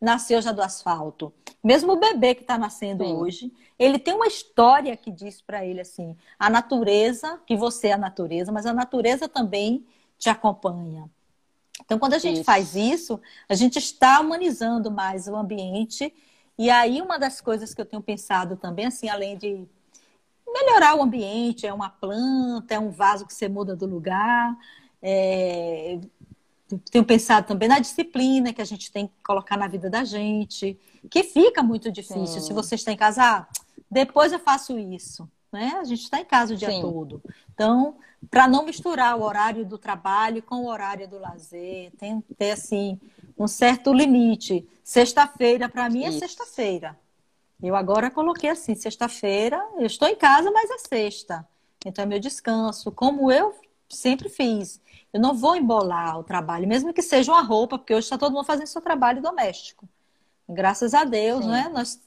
nasceu 0.00 0.42
já 0.42 0.50
do 0.50 0.60
asfalto. 0.60 1.32
Mesmo 1.62 1.92
o 1.92 1.96
bebê 1.96 2.34
que 2.34 2.40
está 2.40 2.58
nascendo 2.58 3.04
Sim. 3.04 3.12
hoje, 3.12 3.52
ele 3.78 4.00
tem 4.00 4.12
uma 4.14 4.26
história 4.26 4.96
que 4.96 5.12
diz 5.12 5.40
para 5.40 5.64
ele 5.64 5.80
assim: 5.80 6.16
a 6.36 6.50
natureza, 6.50 7.38
que 7.46 7.56
você 7.56 7.88
é 7.88 7.92
a 7.92 7.98
natureza, 7.98 8.50
mas 8.50 8.66
a 8.66 8.72
natureza 8.72 9.28
também 9.28 9.86
te 10.18 10.28
acompanha. 10.28 11.08
Então, 11.84 11.98
quando 11.98 12.14
a 12.14 12.18
gente 12.18 12.36
isso. 12.36 12.44
faz 12.44 12.74
isso, 12.74 13.20
a 13.48 13.54
gente 13.54 13.78
está 13.78 14.18
humanizando 14.20 14.90
mais 14.90 15.28
o 15.28 15.36
ambiente. 15.36 16.12
E 16.58 16.68
aí, 16.68 17.00
uma 17.00 17.18
das 17.18 17.40
coisas 17.40 17.72
que 17.72 17.80
eu 17.80 17.86
tenho 17.86 18.02
pensado 18.02 18.56
também, 18.56 18.86
assim, 18.86 19.08
além 19.08 19.36
de 19.36 19.68
melhorar 20.52 20.96
o 20.96 21.02
ambiente, 21.02 21.66
é 21.66 21.72
uma 21.72 21.88
planta, 21.88 22.74
é 22.74 22.78
um 22.78 22.90
vaso 22.90 23.26
que 23.26 23.34
você 23.34 23.48
muda 23.48 23.74
do 23.74 23.86
lugar, 23.86 24.56
é, 25.00 25.98
tenho 26.90 27.04
pensado 27.04 27.46
também 27.46 27.68
na 27.68 27.78
disciplina 27.78 28.52
que 28.52 28.62
a 28.62 28.64
gente 28.64 28.90
tem 28.90 29.06
que 29.06 29.14
colocar 29.22 29.56
na 29.56 29.66
vida 29.66 29.90
da 29.90 30.04
gente, 30.04 30.78
que 31.10 31.22
fica 31.22 31.62
muito 31.62 31.90
difícil. 31.90 32.40
Sim. 32.40 32.46
Se 32.46 32.52
você 32.52 32.74
está 32.76 32.92
em 32.92 32.96
casa, 32.96 33.22
ah, 33.22 33.46
depois 33.90 34.32
eu 34.32 34.38
faço 34.38 34.78
isso. 34.78 35.28
Né? 35.52 35.76
A 35.78 35.84
gente 35.84 36.02
está 36.02 36.18
em 36.18 36.24
casa 36.24 36.54
o 36.54 36.56
dia 36.56 36.70
Sim. 36.70 36.80
todo. 36.80 37.22
Então, 37.52 37.96
para 38.30 38.48
não 38.48 38.64
misturar 38.64 39.18
o 39.18 39.22
horário 39.22 39.66
do 39.66 39.76
trabalho 39.76 40.42
com 40.42 40.64
o 40.64 40.68
horário 40.68 41.06
do 41.06 41.18
lazer, 41.18 41.92
tem 41.98 42.22
que 42.22 42.34
ter 42.34 42.52
assim 42.52 42.98
um 43.38 43.46
certo 43.46 43.92
limite. 43.92 44.66
Sexta-feira, 44.82 45.68
para 45.68 45.90
mim, 45.90 46.04
é 46.04 46.12
sexta-feira. 46.12 46.98
Eu 47.62 47.76
agora 47.76 48.10
coloquei 48.10 48.50
assim, 48.50 48.74
sexta-feira, 48.74 49.62
eu 49.78 49.86
estou 49.86 50.08
em 50.08 50.16
casa, 50.16 50.50
mas 50.50 50.70
é 50.70 50.78
sexta. 50.78 51.46
Então 51.86 52.02
é 52.02 52.06
meu 52.06 52.18
descanso, 52.18 52.90
como 52.90 53.30
eu 53.30 53.54
sempre 53.88 54.28
fiz. 54.28 54.80
Eu 55.12 55.20
não 55.20 55.34
vou 55.34 55.54
embolar 55.54 56.18
o 56.18 56.24
trabalho, 56.24 56.66
mesmo 56.66 56.92
que 56.92 57.02
seja 57.02 57.30
uma 57.30 57.42
roupa, 57.42 57.78
porque 57.78 57.94
hoje 57.94 58.06
está 58.06 58.18
todo 58.18 58.32
mundo 58.32 58.44
fazendo 58.44 58.66
seu 58.66 58.80
trabalho 58.80 59.20
doméstico. 59.20 59.88
Graças 60.48 60.94
a 60.94 61.04
Deus, 61.04 61.44
Sim. 61.44 61.50
né? 61.50 61.70
Nós 61.72 62.00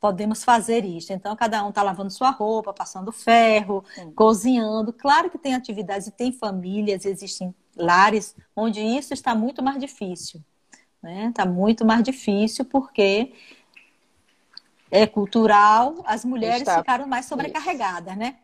podemos 0.00 0.42
fazer 0.42 0.84
isso. 0.84 1.12
Então, 1.12 1.36
cada 1.36 1.64
um 1.64 1.68
está 1.68 1.82
lavando 1.82 2.10
sua 2.10 2.30
roupa, 2.30 2.72
passando 2.72 3.12
ferro, 3.12 3.84
Sim. 3.94 4.10
cozinhando. 4.12 4.92
Claro 4.92 5.30
que 5.30 5.38
tem 5.38 5.54
atividades 5.54 6.08
e 6.08 6.10
tem 6.10 6.32
famílias, 6.32 7.04
existem 7.04 7.54
lares 7.76 8.34
onde 8.56 8.80
isso 8.80 9.14
está 9.14 9.34
muito 9.34 9.62
mais 9.62 9.78
difícil. 9.78 10.42
Né? 11.02 11.28
Está 11.28 11.46
muito 11.46 11.84
mais 11.84 12.02
difícil 12.02 12.64
porque 12.64 13.32
é 14.90 15.06
cultural, 15.06 16.02
as 16.04 16.24
mulheres 16.24 16.60
está... 16.60 16.78
ficaram 16.78 17.06
mais 17.06 17.26
sobrecarregadas, 17.26 18.16
né? 18.16 18.36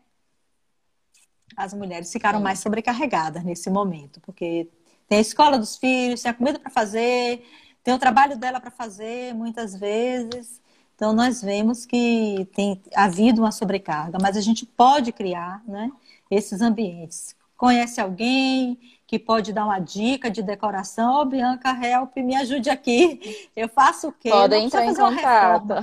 as 1.57 1.73
mulheres 1.73 2.11
ficaram 2.11 2.39
mais 2.39 2.59
sobrecarregadas 2.59 3.43
nesse 3.43 3.67
momento, 3.69 4.21
porque 4.21 4.69
tem 5.07 5.17
a 5.17 5.21
escola 5.21 5.57
dos 5.57 5.75
filhos, 5.75 6.21
tem 6.21 6.29
a 6.29 6.33
comida 6.33 6.59
para 6.59 6.69
fazer, 6.69 7.43
tem 7.83 7.93
o 7.93 7.99
trabalho 7.99 8.37
dela 8.37 8.59
para 8.59 8.69
fazer, 8.69 9.33
muitas 9.33 9.73
vezes. 9.75 10.61
Então, 10.95 11.13
nós 11.13 11.41
vemos 11.41 11.83
que 11.83 12.47
tem 12.53 12.79
havido 12.95 13.41
uma 13.41 13.51
sobrecarga, 13.51 14.19
mas 14.21 14.37
a 14.37 14.41
gente 14.41 14.67
pode 14.67 15.11
criar 15.11 15.63
né, 15.67 15.91
esses 16.29 16.61
ambientes. 16.61 17.35
Conhece 17.55 17.99
alguém 17.99 18.77
que 19.07 19.17
pode 19.17 19.51
dar 19.51 19.65
uma 19.65 19.79
dica 19.79 20.29
de 20.29 20.43
decoração? 20.43 21.15
Ô, 21.15 21.21
oh, 21.21 21.25
Bianca 21.25 21.71
Help, 21.71 22.17
me 22.17 22.35
ajude 22.35 22.69
aqui. 22.69 23.49
Eu 23.55 23.67
faço 23.67 24.09
o 24.09 24.11
quê? 24.11 24.29
Podem 24.29 24.65
entrar 24.65 24.85
em 24.85 24.93
contato 24.93 25.73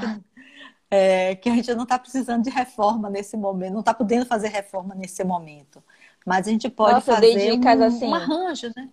é, 0.90 1.34
que 1.34 1.48
a 1.48 1.54
gente 1.54 1.74
não 1.74 1.84
está 1.84 1.98
precisando 1.98 2.44
de 2.44 2.50
reforma 2.50 3.10
nesse 3.10 3.36
momento, 3.36 3.72
não 3.72 3.80
está 3.80 3.94
podendo 3.94 4.26
fazer 4.26 4.48
reforma 4.48 4.94
nesse 4.94 5.22
momento. 5.24 5.82
Mas 6.24 6.46
a 6.46 6.50
gente 6.50 6.68
pode 6.68 6.94
Nossa, 6.94 7.14
fazer 7.14 7.52
dicas, 7.52 7.78
um, 7.78 7.84
assim, 7.84 8.06
um 8.06 8.14
arranjo, 8.14 8.70
né? 8.76 8.88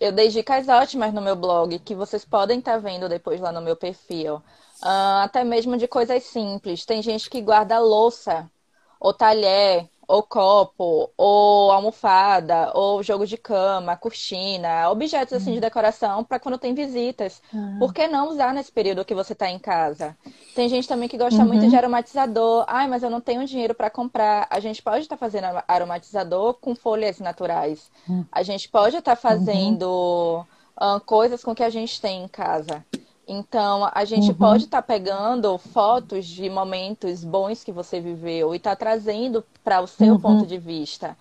Eu 0.00 0.10
dei 0.10 0.28
dicas 0.28 0.68
ótimas 0.68 1.12
no 1.12 1.20
meu 1.20 1.36
blog, 1.36 1.78
que 1.78 1.94
vocês 1.94 2.24
podem 2.24 2.58
estar 2.58 2.72
tá 2.72 2.78
vendo 2.78 3.08
depois 3.08 3.40
lá 3.40 3.52
no 3.52 3.60
meu 3.60 3.76
perfil. 3.76 4.36
Uh, 4.82 5.22
até 5.22 5.44
mesmo 5.44 5.76
de 5.76 5.86
coisas 5.86 6.22
simples. 6.24 6.84
Tem 6.84 7.00
gente 7.00 7.30
que 7.30 7.40
guarda 7.40 7.78
louça 7.78 8.50
ou 8.98 9.12
talher 9.12 9.88
ou 10.06 10.22
copo, 10.22 11.10
ou 11.16 11.70
almofada, 11.70 12.70
ou 12.74 13.02
jogo 13.02 13.26
de 13.26 13.36
cama, 13.36 13.96
cortina, 13.96 14.90
objetos 14.90 15.34
assim 15.34 15.52
de 15.52 15.58
hum. 15.58 15.60
decoração 15.60 16.24
para 16.24 16.38
quando 16.38 16.58
tem 16.58 16.74
visitas. 16.74 17.40
Uhum. 17.52 17.78
Por 17.78 17.92
que 17.92 18.06
não 18.06 18.28
usar 18.28 18.52
nesse 18.52 18.70
período 18.70 19.04
que 19.04 19.14
você 19.14 19.32
está 19.32 19.50
em 19.50 19.58
casa? 19.58 20.16
Tem 20.54 20.68
gente 20.68 20.86
também 20.86 21.08
que 21.08 21.18
gosta 21.18 21.40
uhum. 21.40 21.48
muito 21.48 21.68
de 21.68 21.76
aromatizador. 21.76 22.64
Ai, 22.68 22.86
mas 22.86 23.02
eu 23.02 23.10
não 23.10 23.20
tenho 23.20 23.46
dinheiro 23.46 23.74
para 23.74 23.90
comprar. 23.90 24.46
A 24.50 24.60
gente 24.60 24.82
pode 24.82 25.00
estar 25.00 25.16
tá 25.16 25.20
fazendo 25.20 25.46
aromatizador 25.66 26.54
com 26.54 26.74
folhas 26.74 27.18
naturais. 27.18 27.90
Uhum. 28.08 28.24
A 28.30 28.42
gente 28.42 28.68
pode 28.68 28.96
estar 28.96 29.16
tá 29.16 29.20
fazendo 29.20 30.44
uh, 30.76 31.00
coisas 31.04 31.42
com 31.42 31.54
que 31.54 31.62
a 31.62 31.70
gente 31.70 32.00
tem 32.00 32.24
em 32.24 32.28
casa. 32.28 32.84
Então, 33.26 33.90
a 33.92 34.04
gente 34.04 34.28
uhum. 34.28 34.34
pode 34.34 34.64
estar 34.64 34.82
tá 34.82 34.86
pegando 34.86 35.56
fotos 35.58 36.26
de 36.26 36.48
momentos 36.50 37.24
bons 37.24 37.64
que 37.64 37.72
você 37.72 38.00
viveu 38.00 38.54
e 38.54 38.58
estar 38.58 38.70
tá 38.70 38.76
trazendo 38.76 39.44
para 39.62 39.80
o 39.80 39.86
seu 39.86 40.14
uhum. 40.14 40.20
ponto 40.20 40.46
de 40.46 40.58
vista. 40.58 41.16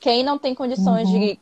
Quem 0.00 0.22
não 0.22 0.38
tem 0.38 0.54
condições 0.54 1.08
uhum. 1.08 1.18
de 1.18 1.40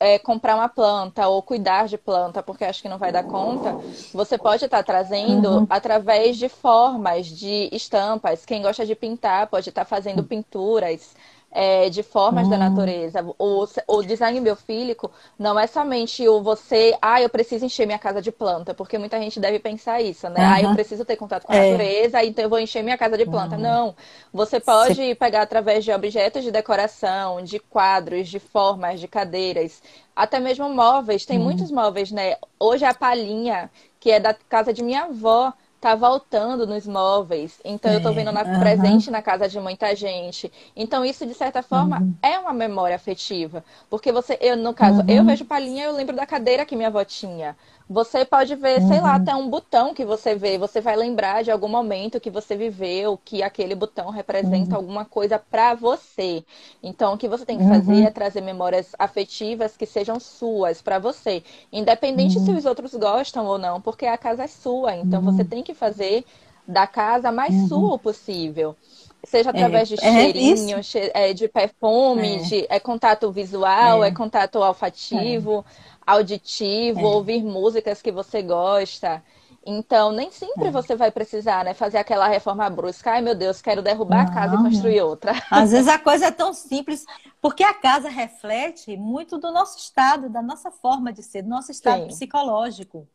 é, 0.00 0.18
comprar 0.18 0.56
uma 0.56 0.68
planta 0.68 1.28
ou 1.28 1.40
cuidar 1.42 1.86
de 1.86 1.96
planta, 1.96 2.42
porque 2.42 2.64
acho 2.64 2.82
que 2.82 2.88
não 2.88 2.98
vai 2.98 3.12
dar 3.12 3.24
conta, 3.24 3.78
você 4.12 4.36
pode 4.36 4.64
estar 4.64 4.82
trazendo 4.82 5.60
uhum. 5.60 5.66
através 5.70 6.36
de 6.36 6.48
formas, 6.48 7.26
de 7.26 7.68
estampas. 7.72 8.44
Quem 8.44 8.62
gosta 8.62 8.84
de 8.84 8.94
pintar 8.94 9.46
pode 9.46 9.68
estar 9.68 9.84
fazendo 9.84 10.24
pinturas 10.24 11.14
é, 11.52 11.90
de 11.90 12.02
formas 12.02 12.48
da 12.48 12.56
hum. 12.56 12.58
natureza. 12.58 13.24
O, 13.38 13.66
o 13.86 14.02
design 14.02 14.40
biofílico 14.40 15.10
não 15.38 15.58
é 15.60 15.66
somente 15.66 16.26
o 16.26 16.42
você, 16.42 16.96
ah, 17.00 17.20
eu 17.20 17.28
preciso 17.28 17.66
encher 17.66 17.86
minha 17.86 17.98
casa 17.98 18.22
de 18.22 18.32
planta, 18.32 18.72
porque 18.72 18.98
muita 18.98 19.18
gente 19.18 19.38
deve 19.38 19.58
pensar 19.58 20.00
isso, 20.00 20.28
né? 20.30 20.40
Uhum. 20.40 20.52
Ah, 20.52 20.62
eu 20.62 20.74
preciso 20.74 21.04
ter 21.04 21.16
contato 21.16 21.46
com 21.46 21.52
a 21.52 21.56
é. 21.56 21.70
natureza, 21.70 22.24
então 22.24 22.44
eu 22.44 22.48
vou 22.48 22.58
encher 22.58 22.82
minha 22.82 22.96
casa 22.96 23.18
de 23.18 23.26
planta. 23.26 23.56
Uhum. 23.56 23.62
Não. 23.62 23.94
Você 24.32 24.58
pode 24.58 24.94
Sim. 24.94 25.14
pegar 25.14 25.42
através 25.42 25.84
de 25.84 25.92
objetos 25.92 26.42
de 26.42 26.50
decoração, 26.50 27.42
de 27.42 27.58
quadros, 27.58 28.28
de 28.28 28.38
formas, 28.38 28.98
de 28.98 29.06
cadeiras, 29.06 29.82
até 30.16 30.40
mesmo 30.40 30.68
móveis. 30.70 31.26
Tem 31.26 31.36
uhum. 31.36 31.44
muitos 31.44 31.70
móveis, 31.70 32.10
né? 32.10 32.36
Hoje 32.58 32.84
a 32.86 32.94
palhinha, 32.94 33.70
que 34.00 34.10
é 34.10 34.18
da 34.18 34.32
casa 34.32 34.72
de 34.72 34.82
minha 34.82 35.04
avó, 35.04 35.52
tá 35.82 35.96
voltando 35.96 36.64
nos 36.64 36.86
móveis. 36.86 37.60
Então, 37.64 37.90
é, 37.90 37.94
eu 37.94 37.98
estou 37.98 38.14
vendo 38.14 38.30
na, 38.30 38.44
uhum. 38.44 38.60
presente 38.60 39.10
na 39.10 39.20
casa 39.20 39.48
de 39.48 39.58
muita 39.58 39.96
gente. 39.96 40.50
Então, 40.76 41.04
isso, 41.04 41.26
de 41.26 41.34
certa 41.34 41.60
forma, 41.60 41.98
uhum. 41.98 42.14
é 42.22 42.38
uma 42.38 42.52
memória 42.52 42.94
afetiva. 42.94 43.64
Porque 43.90 44.12
você, 44.12 44.38
eu, 44.40 44.56
no 44.56 44.72
caso, 44.72 45.00
uhum. 45.00 45.08
eu 45.08 45.24
vejo 45.24 45.44
palhinha, 45.44 45.86
eu 45.86 45.92
lembro 45.92 46.14
da 46.14 46.24
cadeira 46.24 46.64
que 46.64 46.76
minha 46.76 46.86
avó 46.86 47.04
tinha. 47.04 47.56
Você 47.92 48.24
pode 48.24 48.54
ver, 48.56 48.80
uhum. 48.80 48.88
sei 48.88 49.00
lá, 49.00 49.10
uhum. 49.10 49.22
até 49.22 49.36
um 49.36 49.50
botão 49.50 49.92
que 49.92 50.04
você 50.04 50.34
vê. 50.34 50.56
Você 50.56 50.80
vai 50.80 50.96
lembrar 50.96 51.44
de 51.44 51.50
algum 51.50 51.68
momento 51.68 52.18
que 52.18 52.30
você 52.30 52.56
viveu, 52.56 53.20
que 53.22 53.42
aquele 53.42 53.74
botão 53.74 54.08
representa 54.08 54.70
uhum. 54.70 54.76
alguma 54.76 55.04
coisa 55.04 55.38
para 55.38 55.74
você. 55.74 56.42
Então, 56.82 57.14
o 57.14 57.18
que 57.18 57.28
você 57.28 57.44
tem 57.44 57.58
que 57.58 57.68
fazer 57.68 57.92
uhum. 57.92 58.06
é 58.06 58.10
trazer 58.10 58.40
memórias 58.40 58.92
afetivas 58.98 59.76
que 59.76 59.84
sejam 59.84 60.18
suas 60.18 60.80
para 60.80 60.98
você, 60.98 61.42
independente 61.70 62.40
se 62.40 62.50
uhum. 62.50 62.56
os 62.56 62.64
outros 62.64 62.94
gostam 62.94 63.44
ou 63.44 63.58
não, 63.58 63.80
porque 63.80 64.06
a 64.06 64.16
casa 64.16 64.44
é 64.44 64.48
sua. 64.48 64.96
Então, 64.96 65.20
você 65.20 65.44
tem 65.44 65.62
que 65.62 65.74
fazer 65.74 66.24
da 66.66 66.86
casa 66.86 67.30
mais 67.30 67.68
sua 67.68 67.98
possível 67.98 68.76
seja 69.24 69.50
é, 69.50 69.52
através 69.52 69.90
é, 69.90 69.94
de 69.94 70.00
cheirinho, 70.00 70.80
é, 71.14 71.32
de 71.32 71.48
perfume, 71.48 72.36
é. 72.36 72.38
de 72.38 72.66
é 72.68 72.80
contato 72.80 73.30
visual, 73.30 74.02
é, 74.02 74.08
é 74.08 74.12
contato 74.12 74.56
olfativo 74.56 75.64
auditivo, 76.06 77.00
é. 77.00 77.04
ouvir 77.04 77.42
músicas 77.42 78.02
que 78.02 78.12
você 78.12 78.42
gosta. 78.42 79.22
Então, 79.64 80.10
nem 80.10 80.30
sempre 80.32 80.68
é. 80.68 80.70
você 80.72 80.96
vai 80.96 81.12
precisar, 81.12 81.64
né, 81.64 81.72
fazer 81.72 81.98
aquela 81.98 82.26
reforma 82.26 82.68
brusca. 82.68 83.12
Ai, 83.12 83.22
meu 83.22 83.34
Deus, 83.34 83.62
quero 83.62 83.80
derrubar 83.80 84.24
não, 84.24 84.32
a 84.32 84.34
casa 84.34 84.54
e 84.56 84.58
construir 84.58 85.00
outra. 85.02 85.40
Às 85.48 85.70
vezes 85.70 85.86
a 85.86 85.98
coisa 86.00 86.26
é 86.26 86.30
tão 86.32 86.52
simples, 86.52 87.06
porque 87.40 87.62
a 87.62 87.72
casa 87.72 88.08
reflete 88.08 88.96
muito 88.96 89.38
do 89.38 89.52
nosso 89.52 89.78
estado, 89.78 90.28
da 90.28 90.42
nossa 90.42 90.70
forma 90.70 91.12
de 91.12 91.22
ser, 91.22 91.42
do 91.42 91.48
nosso 91.48 91.70
estado 91.70 92.02
Sim. 92.02 92.08
psicológico. 92.08 93.06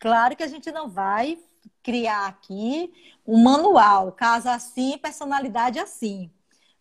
Claro 0.00 0.34
que 0.34 0.42
a 0.42 0.48
gente 0.48 0.70
não 0.72 0.88
vai 0.88 1.38
criar 1.84 2.26
aqui 2.26 2.90
um 3.26 3.40
manual, 3.42 4.10
casa 4.10 4.52
assim, 4.52 4.98
personalidade 4.98 5.78
assim. 5.78 6.30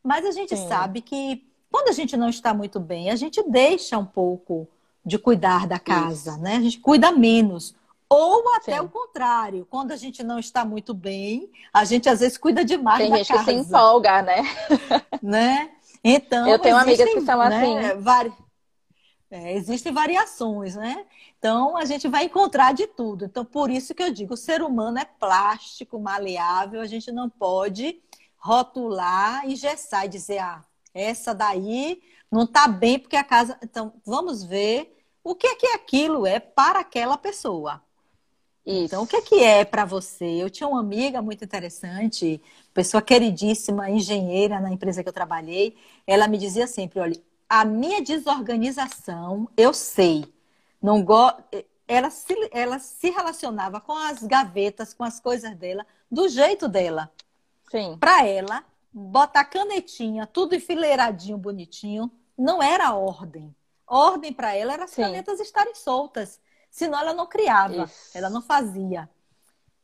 Mas 0.02 0.26
a 0.26 0.32
gente 0.32 0.56
Sim. 0.56 0.68
sabe 0.68 1.02
que 1.02 1.46
quando 1.70 1.90
a 1.90 1.92
gente 1.92 2.18
não 2.18 2.30
está 2.30 2.54
muito 2.54 2.80
bem, 2.80 3.12
a 3.12 3.16
gente 3.16 3.44
deixa 3.44 3.98
um 3.98 4.06
pouco 4.06 4.68
de 5.06 5.20
cuidar 5.20 5.68
da 5.68 5.78
casa, 5.78 6.32
Isso. 6.32 6.42
né? 6.42 6.56
A 6.56 6.62
gente 6.62 6.80
cuida 6.80 7.12
menos. 7.12 7.76
Ou 8.10 8.44
até 8.56 8.76
Sim. 8.76 8.86
o 8.86 8.90
contrário, 8.90 9.68
quando 9.70 9.92
a 9.92 9.96
gente 9.96 10.24
não 10.24 10.40
está 10.40 10.64
muito 10.64 10.94
bem, 10.94 11.50
a 11.74 11.84
gente 11.84 12.08
às 12.08 12.20
vezes 12.20 12.38
cuida 12.38 12.64
demais 12.64 13.00
Tem 13.00 13.10
da 13.10 13.18
gente 13.18 13.28
casa. 13.28 13.44
que 13.44 13.52
se 13.52 13.58
empolga, 13.58 14.22
né? 14.22 14.42
né? 15.22 15.72
Então, 16.04 16.48
eu 16.48 16.60
tenho 16.60 16.78
existem, 16.78 17.06
amigas 17.06 17.20
que 17.20 17.26
são 17.26 17.40
né, 17.40 17.58
assim. 17.58 18.02
É, 19.34 19.52
existem 19.54 19.92
variações, 19.92 20.76
né? 20.76 21.08
Então 21.40 21.76
a 21.76 21.86
gente 21.86 22.08
vai 22.08 22.26
encontrar 22.26 22.72
de 22.72 22.86
tudo. 22.86 23.26
Então, 23.26 23.44
por 23.44 23.72
isso 23.72 23.96
que 23.96 24.04
eu 24.04 24.14
digo, 24.14 24.36
o 24.36 24.38
ser 24.38 24.62
humano 24.62 25.00
é 25.00 25.06
plástico, 25.06 26.00
maleável, 26.00 26.80
a 26.80 26.86
gente 26.86 27.12
não 27.12 27.28
pode 27.28 28.00
rotular, 28.38 29.44
engessar 29.50 30.06
e 30.06 30.10
dizer, 30.10 30.38
ah, 30.38 30.64
essa 30.94 31.34
daí 31.34 32.00
não 32.32 32.44
está 32.44 32.68
bem 32.68 33.00
porque 33.00 33.16
a 33.16 33.24
casa. 33.24 33.58
Então, 33.64 33.94
vamos 34.06 34.44
ver 34.44 34.96
o 35.24 35.34
que 35.34 35.48
é 35.48 35.56
que 35.56 35.66
aquilo 35.66 36.28
é 36.28 36.40
para 36.40 36.82
aquela 36.82 37.18
pessoa. 37.18 37.82
Isso. 38.64 38.86
Então, 38.86 39.02
o 39.02 39.08
que 39.08 39.16
é 39.16 39.22
que 39.22 39.44
é 39.44 39.66
para 39.66 39.84
você? 39.84 40.26
Eu 40.26 40.50
tinha 40.52 40.70
uma 40.70 40.80
amiga 40.80 41.24
muito 41.24 41.44
interessante, 41.44 42.40
pessoa 42.72 43.02
queridíssima, 43.02 43.90
engenheira 43.90 44.60
na 44.60 44.72
empresa 44.72 45.02
que 45.02 45.10
eu 45.10 45.14
trabalhei. 45.14 45.76
Ela 46.06 46.28
me 46.28 46.38
dizia 46.38 46.68
sempre: 46.68 47.00
olha, 47.00 47.20
a 47.54 47.64
minha 47.64 48.02
desorganização, 48.02 49.48
eu 49.56 49.76
sei. 49.76 50.26
Não 50.82 51.04
go... 51.04 51.32
ela, 51.88 52.10
se, 52.10 52.34
ela 52.52 52.80
se 52.80 53.12
relacionava 53.12 53.80
com 53.80 53.94
as 53.94 54.24
gavetas, 54.24 54.92
com 54.92 55.04
as 55.04 55.20
coisas 55.20 55.56
dela, 55.56 55.86
do 56.10 56.28
jeito 56.28 56.68
dela. 56.68 57.12
Sim. 57.70 57.96
Para 58.00 58.26
ela, 58.26 58.66
botar 58.92 59.46
canetinha, 59.46 60.26
tudo 60.26 60.56
enfileiradinho, 60.56 61.38
bonitinho, 61.38 62.12
não 62.36 62.62
era 62.62 62.92
ordem. 62.96 63.56
Ordem 63.86 64.34
para 64.34 64.56
ela 64.56 64.74
era 64.74 64.86
as 64.86 64.90
Sim. 64.90 65.04
canetas 65.04 65.40
estarem 65.40 65.76
soltas. 65.76 66.42
Senão 66.72 67.00
ela 67.00 67.14
não 67.14 67.28
criava, 67.28 67.84
Isso. 67.84 68.18
ela 68.18 68.32
não 68.32 68.42
fazia. 68.42 69.08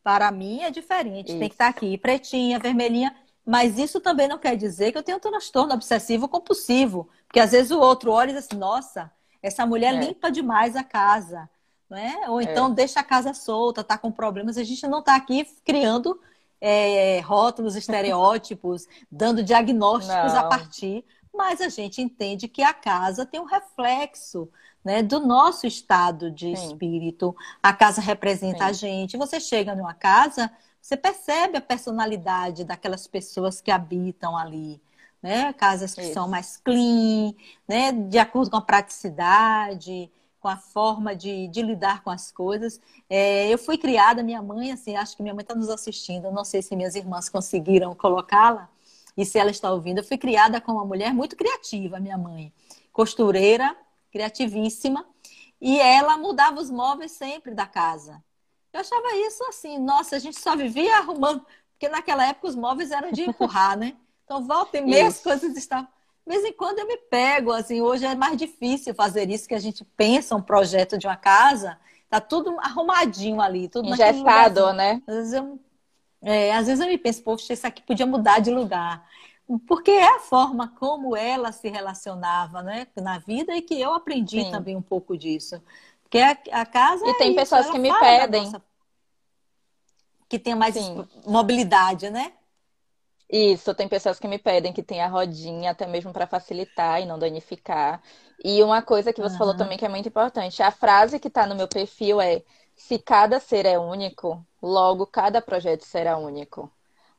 Para 0.01 0.32
mim 0.32 0.63
é 0.63 0.72
diferente. 0.72 1.30
Isso. 1.30 1.38
Tem 1.39 1.47
que 1.47 1.53
estar 1.53 1.67
aqui, 1.67 1.99
pretinha, 1.99 2.57
vermelhinha. 2.57 3.15
Mas 3.45 3.78
isso 3.78 3.99
também 3.99 4.28
não 4.28 4.39
quer 4.39 4.55
dizer 4.55 4.91
que 4.91 4.97
eu 4.97 5.03
tenho 5.03 5.17
um 5.17 5.22
transtorno 5.22 5.74
obsessivo 5.74 6.28
compulsivo. 6.28 7.07
Porque 7.30 7.39
às 7.39 7.51
vezes 7.51 7.69
o 7.69 7.80
outro 7.80 8.11
olha 8.11 8.32
e 8.32 8.34
diz 8.34 8.45
assim, 8.45 8.57
nossa, 8.57 9.11
essa 9.41 9.63
mulher 9.63 9.93
é. 9.93 9.99
limpa 9.99 10.32
demais 10.32 10.75
a 10.75 10.84
casa. 10.84 11.47
Né? 11.88 12.21
Ou 12.27 12.41
então 12.41 12.71
é. 12.71 12.73
deixa 12.73 12.99
a 12.99 13.03
casa 13.03 13.36
solta, 13.36 13.84
tá 13.84 13.99
com 13.99 14.11
problemas. 14.11 14.57
A 14.57 14.63
gente 14.63 14.86
não 14.88 14.99
está 14.99 15.15
aqui 15.15 15.47
criando 15.63 16.19
é, 16.59 17.19
rótulos, 17.19 17.75
estereótipos, 17.75 18.88
dando 19.11 19.43
diagnósticos 19.43 20.34
não. 20.34 20.39
a 20.39 20.43
partir, 20.45 21.05
mas 21.32 21.61
a 21.61 21.69
gente 21.69 22.01
entende 22.01 22.47
que 22.47 22.63
a 22.63 22.73
casa 22.73 23.27
tem 23.27 23.39
um 23.39 23.45
reflexo 23.45 24.49
né, 24.84 25.03
do 25.03 25.19
nosso 25.19 25.67
estado 25.67 26.32
de 26.32 26.55
Sim. 26.55 26.65
espírito. 26.65 27.36
A 27.61 27.71
casa 27.73 28.01
representa 28.01 28.57
Sim. 28.57 28.63
a 28.63 28.73
gente. 28.73 29.17
Você 29.17 29.39
chega 29.39 29.75
numa 29.75 29.93
casa, 29.93 30.51
você 30.82 30.97
percebe 30.97 31.57
a 31.57 31.61
personalidade 31.61 32.63
daquelas 32.63 33.05
pessoas 33.05 33.61
que 33.61 33.69
habitam 33.69 34.36
ali. 34.36 34.82
Né? 35.22 35.51
Casas 35.53 35.93
que 35.93 36.01
Isso. 36.01 36.13
são 36.13 36.28
mais 36.28 36.57
clean, 36.57 37.34
né? 37.67 37.91
de 37.91 38.17
acordo 38.17 38.49
com 38.49 38.57
a 38.57 38.61
praticidade, 38.61 40.09
com 40.39 40.47
a 40.47 40.57
forma 40.57 41.15
de, 41.15 41.47
de 41.47 41.61
lidar 41.61 42.03
com 42.03 42.09
as 42.09 42.32
coisas. 42.32 42.80
É, 43.09 43.47
eu 43.51 43.57
fui 43.57 43.78
criada, 43.78 44.24
minha 44.24 44.41
mãe, 44.41 44.72
assim, 44.72 44.95
acho 44.95 45.15
que 45.15 45.22
minha 45.22 45.34
mãe 45.34 45.41
está 45.41 45.53
nos 45.53 45.70
assistindo, 45.70 46.32
não 46.32 46.45
sei 46.45 46.61
se 46.61 46.76
minhas 46.76 46.95
irmãs 46.95 47.30
conseguiram 47.30 47.93
colocá-la, 47.93 48.70
e 49.17 49.26
se 49.26 49.38
ela 49.38 49.51
está 49.51 49.72
ouvindo, 49.72 49.97
eu 49.97 50.03
fui 50.03 50.17
criada 50.17 50.61
com 50.61 50.72
uma 50.72 50.86
mulher 50.86 51.13
muito 51.13 51.36
criativa, 51.36 51.99
minha 51.99 52.17
mãe. 52.17 52.53
Costureira, 52.93 53.76
criativíssima, 54.11 55.05
e 55.59 55.80
ela 55.80 56.17
mudava 56.17 56.59
os 56.59 56.72
móveis 56.72 57.11
sempre 57.11 57.53
da 57.53 57.67
casa. 57.67 58.24
Eu 58.72 58.80
achava 58.80 59.15
isso 59.15 59.43
assim, 59.45 59.78
nossa, 59.78 60.15
a 60.15 60.20
gente 60.20 60.39
só 60.39 60.55
vivia 60.55 60.97
arrumando, 60.97 61.45
porque 61.72 61.89
naquela 61.89 62.26
época 62.26 62.47
os 62.47 62.55
móveis 62.55 62.91
eram 62.91 63.11
de 63.11 63.24
empurrar, 63.24 63.78
né? 63.78 63.95
Então, 64.30 64.45
volta 64.45 64.77
e 64.77 64.82
meia 64.82 65.07
as 65.07 65.19
coisas 65.19 65.57
estavam 65.57 65.88
de 66.27 66.36
vez 66.36 66.45
em 66.45 66.53
quando 66.53 66.77
eu 66.77 66.86
me 66.86 66.95
pego, 66.95 67.51
assim, 67.51 67.82
hoje 67.82 68.05
é 68.05 68.13
mais 68.13 68.38
difícil 68.38 68.93
fazer 68.93 69.27
isso, 69.32 69.47
que 69.47 69.55
a 69.55 69.59
gente 69.59 69.84
pensa 69.84 70.36
um 70.36 70.41
projeto 70.43 70.95
de 70.95 71.07
uma 71.07 71.15
casa, 71.15 71.80
tá 72.07 72.21
tudo 72.21 72.55
arrumadinho 72.59 73.41
ali, 73.41 73.67
tudo 73.67 73.89
Engessado, 73.89 74.71
né? 74.73 75.01
Às 75.07 75.15
vezes, 75.15 75.34
eu, 75.34 75.59
é, 76.21 76.55
às 76.55 76.67
vezes 76.67 76.80
eu 76.80 76.88
me 76.88 76.99
penso, 76.99 77.23
poxa, 77.23 77.51
isso 77.51 77.65
aqui 77.65 77.82
podia 77.82 78.05
mudar 78.05 78.38
de 78.38 78.51
lugar. 78.51 79.03
Porque 79.67 79.89
é 79.89 80.17
a 80.17 80.19
forma 80.19 80.67
como 80.80 81.17
ela 81.17 81.51
se 81.51 81.67
relacionava 81.67 82.61
né, 82.61 82.86
na 82.95 83.17
vida 83.17 83.55
e 83.55 83.63
que 83.63 83.82
eu 83.82 83.95
aprendi 83.95 84.43
Sim. 84.43 84.51
também 84.51 84.75
um 84.75 84.84
pouco 84.84 85.17
disso. 85.17 85.59
Porque 86.03 86.19
a, 86.19 86.38
a 86.51 86.65
casa. 86.67 87.03
E 87.07 87.09
é 87.09 87.13
tem 87.15 87.30
isso, 87.30 87.39
pessoas 87.39 87.71
que 87.71 87.80
me 87.80 87.91
pedem. 87.97 88.43
Nossa... 88.43 88.61
Que 90.27 90.38
tem 90.38 90.53
mais 90.53 90.75
Sim. 90.75 91.07
mobilidade, 91.25 92.11
né? 92.11 92.34
Isso, 93.30 93.75
tem 93.75 93.88
pessoas 93.88 94.19
que 94.19 94.27
me 94.27 94.39
pedem 94.39 94.73
que 94.73 94.82
tenha 94.82 95.07
rodinha, 95.07 95.71
até 95.71 95.86
mesmo 95.86 96.11
para 96.11 96.25
facilitar 96.25 96.99
e 97.01 97.05
não 97.05 97.19
danificar. 97.19 98.01
E 98.43 98.63
uma 98.63 98.82
coisa 98.82 99.13
que 99.13 99.21
você 99.21 99.34
uhum. 99.34 99.38
falou 99.38 99.55
também 99.55 99.77
que 99.77 99.86
é 99.86 99.89
muito 99.89 100.09
importante, 100.09 100.63
a 100.63 100.71
frase 100.71 101.19
que 101.19 101.27
está 101.27 101.45
no 101.45 101.55
meu 101.55 101.67
perfil 101.67 102.19
é: 102.19 102.41
se 102.75 102.97
cada 102.97 103.39
ser 103.39 103.65
é 103.65 103.77
único, 103.77 104.43
logo 104.61 105.05
cada 105.05 105.41
projeto 105.41 105.84
será 105.84 106.17
único. 106.17 106.71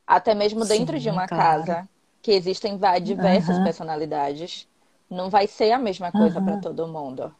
Até 0.06 0.34
mesmo 0.34 0.64
dentro 0.64 0.96
Sim, 0.96 1.02
de 1.02 1.10
uma 1.10 1.28
claro. 1.28 1.64
casa 1.64 1.88
que 2.20 2.32
existem 2.32 2.78
diversas 3.02 3.56
uhum. 3.58 3.64
personalidades, 3.64 4.68
não 5.08 5.30
vai 5.30 5.46
ser 5.46 5.70
a 5.72 5.78
mesma 5.78 6.10
coisa 6.10 6.40
uhum. 6.40 6.44
para 6.44 6.56
todo 6.58 6.88
mundo. 6.88 7.34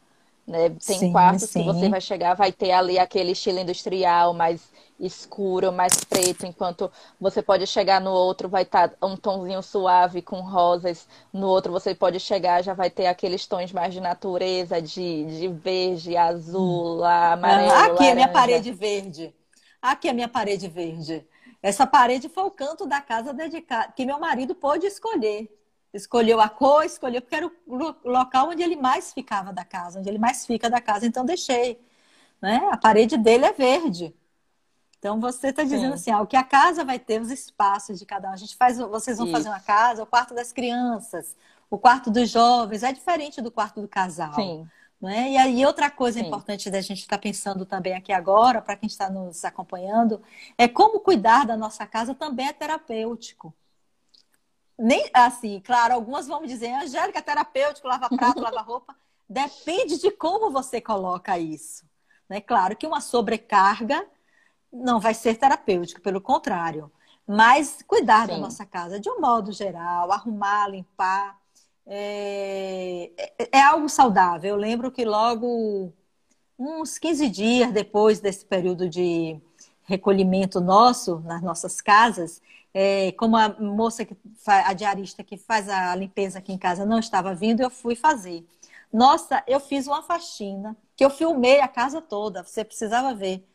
Né? 0.51 0.69
Tem 0.85 0.99
sim, 0.99 1.11
quartos 1.13 1.49
sim. 1.49 1.61
que 1.61 1.65
você 1.65 1.87
vai 1.87 2.01
chegar, 2.01 2.33
vai 2.33 2.51
ter 2.51 2.73
ali 2.73 2.99
aquele 2.99 3.31
estilo 3.31 3.59
industrial, 3.59 4.33
mais 4.33 4.69
escuro, 4.99 5.71
mais 5.71 6.03
preto, 6.03 6.45
enquanto 6.45 6.91
você 7.17 7.41
pode 7.41 7.65
chegar 7.65 8.01
no 8.01 8.11
outro, 8.11 8.49
vai 8.49 8.63
estar 8.63 8.89
tá 8.89 9.07
um 9.07 9.15
tomzinho 9.15 9.63
suave 9.63 10.21
com 10.21 10.41
rosas, 10.41 11.07
no 11.31 11.47
outro 11.47 11.71
você 11.71 11.95
pode 11.95 12.19
chegar, 12.19 12.61
já 12.61 12.73
vai 12.73 12.89
ter 12.89 13.07
aqueles 13.07 13.47
tons 13.47 13.71
mais 13.71 13.93
de 13.93 14.01
natureza, 14.01 14.81
de, 14.81 15.23
de 15.39 15.47
verde, 15.47 16.17
azul, 16.17 16.99
hum. 16.99 17.03
amarelo. 17.05 17.71
Aqui 17.71 17.79
laranja. 17.79 18.11
a 18.11 18.15
minha 18.15 18.27
parede 18.27 18.71
verde. 18.73 19.33
Aqui 19.81 20.09
a 20.09 20.13
minha 20.13 20.27
parede 20.27 20.67
verde. 20.67 21.25
Essa 21.63 21.87
parede 21.87 22.27
foi 22.27 22.43
o 22.43 22.51
canto 22.51 22.85
da 22.85 22.99
casa 22.99 23.33
dedicado, 23.33 23.93
que 23.93 24.05
meu 24.05 24.19
marido 24.19 24.53
pôde 24.53 24.85
escolher. 24.85 25.47
Escolheu 25.93 26.39
a 26.39 26.47
cor, 26.47 26.85
escolheu 26.85 27.21
porque 27.21 27.35
era 27.35 27.47
o 27.47 27.95
local 28.05 28.49
onde 28.49 28.63
ele 28.63 28.75
mais 28.75 29.13
ficava 29.13 29.51
da 29.51 29.65
casa, 29.65 29.99
onde 29.99 30.07
ele 30.07 30.17
mais 30.17 30.45
fica 30.45 30.69
da 30.69 30.79
casa, 30.79 31.05
então 31.05 31.25
deixei. 31.25 31.79
Né? 32.41 32.69
A 32.71 32.77
parede 32.77 33.17
dele 33.17 33.45
é 33.45 33.53
verde. 33.53 34.15
Então 34.97 35.19
você 35.19 35.47
está 35.47 35.63
dizendo 35.63 35.87
Sim. 35.87 35.93
assim, 35.93 36.11
ah, 36.11 36.21
o 36.21 36.27
que 36.27 36.37
a 36.37 36.43
casa 36.43 36.85
vai 36.85 36.99
ter, 36.99 37.19
os 37.19 37.31
espaços 37.31 37.97
de 37.97 38.05
cada 38.05 38.29
um. 38.29 38.33
A 38.33 38.37
gente 38.37 38.55
faz, 38.55 38.77
vocês 38.77 39.17
vão 39.17 39.25
Isso. 39.25 39.35
fazer 39.35 39.49
uma 39.49 39.59
casa, 39.59 40.03
o 40.03 40.05
quarto 40.05 40.35
das 40.35 40.53
crianças, 40.53 41.35
o 41.69 41.77
quarto 41.77 42.11
dos 42.11 42.29
jovens, 42.29 42.83
é 42.83 42.93
diferente 42.93 43.41
do 43.41 43.51
quarto 43.51 43.81
do 43.81 43.87
casal. 43.87 44.35
Sim. 44.35 44.67
Né? 45.01 45.31
E 45.31 45.37
aí 45.37 45.65
outra 45.65 45.89
coisa 45.89 46.19
Sim. 46.19 46.27
importante 46.27 46.69
da 46.69 46.79
gente 46.79 46.99
estar 46.99 47.17
tá 47.17 47.21
pensando 47.21 47.65
também 47.65 47.95
aqui 47.95 48.13
agora, 48.13 48.61
para 48.61 48.75
quem 48.75 48.85
está 48.85 49.09
nos 49.09 49.43
acompanhando, 49.43 50.21
é 50.55 50.67
como 50.67 50.99
cuidar 50.99 51.47
da 51.47 51.57
nossa 51.57 51.87
casa 51.87 52.13
também 52.13 52.47
é 52.47 52.53
terapêutico. 52.53 53.51
Nem 54.81 55.07
assim, 55.13 55.59
claro, 55.59 55.93
algumas 55.93 56.27
vão 56.27 56.41
me 56.41 56.47
dizer, 56.47 56.73
Angélica, 56.73 57.19
é 57.19 57.21
terapêutico, 57.21 57.87
lava 57.87 58.09
prato, 58.09 58.41
lava 58.41 58.61
roupa. 58.61 58.95
Depende 59.29 59.99
de 59.99 60.09
como 60.09 60.49
você 60.49 60.81
coloca 60.81 61.37
isso. 61.37 61.85
Né? 62.27 62.41
Claro 62.41 62.75
que 62.75 62.87
uma 62.87 62.99
sobrecarga 62.99 64.03
não 64.73 64.99
vai 64.99 65.13
ser 65.13 65.35
terapêutico, 65.37 66.01
pelo 66.01 66.19
contrário. 66.19 66.91
Mas 67.27 67.83
cuidar 67.85 68.25
Sim. 68.25 68.33
da 68.33 68.37
nossa 68.39 68.65
casa 68.65 68.99
de 68.99 69.07
um 69.07 69.21
modo 69.21 69.51
geral, 69.51 70.11
arrumar, 70.11 70.67
limpar, 70.67 71.39
é, 71.85 73.11
é, 73.37 73.49
é, 73.51 73.61
algo 73.61 73.87
saudável. 73.87 74.49
Eu 74.49 74.57
lembro 74.57 74.91
que 74.91 75.05
logo, 75.05 75.93
uns 76.57 76.97
15 76.97 77.29
dias 77.29 77.71
depois 77.71 78.19
desse 78.19 78.45
período 78.45 78.89
de 78.89 79.39
recolhimento 79.83 80.59
nosso 80.59 81.19
nas 81.19 81.41
nossas 81.41 81.81
casas, 81.81 82.41
é, 82.73 83.11
como 83.13 83.35
a 83.37 83.49
moça, 83.59 84.05
que 84.05 84.15
a 84.45 84.73
diarista 84.73 85.23
que 85.23 85.37
faz 85.37 85.67
a 85.69 85.95
limpeza 85.95 86.39
aqui 86.39 86.53
em 86.53 86.57
casa 86.57 86.85
não 86.85 86.99
estava 86.99 87.33
vindo, 87.33 87.61
eu 87.61 87.69
fui 87.69 87.95
fazer. 87.95 88.45
Nossa, 88.91 89.43
eu 89.47 89.59
fiz 89.59 89.87
uma 89.87 90.01
faxina, 90.01 90.75
que 90.95 91.03
eu 91.03 91.09
filmei 91.09 91.61
a 91.61 91.67
casa 91.67 92.01
toda, 92.01 92.43
você 92.43 92.63
precisava 92.63 93.13
ver 93.13 93.47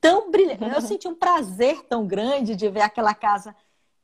tão 0.00 0.30
brilhante. 0.30 0.62
Eu 0.62 0.80
senti 0.82 1.08
um 1.08 1.14
prazer 1.14 1.84
tão 1.84 2.06
grande 2.06 2.56
de 2.56 2.68
ver 2.68 2.82
aquela 2.82 3.14
casa 3.14 3.54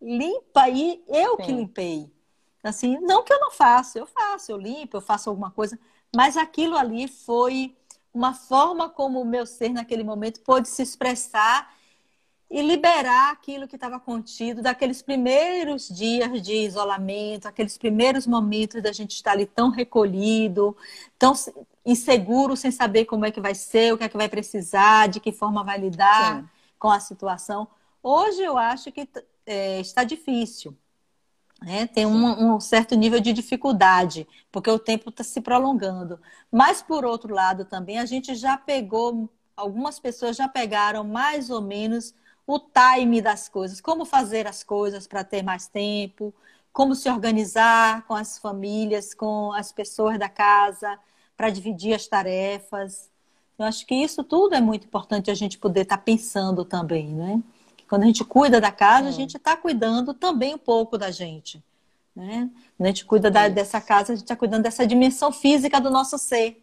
limpa 0.00 0.68
e 0.68 1.02
eu 1.08 1.36
Sim. 1.36 1.42
que 1.42 1.52
limpei. 1.52 2.14
Assim, 2.62 2.98
não 3.00 3.22
que 3.22 3.32
eu 3.32 3.40
não 3.40 3.50
faço, 3.50 3.98
eu 3.98 4.06
faço, 4.06 4.50
eu 4.50 4.56
limpo, 4.56 4.96
eu 4.96 5.00
faço 5.00 5.28
alguma 5.28 5.50
coisa, 5.50 5.78
mas 6.14 6.36
aquilo 6.36 6.76
ali 6.76 7.06
foi 7.06 7.76
uma 8.12 8.32
forma 8.32 8.88
como 8.88 9.20
o 9.20 9.24
meu 9.24 9.44
ser 9.44 9.70
naquele 9.70 10.04
momento 10.04 10.40
pôde 10.40 10.68
se 10.68 10.82
expressar 10.82 11.74
e 12.54 12.62
liberar 12.62 13.32
aquilo 13.32 13.66
que 13.66 13.74
estava 13.74 13.98
contido 13.98 14.62
daqueles 14.62 15.02
primeiros 15.02 15.88
dias 15.88 16.40
de 16.40 16.54
isolamento, 16.54 17.48
aqueles 17.48 17.76
primeiros 17.76 18.28
momentos 18.28 18.80
da 18.80 18.92
gente 18.92 19.10
estar 19.10 19.32
ali 19.32 19.44
tão 19.44 19.70
recolhido, 19.70 20.76
tão 21.18 21.32
inseguro, 21.84 22.56
sem 22.56 22.70
saber 22.70 23.06
como 23.06 23.26
é 23.26 23.32
que 23.32 23.40
vai 23.40 23.56
ser, 23.56 23.92
o 23.92 23.98
que 23.98 24.04
é 24.04 24.08
que 24.08 24.16
vai 24.16 24.28
precisar, 24.28 25.08
de 25.08 25.18
que 25.18 25.32
forma 25.32 25.64
vai 25.64 25.78
lidar 25.78 26.42
Sim. 26.42 26.48
com 26.78 26.88
a 26.92 27.00
situação. 27.00 27.66
Hoje 28.00 28.40
eu 28.42 28.56
acho 28.56 28.92
que 28.92 29.08
é, 29.44 29.80
está 29.80 30.04
difícil. 30.04 30.76
Né? 31.60 31.88
Tem 31.88 32.06
um, 32.06 32.54
um, 32.54 32.60
certo 32.60 32.94
nível 32.94 33.18
de 33.18 33.32
dificuldade, 33.32 34.28
porque 34.52 34.70
o 34.70 34.78
tempo 34.78 35.10
está 35.10 35.24
se 35.24 35.40
prolongando. 35.40 36.20
Mas, 36.52 36.80
por 36.80 37.04
outro 37.04 37.34
lado, 37.34 37.64
também 37.64 37.98
a 37.98 38.06
gente 38.06 38.32
já 38.36 38.56
pegou, 38.56 39.28
algumas 39.56 39.98
pessoas 39.98 40.36
já 40.36 40.46
pegaram 40.46 41.02
mais 41.02 41.50
ou 41.50 41.60
menos 41.60 42.14
o 42.46 42.58
time 42.58 43.22
das 43.22 43.48
coisas, 43.48 43.80
como 43.80 44.04
fazer 44.04 44.46
as 44.46 44.62
coisas 44.62 45.06
para 45.06 45.24
ter 45.24 45.42
mais 45.42 45.66
tempo, 45.66 46.34
como 46.72 46.94
se 46.94 47.08
organizar 47.08 48.06
com 48.06 48.14
as 48.14 48.38
famílias, 48.38 49.14
com 49.14 49.52
as 49.52 49.72
pessoas 49.72 50.18
da 50.18 50.28
casa, 50.28 50.98
para 51.36 51.48
dividir 51.48 51.94
as 51.94 52.06
tarefas. 52.06 53.08
Eu 53.58 53.64
acho 53.64 53.86
que 53.86 53.94
isso 53.94 54.24
tudo 54.24 54.54
é 54.54 54.60
muito 54.60 54.86
importante 54.86 55.30
a 55.30 55.34
gente 55.34 55.56
poder 55.56 55.82
estar 55.82 55.96
tá 55.96 56.02
pensando 56.02 56.64
também, 56.64 57.08
né? 57.08 57.40
Que 57.76 57.84
quando 57.86 58.02
a 58.02 58.06
gente 58.06 58.24
cuida 58.24 58.60
da 58.60 58.72
casa, 58.72 59.08
a 59.08 59.12
gente 59.12 59.36
está 59.36 59.56
cuidando 59.56 60.12
também 60.12 60.54
um 60.54 60.58
pouco 60.58 60.98
da 60.98 61.10
gente. 61.12 61.62
Né? 62.14 62.50
Quando 62.76 62.86
a 62.86 62.88
gente 62.88 63.04
cuida 63.04 63.30
da, 63.30 63.48
dessa 63.48 63.80
casa, 63.80 64.12
a 64.12 64.16
gente 64.16 64.24
está 64.24 64.36
cuidando 64.36 64.64
dessa 64.64 64.86
dimensão 64.86 65.32
física 65.32 65.80
do 65.80 65.90
nosso 65.90 66.18
ser. 66.18 66.60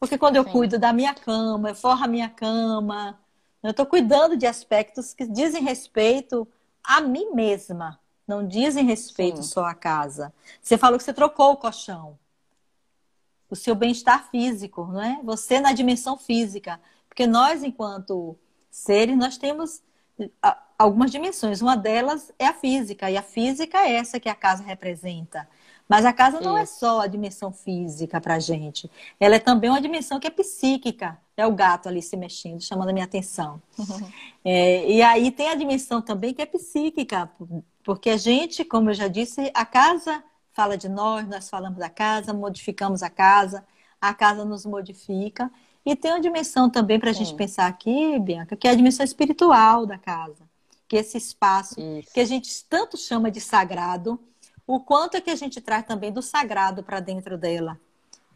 Porque 0.00 0.18
quando 0.18 0.36
eu 0.36 0.44
Sim. 0.44 0.50
cuido 0.50 0.78
da 0.78 0.92
minha 0.92 1.14
cama, 1.14 1.70
eu 1.70 1.74
forro 1.74 2.04
a 2.04 2.08
minha 2.08 2.28
cama, 2.28 3.19
eu 3.62 3.70
estou 3.70 3.86
cuidando 3.86 4.36
de 4.36 4.46
aspectos 4.46 5.12
que 5.12 5.26
dizem 5.26 5.62
respeito 5.62 6.46
a 6.82 7.00
mim 7.00 7.32
mesma, 7.32 8.00
não 8.26 8.46
dizem 8.46 8.84
respeito 8.84 9.42
Sim. 9.42 9.48
só 9.48 9.64
à 9.64 9.74
casa. 9.74 10.32
Você 10.62 10.78
falou 10.78 10.98
que 10.98 11.04
você 11.04 11.12
trocou 11.12 11.52
o 11.52 11.56
colchão 11.56 12.18
o 13.50 13.56
seu 13.56 13.74
bem-estar 13.74 14.30
físico, 14.30 14.86
não 14.86 15.02
é? 15.02 15.20
Você 15.24 15.60
na 15.60 15.72
dimensão 15.72 16.16
física. 16.16 16.80
Porque 17.08 17.26
nós, 17.26 17.64
enquanto 17.64 18.38
seres, 18.70 19.16
nós 19.16 19.36
temos 19.36 19.82
algumas 20.78 21.10
dimensões. 21.10 21.60
Uma 21.60 21.76
delas 21.76 22.32
é 22.38 22.46
a 22.46 22.54
física, 22.54 23.10
e 23.10 23.16
a 23.16 23.22
física 23.22 23.78
é 23.78 23.94
essa 23.94 24.20
que 24.20 24.28
a 24.28 24.34
casa 24.34 24.62
representa. 24.62 25.48
Mas 25.90 26.04
a 26.04 26.12
casa 26.12 26.40
não 26.40 26.56
é 26.56 26.64
só 26.64 27.00
a 27.00 27.08
dimensão 27.08 27.52
física 27.52 28.20
para 28.20 28.36
a 28.36 28.38
gente. 28.38 28.88
Ela 29.18 29.34
é 29.34 29.38
também 29.40 29.68
uma 29.68 29.80
dimensão 29.80 30.20
que 30.20 30.26
é 30.28 30.30
psíquica. 30.30 31.18
É 31.36 31.44
o 31.44 31.52
gato 31.52 31.88
ali 31.88 32.00
se 32.00 32.16
mexendo, 32.16 32.60
chamando 32.60 32.90
a 32.90 32.92
minha 32.92 33.04
atenção. 33.04 33.60
É, 34.42 34.90
e 34.90 35.02
aí 35.02 35.30
tem 35.30 35.50
a 35.50 35.54
dimensão 35.54 36.00
também 36.00 36.32
que 36.32 36.40
é 36.40 36.46
psíquica, 36.46 37.30
porque 37.84 38.08
a 38.08 38.16
gente, 38.16 38.64
como 38.64 38.88
eu 38.88 38.94
já 38.94 39.06
disse, 39.06 39.50
a 39.52 39.66
casa 39.66 40.24
fala 40.50 40.78
de 40.78 40.88
nós, 40.88 41.28
nós 41.28 41.50
falamos 41.50 41.78
da 41.78 41.90
casa, 41.90 42.32
modificamos 42.32 43.02
a 43.02 43.10
casa, 43.10 43.62
a 44.00 44.14
casa 44.14 44.42
nos 44.42 44.64
modifica. 44.64 45.50
E 45.84 45.94
tem 45.94 46.10
uma 46.12 46.20
dimensão 46.22 46.70
também 46.70 46.98
para 46.98 47.10
a 47.10 47.12
gente 47.12 47.34
pensar 47.34 47.66
aqui, 47.66 48.18
Bianca, 48.18 48.56
que 48.56 48.66
é 48.66 48.70
a 48.70 48.74
dimensão 48.74 49.04
espiritual 49.04 49.84
da 49.84 49.98
casa. 49.98 50.48
Que 50.88 50.96
esse 50.96 51.18
espaço 51.18 51.78
Isso. 51.78 52.14
que 52.14 52.20
a 52.20 52.24
gente 52.24 52.64
tanto 52.64 52.96
chama 52.96 53.30
de 53.30 53.42
sagrado, 53.42 54.18
o 54.72 54.78
quanto 54.78 55.16
é 55.16 55.20
que 55.20 55.30
a 55.30 55.34
gente 55.34 55.60
traz 55.60 55.84
também 55.84 56.12
do 56.12 56.22
sagrado 56.22 56.84
para 56.84 57.00
dentro 57.00 57.36
dela. 57.36 57.76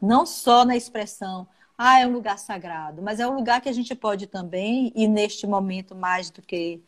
Não 0.03 0.27
só 0.27 0.65
na 0.65 0.77
expressão, 0.77 1.47
ah, 1.79 2.01
é 2.01 2.07
um 2.09 2.13
lugar 2.13 2.41
sagrado, 2.41 3.01
mas 3.01 3.21
é 3.21 3.27
um 3.27 3.37
lugar 3.37 3.61
que 3.61 3.69
a 3.69 3.73
gente 3.73 3.95
pode 3.95 4.27
também, 4.27 4.93
e 4.97 5.07
neste 5.07 5.47
momento 5.47 5.95
mais 5.95 6.31
do 6.31 6.43
que 6.43 6.83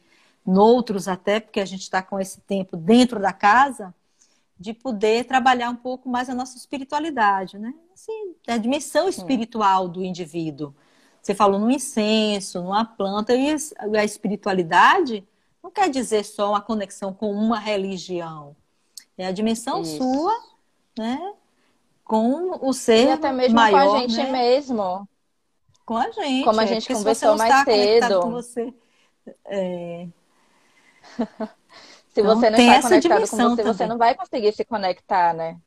noutros 0.45 1.07
até, 1.07 1.39
porque 1.39 1.61
a 1.61 1.65
gente 1.65 1.83
está 1.83 2.03
com 2.03 2.19
esse 2.19 2.41
tempo 2.41 2.77
dentro 2.77 3.21
da 3.21 3.33
casa, 3.33 3.95
de 4.59 4.75
poder 4.75 5.27
trabalhar 5.27 5.71
um 5.71 5.77
pouco 5.77 6.09
mais 6.09 6.29
a 6.29 6.35
nossa 6.35 6.57
espiritualidade, 6.57 7.57
né? 7.57 7.73
Assim, 7.95 8.35
a 8.49 8.57
dimensão 8.57 9.09
espiritual 9.09 9.87
do 9.89 10.03
indivíduo. 10.03 10.75
Você 11.23 11.37
falou 11.37 11.61
no 11.61 11.71
incenso, 11.71 12.61
numa 12.63 12.85
planta, 12.85 13.33
e 13.33 13.55
a 13.97 14.05
espiritualidade 14.05 15.25
não 15.63 15.71
quer 15.71 15.89
dizer 15.89 16.25
só 16.25 16.51
uma 16.51 16.61
conexão 16.61 17.13
com 17.13 17.31
uma 17.31 17.61
religião. 17.61 18.57
É 19.19 19.27
a 19.27 19.33
dimensão 19.33 19.83
Isso. 19.83 19.97
sua, 19.99 20.33
né? 20.99 21.35
Com 22.05 22.67
o 22.67 22.73
ser 22.73 23.07
e 23.07 23.11
até 23.11 23.33
mesmo 23.33 23.57
maior, 23.57 23.91
com 23.91 23.97
a 23.97 23.99
gente 24.01 24.17
né? 24.17 24.31
mesmo. 24.31 25.09
Com 25.85 25.97
a 25.97 26.11
gente. 26.11 26.45
Como 26.45 26.61
a 26.61 26.65
é, 26.65 26.67
gente 26.67 26.93
conversou 26.93 27.37
mais 27.37 27.65
cedo. 27.65 28.21
Com 28.21 28.31
você, 28.31 28.73
é... 29.47 30.07
Se 32.09 32.23
então, 32.23 32.35
você 32.35 32.49
não 32.49 32.59
está 32.59 32.83
conectado 32.83 33.29
com 33.29 33.37
você, 33.37 33.37
também. 33.37 33.65
você 33.65 33.87
não 33.87 33.99
vai 33.99 34.15
conseguir 34.15 34.53
se 34.53 34.65
conectar, 34.65 35.35
né? 35.35 35.59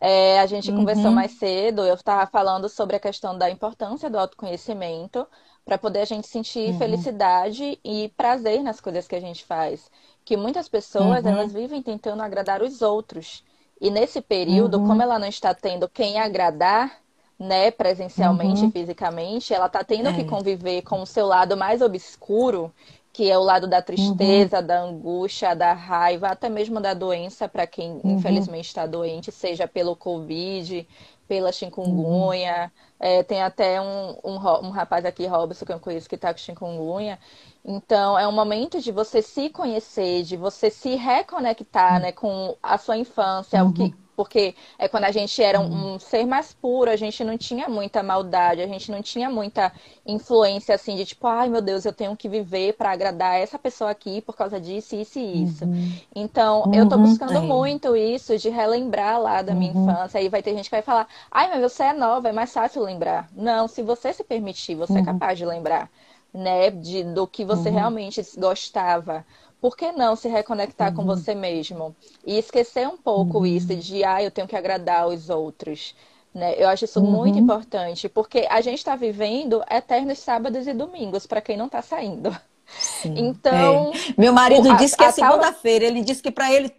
É, 0.00 0.40
a 0.40 0.46
gente 0.46 0.70
uhum. 0.70 0.78
conversou 0.78 1.12
mais 1.12 1.32
cedo, 1.38 1.84
eu 1.84 1.94
estava 1.94 2.26
falando 2.26 2.68
sobre 2.68 2.96
a 2.96 3.00
questão 3.00 3.38
da 3.38 3.48
importância 3.48 4.10
do 4.10 4.18
autoconhecimento 4.18 5.24
para 5.64 5.78
poder 5.78 6.00
a 6.00 6.04
gente 6.04 6.26
sentir 6.26 6.70
uhum. 6.70 6.78
felicidade 6.78 7.78
e 7.84 8.12
prazer 8.16 8.60
nas 8.62 8.80
coisas 8.80 9.06
que 9.06 9.14
a 9.14 9.20
gente 9.20 9.44
faz. 9.44 9.88
Que 10.24 10.36
muitas 10.36 10.68
pessoas, 10.68 11.24
uhum. 11.24 11.30
elas 11.30 11.52
vivem 11.52 11.82
tentando 11.82 12.22
agradar 12.22 12.62
os 12.62 12.82
outros. 12.82 13.44
E 13.80 13.90
nesse 13.90 14.20
período, 14.20 14.78
uhum. 14.78 14.86
como 14.86 15.02
ela 15.02 15.18
não 15.18 15.28
está 15.28 15.52
tendo 15.52 15.88
quem 15.88 16.18
agradar, 16.18 17.00
né, 17.38 17.70
presencialmente, 17.70 18.62
uhum. 18.62 18.70
fisicamente, 18.70 19.52
ela 19.52 19.66
está 19.66 19.82
tendo 19.84 20.08
é. 20.08 20.12
que 20.12 20.24
conviver 20.24 20.82
com 20.82 21.02
o 21.02 21.06
seu 21.06 21.26
lado 21.26 21.56
mais 21.56 21.82
obscuro 21.82 22.72
que 23.14 23.30
é 23.30 23.38
o 23.38 23.44
lado 23.44 23.68
da 23.68 23.80
tristeza, 23.80 24.58
uhum. 24.58 24.66
da 24.66 24.80
angústia, 24.80 25.54
da 25.54 25.72
raiva, 25.72 26.26
até 26.26 26.48
mesmo 26.48 26.80
da 26.80 26.92
doença, 26.92 27.48
para 27.48 27.64
quem 27.64 27.92
uhum. 28.02 28.16
infelizmente 28.16 28.66
está 28.66 28.86
doente, 28.86 29.30
seja 29.30 29.68
pelo 29.68 29.94
Covid, 29.94 30.84
pela 31.28 31.52
chikungunya. 31.52 32.72
Uhum. 33.00 33.06
É, 33.06 33.22
tem 33.22 33.40
até 33.40 33.80
um, 33.80 34.16
um, 34.24 34.34
um, 34.64 34.70
rapaz 34.70 35.04
aqui, 35.04 35.26
Robson, 35.26 35.64
que 35.64 35.72
eu 35.72 35.78
conheço, 35.78 36.08
que 36.08 36.16
está 36.16 36.34
com 36.34 36.40
chikungunya. 36.40 37.20
Então, 37.64 38.18
é 38.18 38.28
um 38.28 38.32
momento 38.32 38.78
de 38.78 38.92
você 38.92 39.22
se 39.22 39.48
conhecer, 39.48 40.22
de 40.22 40.36
você 40.36 40.68
se 40.68 40.96
reconectar 40.96 41.98
né, 41.98 42.12
com 42.12 42.54
a 42.62 42.76
sua 42.76 42.94
infância, 42.98 43.64
o 43.64 43.72
que, 43.72 43.84
uhum. 43.84 43.94
porque 44.14 44.54
é 44.78 44.86
quando 44.86 45.04
a 45.04 45.10
gente 45.10 45.42
era 45.42 45.58
um, 45.58 45.70
uhum. 45.70 45.94
um, 45.94 45.98
ser 45.98 46.26
mais 46.26 46.52
puro, 46.52 46.90
a 46.90 46.96
gente 46.96 47.24
não 47.24 47.38
tinha 47.38 47.66
muita 47.66 48.02
maldade, 48.02 48.60
a 48.60 48.66
gente 48.66 48.90
não 48.90 49.00
tinha 49.00 49.30
muita 49.30 49.72
influência 50.04 50.74
assim 50.74 50.94
de 50.94 51.06
tipo, 51.06 51.26
ai 51.26 51.48
meu 51.48 51.62
Deus, 51.62 51.86
eu 51.86 51.92
tenho 51.94 52.14
que 52.14 52.28
viver 52.28 52.74
para 52.74 52.90
agradar 52.90 53.40
essa 53.40 53.58
pessoa 53.58 53.90
aqui 53.90 54.20
por 54.20 54.36
causa 54.36 54.60
disso, 54.60 54.94
isso 54.94 55.18
e 55.18 55.44
isso. 55.44 55.64
Uhum. 55.64 55.92
Então, 56.14 56.70
eu 56.74 56.86
tô 56.86 56.98
buscando 56.98 57.38
uhum. 57.38 57.46
muito 57.46 57.96
isso, 57.96 58.36
de 58.36 58.50
relembrar 58.50 59.18
lá 59.18 59.40
da 59.40 59.54
minha 59.54 59.72
uhum. 59.72 59.88
infância. 59.88 60.20
Aí 60.20 60.28
vai 60.28 60.42
ter 60.42 60.54
gente 60.54 60.68
que 60.68 60.76
vai 60.76 60.82
falar, 60.82 61.08
ai, 61.30 61.48
mas 61.48 61.62
você 61.62 61.84
é 61.84 61.92
nova, 61.94 62.28
é 62.28 62.32
mais 62.32 62.52
fácil 62.52 62.82
lembrar. 62.82 63.26
Não, 63.34 63.66
se 63.66 63.80
você 63.80 64.12
se 64.12 64.22
permitir, 64.22 64.74
você 64.74 64.92
é 64.92 64.98
uhum. 64.98 65.04
capaz 65.06 65.38
de 65.38 65.46
lembrar 65.46 65.88
né, 66.34 66.70
de, 66.70 67.04
do 67.04 67.26
que 67.26 67.44
você 67.44 67.68
uhum. 67.68 67.74
realmente 67.76 68.20
gostava. 68.36 69.24
Por 69.60 69.76
que 69.76 69.92
não 69.92 70.16
se 70.16 70.28
reconectar 70.28 70.90
uhum. 70.90 70.96
com 70.96 71.04
você 71.04 71.34
mesmo? 71.34 71.94
E 72.26 72.36
esquecer 72.36 72.86
um 72.88 72.96
pouco 72.96 73.38
uhum. 73.38 73.46
isso 73.46 73.74
de, 73.74 74.04
ah, 74.04 74.22
eu 74.22 74.30
tenho 74.30 74.48
que 74.48 74.56
agradar 74.56 75.06
os 75.06 75.30
outros. 75.30 75.94
Né? 76.34 76.54
Eu 76.58 76.68
acho 76.68 76.84
isso 76.84 77.00
muito 77.00 77.36
uhum. 77.36 77.42
importante, 77.42 78.08
porque 78.08 78.46
a 78.50 78.60
gente 78.60 78.78
está 78.78 78.96
vivendo 78.96 79.62
eternos 79.70 80.18
sábados 80.18 80.66
e 80.66 80.74
domingos, 80.74 81.26
para 81.26 81.40
quem 81.40 81.56
não 81.56 81.66
está 81.66 81.80
saindo. 81.80 82.36
Sim. 82.66 83.14
Então. 83.16 83.92
É. 83.94 84.20
Meu 84.20 84.32
marido 84.32 84.72
a, 84.72 84.74
disse 84.74 84.96
que 84.96 85.04
é 85.04 85.12
segunda-feira. 85.12 85.84
Ele 85.84 86.02
disse 86.02 86.22
que 86.22 86.30
para 86.30 86.52
ele 86.52 86.74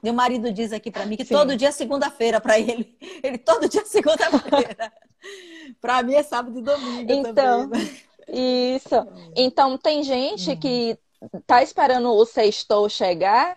meu 0.00 0.14
marido 0.14 0.52
diz 0.52 0.72
aqui 0.72 0.92
para 0.92 1.04
mim 1.04 1.16
que 1.16 1.24
Sim. 1.24 1.34
todo 1.34 1.56
dia 1.56 1.68
é 1.68 1.72
segunda-feira 1.72 2.40
para 2.40 2.58
ele. 2.58 2.96
Ele 3.22 3.36
todo 3.36 3.68
dia 3.68 3.82
é 3.82 3.84
segunda-feira. 3.84 4.92
para 5.80 6.02
mim 6.02 6.14
é 6.14 6.22
sábado 6.22 6.56
e 6.56 6.62
domingo 6.62 7.12
então, 7.12 7.68
também. 7.68 8.07
Isso. 8.28 8.94
Então, 9.34 9.76
tem 9.78 10.02
gente 10.02 10.54
que 10.56 10.98
tá 11.46 11.62
esperando 11.62 12.12
o 12.12 12.24
sextou 12.24 12.88
chegar 12.88 13.56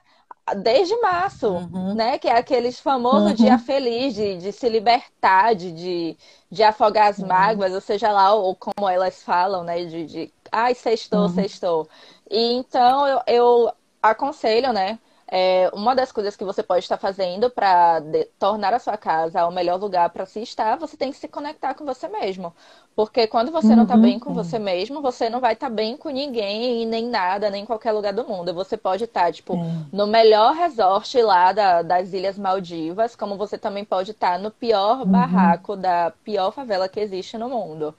desde 0.58 0.96
março, 0.98 1.48
uhum. 1.50 1.94
né? 1.94 2.18
Que 2.18 2.28
é 2.28 2.38
aqueles 2.38 2.80
famoso 2.80 3.28
uhum. 3.28 3.34
dia 3.34 3.58
feliz 3.58 4.16
de, 4.16 4.38
de 4.38 4.52
se 4.52 4.68
libertar, 4.68 5.54
de, 5.54 5.72
de, 5.72 6.18
de 6.50 6.64
afogar 6.64 7.10
as 7.10 7.20
uhum. 7.20 7.28
mágoas, 7.28 7.74
ou 7.74 7.82
seja 7.82 8.12
lá, 8.12 8.34
ou 8.34 8.56
como 8.56 8.90
elas 8.90 9.24
falam, 9.24 9.64
né? 9.64 9.86
De, 9.86 10.06
de 10.06 10.34
ai, 10.52 10.74
sextou, 10.74 11.22
uhum. 11.22 11.30
sextou. 11.30 11.90
E 12.30 12.54
então 12.54 13.08
eu, 13.08 13.22
eu 13.28 13.72
aconselho, 14.02 14.74
né? 14.74 15.00
É, 15.34 15.72
uma 15.74 15.96
das 15.96 16.12
coisas 16.12 16.36
que 16.36 16.44
você 16.44 16.62
pode 16.62 16.84
estar 16.84 16.98
fazendo 16.98 17.50
para 17.50 18.04
tornar 18.38 18.74
a 18.74 18.80
sua 18.80 18.98
casa 18.98 19.48
o 19.48 19.52
melhor 19.52 19.80
lugar 19.80 20.10
para 20.10 20.26
se 20.26 20.42
estar, 20.42 20.76
você 20.78 20.98
tem 20.98 21.10
que 21.10 21.18
se 21.18 21.30
conectar 21.30 21.74
com 21.74 21.86
você 21.86 22.10
mesmo. 22.10 22.54
Porque 22.94 23.26
quando 23.28 23.50
você 23.50 23.70
uhum, 23.70 23.78
não 23.78 23.84
está 23.84 23.96
bem 23.96 24.20
com 24.20 24.34
você 24.34 24.60
mesmo, 24.60 25.02
você 25.02 25.30
não 25.30 25.40
vai 25.40 25.54
estar 25.54 25.70
tá 25.70 25.74
bem 25.74 25.96
com 25.96 26.10
ninguém 26.10 26.82
e 26.82 26.86
nem 26.86 27.08
nada, 27.08 27.50
nem 27.50 27.64
em 27.64 27.66
qualquer 27.66 27.94
lugar 27.94 28.12
do 28.12 28.28
mundo. 28.28 28.54
Você 28.54 28.76
pode 28.76 29.06
estar, 29.06 29.28
tá, 29.28 29.32
tipo, 29.32 29.56
é. 29.56 29.74
no 29.94 30.06
melhor 30.06 30.54
resort 30.54 31.22
lá 31.22 31.54
da, 31.54 31.82
das 31.82 32.12
Ilhas 32.12 32.38
Maldivas, 32.38 33.16
como 33.16 33.38
você 33.38 33.58
também 33.58 33.86
pode 33.86 34.12
estar 34.12 34.34
tá 34.34 34.38
no 34.38 34.52
pior 34.52 35.00
uhum. 35.00 35.06
barraco 35.06 35.78
da 35.78 36.12
pior 36.26 36.52
favela 36.52 36.90
que 36.90 37.00
existe 37.00 37.38
no 37.38 37.48
mundo. 37.48 37.96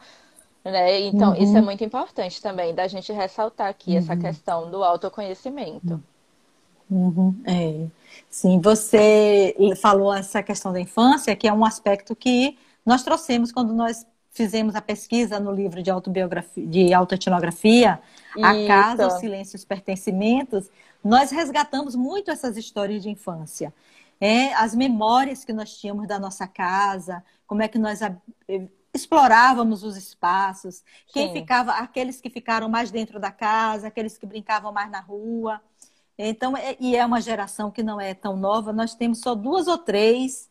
Né? 0.63 1.01
Então, 1.01 1.31
uhum. 1.31 1.43
isso 1.43 1.57
é 1.57 1.63
muito 1.63 1.83
importante 1.83 2.43
também, 2.43 2.75
da 2.75 2.87
gente 2.87 3.11
ressaltar 3.11 3.69
aqui 3.69 3.97
essa 3.97 4.13
uhum. 4.13 4.21
questão 4.21 4.71
do 4.71 4.85
autoconhecimento. 4.85 5.99
Uhum, 6.93 7.35
é. 7.47 7.87
Sim, 8.29 8.61
você 8.61 9.57
falou 9.81 10.13
essa 10.13 10.43
questão 10.43 10.73
da 10.73 10.81
infância, 10.81 11.35
que 11.35 11.49
é 11.49 11.53
um 11.53 11.65
aspecto 11.65 12.15
que 12.15 12.59
nós 12.85 13.03
trouxemos 13.03 13.51
quando 13.51 13.73
nós 13.73 14.07
fizemos 14.31 14.75
a 14.75 14.83
pesquisa 14.83 15.41
no 15.41 15.53
livro 15.53 15.83
de 15.83 15.91
autobiografia, 15.91 16.67
de 16.67 16.93
autoetnografia, 16.93 17.99
A 18.43 18.67
Casa, 18.67 19.09
os 19.55 19.65
Pertencimentos, 19.65 20.71
nós 21.03 21.31
resgatamos 21.31 21.95
muito 21.95 22.31
essas 22.31 22.57
histórias 22.59 23.03
de 23.03 23.11
infância. 23.11 23.73
É, 24.21 24.53
as 24.55 24.75
memórias 24.75 25.45
que 25.45 25.53
nós 25.53 25.77
tínhamos 25.77 26.07
da 26.07 26.19
nossa 26.19 26.47
casa, 26.47 27.25
como 27.47 27.63
é 27.63 27.69
que 27.69 27.79
nós 27.79 28.01
explorávamos 28.95 29.83
os 29.83 29.97
espaços, 29.97 30.85
quem 31.09 31.29
Sim. 31.29 31.35
ficava, 31.35 31.73
aqueles 31.73 32.21
que 32.21 32.29
ficaram 32.29 32.69
mais 32.69 32.91
dentro 32.91 33.19
da 33.19 33.31
casa, 33.31 33.89
aqueles 33.89 34.19
que 34.19 34.27
brincavam 34.27 34.73
mais 34.73 34.91
na 34.91 35.01
rua. 35.01 35.61
Então, 36.29 36.57
é, 36.57 36.77
e 36.79 36.97
é 36.97 37.05
uma 37.05 37.21
geração 37.21 37.71
que 37.71 37.83
não 37.83 38.01
é 38.01 38.15
tão 38.15 38.37
nova, 38.37 38.73
nós 38.73 38.95
temos 38.95 39.21
só 39.21 39.35
duas 39.35 39.67
ou 39.67 39.79
três 39.79 40.49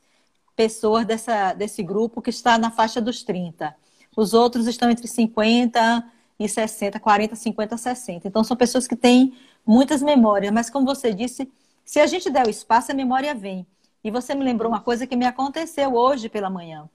pessoas 0.55 1.05
dessa, 1.05 1.53
desse 1.53 1.81
grupo 1.81 2.21
que 2.21 2.29
está 2.29 2.57
na 2.57 2.69
faixa 2.69 3.01
dos 3.01 3.23
30. 3.23 3.75
Os 4.15 4.33
outros 4.33 4.67
estão 4.67 4.89
entre 4.89 5.07
50 5.07 6.03
e 6.37 6.49
60, 6.49 6.99
40, 6.99 7.35
50, 7.35 7.77
60. 7.77 8.27
Então, 8.27 8.43
são 8.43 8.57
pessoas 8.57 8.87
que 8.87 8.95
têm 8.95 9.33
muitas 9.65 10.01
memórias, 10.01 10.51
mas 10.51 10.69
como 10.69 10.85
você 10.85 11.13
disse, 11.13 11.49
se 11.85 11.99
a 11.99 12.07
gente 12.07 12.29
der 12.29 12.45
o 12.45 12.49
espaço, 12.49 12.91
a 12.91 12.95
memória 12.95 13.33
vem. 13.33 13.65
E 14.03 14.11
você 14.11 14.33
me 14.33 14.43
lembrou 14.43 14.71
uma 14.71 14.81
coisa 14.81 15.05
que 15.05 15.15
me 15.15 15.25
aconteceu 15.25 15.93
hoje 15.93 16.27
pela 16.27 16.49
manhã. 16.49 16.89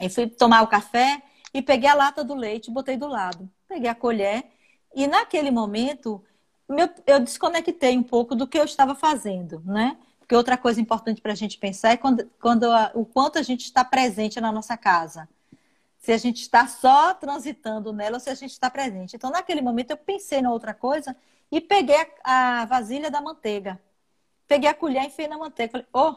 Eu 0.00 0.10
fui 0.10 0.26
tomar 0.26 0.62
o 0.62 0.66
café 0.66 1.22
e 1.52 1.62
peguei 1.62 1.88
a 1.88 1.94
lata 1.94 2.24
do 2.24 2.34
leite, 2.34 2.70
botei 2.70 2.96
do 2.96 3.06
lado. 3.06 3.48
Peguei 3.68 3.88
a 3.88 3.94
colher 3.94 4.44
e 4.94 5.06
naquele 5.06 5.50
momento 5.50 6.22
meu, 6.68 6.88
eu 7.06 7.20
desconectei 7.20 7.96
um 7.96 8.02
pouco 8.02 8.34
do 8.34 8.46
que 8.46 8.58
eu 8.58 8.64
estava 8.64 8.94
fazendo, 8.94 9.62
né? 9.64 9.96
Porque 10.18 10.34
outra 10.34 10.56
coisa 10.56 10.80
importante 10.80 11.20
para 11.20 11.32
a 11.32 11.36
gente 11.36 11.58
pensar 11.58 11.90
é 11.90 11.96
quando, 11.96 12.30
quando 12.40 12.64
a, 12.64 12.90
o 12.94 13.04
quanto 13.04 13.38
a 13.38 13.42
gente 13.42 13.64
está 13.64 13.84
presente 13.84 14.40
na 14.40 14.50
nossa 14.50 14.76
casa. 14.76 15.28
Se 15.98 16.12
a 16.12 16.16
gente 16.16 16.40
está 16.40 16.66
só 16.66 17.12
transitando 17.14 17.92
nela 17.92 18.16
ou 18.16 18.20
se 18.20 18.30
a 18.30 18.34
gente 18.34 18.52
está 18.52 18.70
presente. 18.70 19.16
Então, 19.16 19.30
naquele 19.30 19.60
momento, 19.60 19.90
eu 19.90 19.96
pensei 19.96 20.40
na 20.40 20.50
outra 20.50 20.72
coisa 20.72 21.14
e 21.52 21.60
peguei 21.60 21.96
a, 22.22 22.62
a 22.62 22.64
vasilha 22.64 23.10
da 23.10 23.20
manteiga. 23.20 23.80
Peguei 24.48 24.68
a 24.68 24.74
colher 24.74 25.02
e 25.02 25.06
enfiei 25.06 25.28
na 25.28 25.38
manteiga. 25.38 25.72
Falei, 25.72 25.86
oh, 25.92 26.16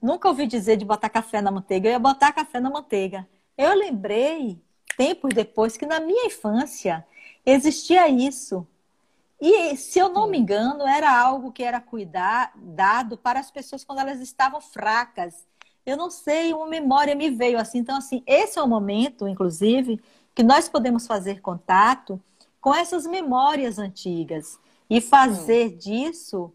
nunca 0.00 0.28
ouvi 0.28 0.46
dizer 0.46 0.76
de 0.76 0.84
botar 0.84 1.08
café 1.08 1.40
na 1.40 1.50
manteiga. 1.50 1.88
Eu 1.88 1.92
ia 1.92 1.98
botar 1.98 2.32
café 2.32 2.60
na 2.60 2.70
manteiga. 2.70 3.28
Eu 3.58 3.74
lembrei, 3.74 4.62
tempos 4.96 5.34
depois, 5.34 5.76
que 5.76 5.86
na 5.86 6.00
minha 6.00 6.26
infância 6.26 7.04
existia 7.44 8.08
isso. 8.08 8.66
E, 9.44 9.76
se 9.76 9.98
eu 9.98 10.08
não 10.08 10.28
me 10.28 10.38
engano, 10.38 10.86
era 10.86 11.12
algo 11.20 11.50
que 11.50 11.64
era 11.64 11.80
cuidar, 11.80 12.52
dado 12.54 13.18
para 13.18 13.40
as 13.40 13.50
pessoas 13.50 13.82
quando 13.82 13.98
elas 13.98 14.20
estavam 14.20 14.60
fracas. 14.60 15.44
Eu 15.84 15.96
não 15.96 16.12
sei, 16.12 16.54
uma 16.54 16.68
memória 16.68 17.12
me 17.16 17.28
veio 17.28 17.58
assim. 17.58 17.78
Então, 17.78 17.96
assim, 17.96 18.22
esse 18.24 18.56
é 18.56 18.62
o 18.62 18.68
momento, 18.68 19.26
inclusive, 19.26 20.00
que 20.32 20.44
nós 20.44 20.68
podemos 20.68 21.08
fazer 21.08 21.40
contato 21.40 22.22
com 22.60 22.72
essas 22.72 23.04
memórias 23.04 23.80
antigas 23.80 24.60
e 24.88 25.00
fazer 25.00 25.76
disso 25.76 26.52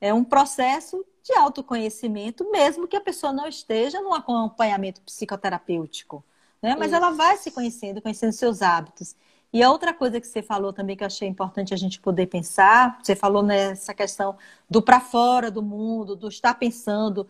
é 0.00 0.14
um 0.14 0.22
processo 0.22 1.04
de 1.24 1.36
autoconhecimento, 1.36 2.48
mesmo 2.52 2.86
que 2.86 2.94
a 2.94 3.00
pessoa 3.00 3.32
não 3.32 3.48
esteja 3.48 4.00
num 4.00 4.14
acompanhamento 4.14 5.00
psicoterapêutico, 5.00 6.24
né? 6.62 6.76
Mas 6.78 6.92
Isso. 6.92 6.96
ela 6.96 7.10
vai 7.10 7.36
se 7.36 7.50
conhecendo, 7.50 8.00
conhecendo 8.00 8.32
seus 8.32 8.62
hábitos. 8.62 9.16
E 9.52 9.62
a 9.62 9.70
outra 9.70 9.94
coisa 9.94 10.20
que 10.20 10.26
você 10.26 10.42
falou 10.42 10.72
também 10.72 10.96
que 10.96 11.02
eu 11.02 11.06
achei 11.06 11.26
importante 11.26 11.72
a 11.72 11.76
gente 11.76 12.00
poder 12.00 12.26
pensar, 12.26 12.98
você 13.02 13.16
falou 13.16 13.42
nessa 13.42 13.94
questão 13.94 14.36
do 14.68 14.82
para 14.82 15.00
fora 15.00 15.50
do 15.50 15.62
mundo, 15.62 16.14
do 16.14 16.28
estar 16.28 16.54
pensando, 16.54 17.26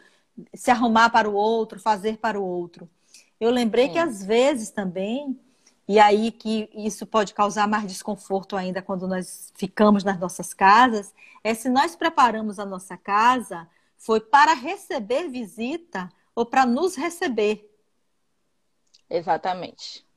se 0.52 0.70
arrumar 0.70 1.10
para 1.10 1.28
o 1.28 1.34
outro, 1.34 1.78
fazer 1.78 2.18
para 2.18 2.40
o 2.40 2.44
outro. 2.44 2.88
Eu 3.40 3.50
lembrei 3.50 3.86
Sim. 3.86 3.92
que 3.92 3.98
às 3.98 4.24
vezes 4.24 4.70
também, 4.70 5.38
e 5.86 6.00
aí 6.00 6.32
que 6.32 6.68
isso 6.74 7.06
pode 7.06 7.32
causar 7.32 7.68
mais 7.68 7.86
desconforto 7.86 8.56
ainda 8.56 8.82
quando 8.82 9.06
nós 9.06 9.52
ficamos 9.56 10.02
nas 10.02 10.18
nossas 10.18 10.52
casas, 10.52 11.14
é 11.44 11.54
se 11.54 11.68
nós 11.68 11.94
preparamos 11.94 12.58
a 12.58 12.66
nossa 12.66 12.96
casa 12.96 13.68
foi 13.96 14.20
para 14.20 14.54
receber 14.54 15.28
visita 15.28 16.08
ou 16.34 16.46
para 16.46 16.64
nos 16.64 16.96
receber. 16.96 17.68
Exatamente. 19.10 20.07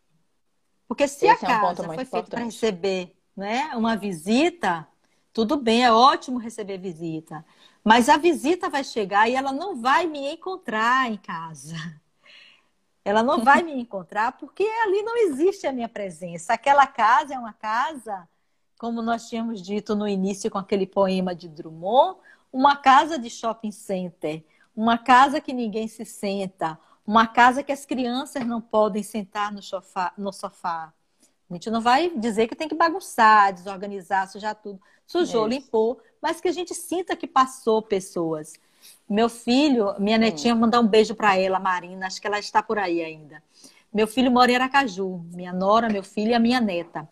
Porque 0.91 1.07
se 1.07 1.25
Esse 1.25 1.45
a 1.45 1.47
casa 1.47 1.83
é 1.83 1.89
um 1.89 1.93
foi 1.93 2.03
feita 2.03 2.29
para 2.31 2.43
receber 2.43 3.15
né, 3.33 3.71
uma 3.77 3.95
visita, 3.95 4.85
tudo 5.31 5.55
bem, 5.55 5.85
é 5.85 5.93
ótimo 5.93 6.37
receber 6.37 6.79
visita. 6.79 7.45
Mas 7.81 8.09
a 8.09 8.17
visita 8.17 8.69
vai 8.69 8.83
chegar 8.83 9.29
e 9.29 9.33
ela 9.33 9.53
não 9.53 9.81
vai 9.81 10.05
me 10.05 10.33
encontrar 10.33 11.09
em 11.09 11.15
casa. 11.15 11.75
Ela 13.05 13.23
não 13.23 13.41
vai 13.41 13.63
me 13.63 13.71
encontrar 13.71 14.33
porque 14.33 14.63
ali 14.63 15.01
não 15.01 15.15
existe 15.17 15.65
a 15.65 15.71
minha 15.71 15.87
presença. 15.87 16.53
Aquela 16.53 16.85
casa 16.85 17.33
é 17.33 17.39
uma 17.39 17.53
casa, 17.53 18.27
como 18.77 19.01
nós 19.01 19.29
tínhamos 19.29 19.61
dito 19.61 19.95
no 19.95 20.05
início 20.05 20.51
com 20.51 20.57
aquele 20.57 20.85
poema 20.85 21.33
de 21.33 21.47
Drummond, 21.47 22.19
uma 22.51 22.75
casa 22.75 23.17
de 23.17 23.29
shopping 23.29 23.71
center, 23.71 24.43
uma 24.75 24.97
casa 24.97 25.39
que 25.39 25.53
ninguém 25.53 25.87
se 25.87 26.03
senta, 26.03 26.77
uma 27.05 27.27
casa 27.27 27.63
que 27.63 27.71
as 27.71 27.85
crianças 27.85 28.45
não 28.45 28.61
podem 28.61 29.03
sentar 29.03 29.51
no 29.51 29.61
sofá, 29.61 30.13
no 30.17 30.31
sofá 30.31 30.93
A 31.49 31.53
gente 31.53 31.69
não 31.69 31.81
vai 31.81 32.09
dizer 32.15 32.47
que 32.47 32.55
tem 32.55 32.67
que 32.67 32.75
bagunçar, 32.75 33.53
desorganizar, 33.53 34.29
sujar 34.29 34.55
tudo. 34.55 34.79
Sujou, 35.05 35.47
Isso. 35.47 35.59
limpou, 35.59 35.99
mas 36.21 36.39
que 36.39 36.47
a 36.47 36.51
gente 36.51 36.73
sinta 36.73 37.15
que 37.15 37.27
passou 37.27 37.81
pessoas. 37.81 38.53
Meu 39.09 39.27
filho, 39.27 39.93
minha 39.99 40.17
netinha, 40.17 40.53
vou 40.53 40.61
mandar 40.61 40.79
um 40.79 40.87
beijo 40.87 41.13
para 41.13 41.37
ela, 41.37 41.59
Marina, 41.59 42.07
acho 42.07 42.21
que 42.21 42.27
ela 42.27 42.39
está 42.39 42.63
por 42.63 42.79
aí 42.79 43.03
ainda. 43.03 43.43
Meu 43.93 44.07
filho 44.07 44.31
mora 44.31 44.51
em 44.51 44.55
Aracaju, 44.55 45.21
minha 45.33 45.51
nora, 45.51 45.89
meu 45.89 46.03
filho 46.03 46.31
e 46.31 46.33
a 46.33 46.39
minha 46.39 46.61
neta. 46.61 47.07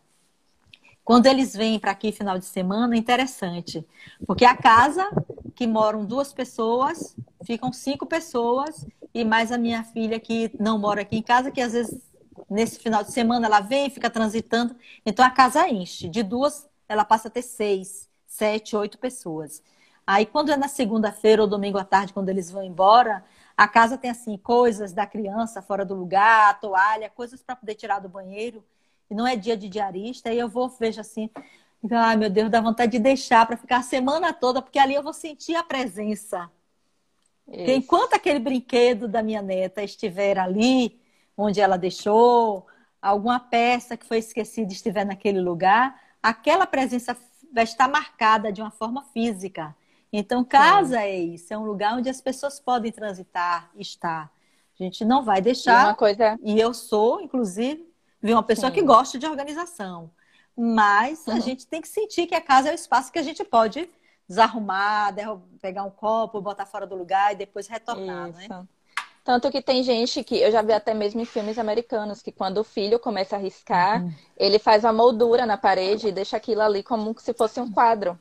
Quando 1.03 1.25
eles 1.25 1.53
vêm 1.55 1.79
para 1.79 1.91
aqui 1.91 2.11
final 2.11 2.37
de 2.37 2.45
semana, 2.45 2.95
é 2.95 2.97
interessante, 2.97 3.85
porque 4.25 4.45
a 4.45 4.55
casa 4.55 5.09
que 5.55 5.67
moram 5.67 6.05
duas 6.05 6.31
pessoas, 6.31 7.15
ficam 7.43 7.73
cinco 7.73 8.05
pessoas 8.05 8.85
e 9.13 9.23
mais 9.23 9.51
a 9.51 9.57
minha 9.57 9.83
filha 9.83 10.19
que 10.19 10.51
não 10.59 10.77
mora 10.77 11.01
aqui 11.01 11.17
em 11.17 11.21
casa, 11.21 11.51
que 11.51 11.61
às 11.61 11.73
vezes 11.73 12.01
nesse 12.49 12.79
final 12.79 13.03
de 13.03 13.11
semana 13.11 13.47
ela 13.47 13.59
vem, 13.59 13.89
fica 13.89 14.09
transitando, 14.09 14.75
então 15.05 15.25
a 15.25 15.29
casa 15.29 15.67
enche. 15.67 16.07
De 16.07 16.23
duas, 16.23 16.67
ela 16.87 17.05
passa 17.05 17.27
a 17.27 17.31
ter 17.31 17.41
seis, 17.41 18.09
sete, 18.25 18.75
oito 18.75 18.97
pessoas. 18.97 19.61
Aí 20.05 20.25
quando 20.25 20.51
é 20.51 20.57
na 20.57 20.67
segunda-feira 20.67 21.41
ou 21.41 21.47
domingo 21.47 21.77
à 21.77 21.83
tarde, 21.83 22.13
quando 22.13 22.29
eles 22.29 22.49
vão 22.49 22.63
embora, 22.63 23.23
a 23.55 23.67
casa 23.67 23.97
tem 23.97 24.09
assim 24.09 24.37
coisas 24.37 24.93
da 24.93 25.05
criança 25.05 25.61
fora 25.61 25.85
do 25.85 25.93
lugar, 25.93 26.59
toalha, 26.59 27.09
coisas 27.09 27.43
para 27.43 27.55
poder 27.55 27.75
tirar 27.75 27.99
do 27.99 28.09
banheiro. 28.09 28.63
E 29.09 29.13
não 29.13 29.27
é 29.27 29.35
dia 29.35 29.57
de 29.57 29.67
diarista. 29.67 30.29
Aí 30.29 30.39
eu 30.39 30.47
vou 30.47 30.69
vejo 30.69 31.01
assim, 31.01 31.29
ai 31.91 32.15
meu 32.15 32.29
Deus, 32.29 32.49
dá 32.49 32.61
vontade 32.61 32.91
de 32.93 32.99
deixar 32.99 33.45
para 33.45 33.57
ficar 33.57 33.77
a 33.77 33.83
semana 33.83 34.33
toda, 34.33 34.61
porque 34.61 34.79
ali 34.79 34.93
eu 34.95 35.03
vou 35.03 35.13
sentir 35.13 35.55
a 35.55 35.63
presença. 35.63 36.49
Isso. 37.51 37.71
Enquanto 37.71 38.13
aquele 38.13 38.39
brinquedo 38.39 39.07
da 39.07 39.23
minha 39.23 39.41
neta 39.41 39.83
estiver 39.83 40.37
ali, 40.37 40.99
onde 41.35 41.59
ela 41.59 41.77
deixou, 41.77 42.67
alguma 43.01 43.39
peça 43.39 43.97
que 43.97 44.05
foi 44.05 44.17
esquecida 44.19 44.71
estiver 44.71 45.05
naquele 45.05 45.39
lugar, 45.39 45.99
aquela 46.21 46.67
presença 46.67 47.15
vai 47.51 47.63
estar 47.63 47.87
marcada 47.87 48.51
de 48.51 48.61
uma 48.61 48.71
forma 48.71 49.03
física. 49.13 49.75
Então, 50.11 50.43
casa 50.43 51.01
é 51.01 51.19
isso, 51.19 51.53
é 51.53 51.57
um 51.57 51.65
lugar 51.65 51.95
onde 51.95 52.09
as 52.09 52.19
pessoas 52.19 52.59
podem 52.59 52.91
transitar, 52.91 53.69
estar. 53.77 54.31
A 54.79 54.83
gente 54.83 55.05
não 55.05 55.23
vai 55.23 55.41
deixar. 55.41 55.83
E, 55.83 55.87
uma 55.87 55.95
coisa... 55.95 56.39
e 56.41 56.59
eu 56.59 56.73
sou, 56.73 57.21
inclusive, 57.21 57.87
uma 58.23 58.43
pessoa 58.43 58.69
Sim. 58.69 58.75
que 58.75 58.81
gosta 58.81 59.19
de 59.19 59.27
organização. 59.27 60.11
Mas 60.57 61.25
uhum. 61.27 61.35
a 61.35 61.39
gente 61.39 61.67
tem 61.67 61.81
que 61.81 61.87
sentir 61.87 62.27
que 62.27 62.35
a 62.35 62.41
casa 62.41 62.69
é 62.69 62.71
o 62.71 62.75
espaço 62.75 63.11
que 63.11 63.19
a 63.19 63.23
gente 63.23 63.43
pode 63.43 63.89
desarrumar, 64.29 65.13
pegar 65.59 65.83
um 65.83 65.89
copo, 65.89 66.39
botar 66.39 66.67
fora 66.67 66.85
do 66.85 66.95
lugar 66.95 67.33
e 67.33 67.35
depois 67.35 67.67
retornar, 67.67 68.31
né? 68.31 68.39
isso. 68.39 68.49
né? 68.49 68.67
Tanto 69.23 69.51
que 69.51 69.61
tem 69.61 69.83
gente 69.83 70.23
que, 70.23 70.37
eu 70.37 70.51
já 70.51 70.61
vi 70.61 70.71
até 70.71 70.93
mesmo 70.93 71.19
em 71.19 71.25
filmes 71.25 71.57
americanos, 71.59 72.21
que 72.21 72.31
quando 72.31 72.59
o 72.59 72.63
filho 72.63 72.99
começa 72.99 73.35
a 73.35 73.39
riscar, 73.39 74.01
uhum. 74.01 74.13
ele 74.37 74.57
faz 74.57 74.83
uma 74.83 74.93
moldura 74.93 75.45
na 75.45 75.57
parede 75.57 76.07
e 76.07 76.11
deixa 76.11 76.37
aquilo 76.37 76.61
ali 76.61 76.81
como 76.81 77.13
se 77.19 77.33
fosse 77.33 77.59
um 77.59 77.71
quadro 77.71 78.17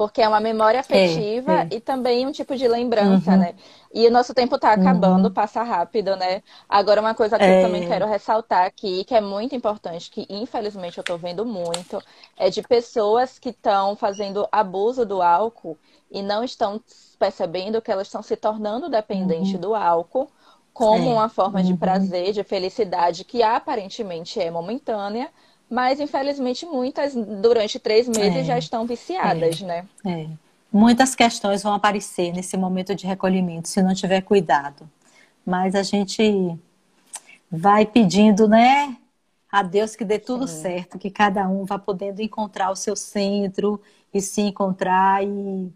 porque 0.00 0.22
é 0.22 0.26
uma 0.28 0.40
memória 0.40 0.80
afetiva 0.80 1.52
é, 1.52 1.56
é. 1.56 1.68
e 1.72 1.78
também 1.78 2.26
um 2.26 2.32
tipo 2.32 2.56
de 2.56 2.66
lembrança, 2.66 3.32
uhum. 3.32 3.36
né? 3.36 3.54
E 3.92 4.06
o 4.06 4.10
nosso 4.10 4.32
tempo 4.32 4.54
está 4.54 4.72
acabando, 4.72 5.26
uhum. 5.26 5.34
passa 5.34 5.62
rápido, 5.62 6.16
né? 6.16 6.42
Agora, 6.66 7.02
uma 7.02 7.14
coisa 7.14 7.36
que 7.36 7.44
é. 7.44 7.58
eu 7.58 7.66
também 7.66 7.86
quero 7.86 8.06
ressaltar 8.06 8.64
aqui, 8.64 9.04
que 9.04 9.14
é 9.14 9.20
muito 9.20 9.54
importante, 9.54 10.10
que 10.10 10.26
infelizmente 10.30 10.96
eu 10.96 11.02
estou 11.02 11.18
vendo 11.18 11.44
muito, 11.44 12.02
é 12.34 12.48
de 12.48 12.62
pessoas 12.62 13.38
que 13.38 13.50
estão 13.50 13.94
fazendo 13.94 14.48
abuso 14.50 15.04
do 15.04 15.20
álcool 15.20 15.76
e 16.10 16.22
não 16.22 16.42
estão 16.42 16.80
percebendo 17.18 17.82
que 17.82 17.92
elas 17.92 18.06
estão 18.06 18.22
se 18.22 18.36
tornando 18.36 18.88
dependentes 18.88 19.52
uhum. 19.52 19.60
do 19.60 19.74
álcool 19.74 20.30
como 20.72 21.12
uma 21.12 21.28
forma 21.28 21.62
de 21.62 21.72
uhum. 21.72 21.76
prazer, 21.76 22.32
de 22.32 22.42
felicidade 22.42 23.22
que 23.22 23.42
aparentemente 23.42 24.40
é 24.40 24.50
momentânea, 24.50 25.28
mas, 25.70 26.00
infelizmente, 26.00 26.66
muitas, 26.66 27.14
durante 27.14 27.78
três 27.78 28.08
meses, 28.08 28.38
é, 28.38 28.44
já 28.44 28.58
estão 28.58 28.84
viciadas, 28.84 29.62
é, 29.62 29.64
né? 29.64 29.88
É. 30.04 30.26
Muitas 30.72 31.14
questões 31.14 31.62
vão 31.62 31.74
aparecer 31.74 32.32
nesse 32.32 32.56
momento 32.56 32.94
de 32.94 33.06
recolhimento, 33.06 33.68
se 33.68 33.80
não 33.80 33.94
tiver 33.94 34.20
cuidado. 34.22 34.90
Mas 35.46 35.76
a 35.76 35.84
gente 35.84 36.58
vai 37.50 37.86
pedindo, 37.86 38.48
né? 38.48 38.96
A 39.50 39.62
Deus 39.62 39.94
que 39.94 40.04
dê 40.04 40.18
tudo 40.18 40.46
Sim. 40.46 40.62
certo, 40.62 40.98
que 40.98 41.10
cada 41.10 41.48
um 41.48 41.64
vá 41.64 41.78
podendo 41.78 42.20
encontrar 42.20 42.70
o 42.70 42.76
seu 42.76 42.96
centro 42.96 43.80
e 44.12 44.20
se 44.20 44.40
encontrar 44.40 45.24
e 45.24 45.72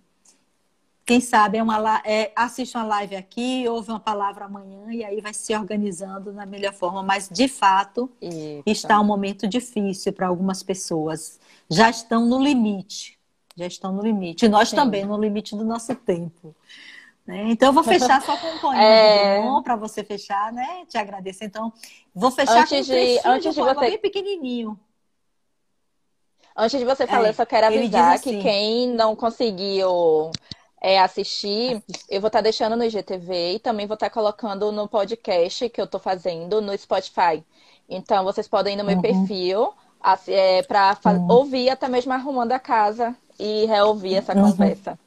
quem 1.07 1.20
sabe 1.20 1.59
é 1.59 1.62
uma, 1.62 2.02
é, 2.05 2.32
assiste 2.34 2.76
uma 2.76 2.84
live 2.84 3.14
aqui, 3.14 3.68
ouve 3.68 3.90
uma 3.90 4.00
palavra 4.00 4.46
amanhã 4.46 4.86
e 4.90 5.05
aí 5.05 5.20
vai 5.20 5.34
se 5.34 5.55
organizando 5.55 6.32
na 6.32 6.46
melhor 6.46 6.72
forma. 6.72 7.02
Mas, 7.02 7.28
de 7.28 7.46
fato, 7.46 8.11
Eita. 8.20 8.70
está 8.70 8.98
um 8.98 9.05
momento 9.05 9.46
difícil 9.46 10.14
para 10.14 10.28
algumas 10.28 10.62
pessoas. 10.62 11.38
Já 11.68 11.90
estão 11.90 12.24
no 12.24 12.42
limite. 12.42 13.18
Já 13.55 13.66
estão 13.66 13.92
no 13.92 14.02
limite. 14.02 14.46
E 14.46 14.48
nós 14.48 14.70
Sim. 14.70 14.76
também, 14.76 15.05
no 15.05 15.18
limite 15.18 15.55
do 15.55 15.64
nosso 15.64 15.94
tempo. 15.94 16.57
Né? 17.26 17.50
Então, 17.50 17.68
eu 17.68 17.72
vou 17.74 17.84
fechar 17.84 18.22
só 18.22 18.36
com 18.38 18.46
um 18.46 18.59
poema 18.59 18.82
é... 18.82 19.42
bom 19.42 19.62
para 19.62 19.76
você 19.76 20.02
fechar, 20.02 20.52
né? 20.55 20.86
Te 20.88 20.96
agradeço. 20.96 21.44
Então, 21.44 21.70
vou 22.14 22.30
fechar 22.30 22.62
antes 22.62 22.70
com 22.70 22.92
um 22.92 22.96
de, 22.96 23.20
antes 23.26 23.55
de, 23.55 23.61
de 23.61 23.66
você... 23.66 23.80
bem 23.80 23.98
pequenininho. 23.98 24.80
Antes 26.57 26.78
de 26.78 26.84
você 26.84 27.07
falar, 27.07 27.26
é, 27.26 27.30
eu 27.30 27.34
só 27.34 27.44
quero 27.44 27.66
avisar 27.66 28.14
assim, 28.14 28.38
que 28.38 28.42
quem 28.42 28.88
não 28.88 29.16
conseguiu 29.16 30.30
é, 30.85 31.01
assistir, 31.01 31.82
eu 32.11 32.20
vou 32.20 32.28
estar 32.28 32.41
tá 32.41 32.43
deixando 32.43 32.76
no 32.76 32.85
IGTV 32.85 33.55
e 33.55 33.59
também 33.59 33.87
vou 33.87 33.95
estar 33.95 34.11
tá 34.11 34.12
colocando 34.12 34.70
no 34.70 34.87
podcast 34.87 35.70
que 35.70 35.80
eu 35.80 35.87
estou 35.87 35.99
fazendo 35.99 36.61
no 36.61 36.76
Spotify. 36.76 37.43
Então, 37.89 38.22
vocês 38.22 38.47
podem 38.47 38.74
ir 38.74 38.76
no 38.76 38.85
meu 38.85 38.97
uhum. 38.97 39.01
perfil 39.01 39.72
é, 40.26 40.62
para 40.62 40.99
uhum. 41.07 41.30
ouvir 41.30 41.70
até 41.70 41.89
mesmo 41.89 42.12
arrumando 42.12 42.53
a 42.53 42.59
casa 42.59 43.16
e 43.41 43.64
reouvir 43.64 44.16
essa 44.16 44.37
uhum. 44.37 44.51
conversa. 44.51 44.99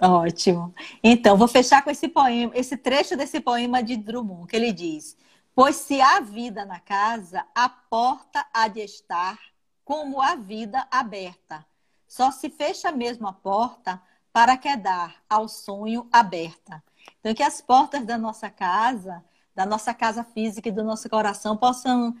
Ótimo. 0.00 0.72
Então, 1.02 1.36
vou 1.36 1.48
fechar 1.48 1.82
com 1.82 1.90
esse 1.90 2.06
poema, 2.06 2.52
esse 2.54 2.76
trecho 2.76 3.16
desse 3.16 3.40
poema 3.40 3.82
de 3.82 3.96
Drummond, 3.96 4.46
que 4.46 4.54
ele 4.54 4.70
diz: 4.70 5.16
Pois 5.56 5.74
se 5.74 6.00
há 6.00 6.20
vida 6.20 6.64
na 6.64 6.78
casa, 6.78 7.44
a 7.52 7.68
porta 7.68 8.46
há 8.54 8.68
de 8.68 8.82
estar 8.82 9.40
como 9.84 10.22
a 10.22 10.36
vida 10.36 10.86
aberta. 10.88 11.66
Só 12.06 12.30
se 12.30 12.48
fecha 12.48 12.92
mesmo 12.92 13.26
a 13.26 13.32
porta 13.32 14.00
para 14.32 14.56
quedar 14.56 15.16
ao 15.28 15.48
sonho 15.48 16.06
aberta. 16.10 16.82
Então, 17.20 17.34
que 17.34 17.42
as 17.42 17.60
portas 17.60 18.04
da 18.04 18.16
nossa 18.16 18.48
casa, 18.48 19.22
da 19.54 19.66
nossa 19.66 19.92
casa 19.92 20.24
física 20.24 20.68
e 20.68 20.72
do 20.72 20.82
nosso 20.82 21.08
coração 21.08 21.56
possam, 21.56 22.16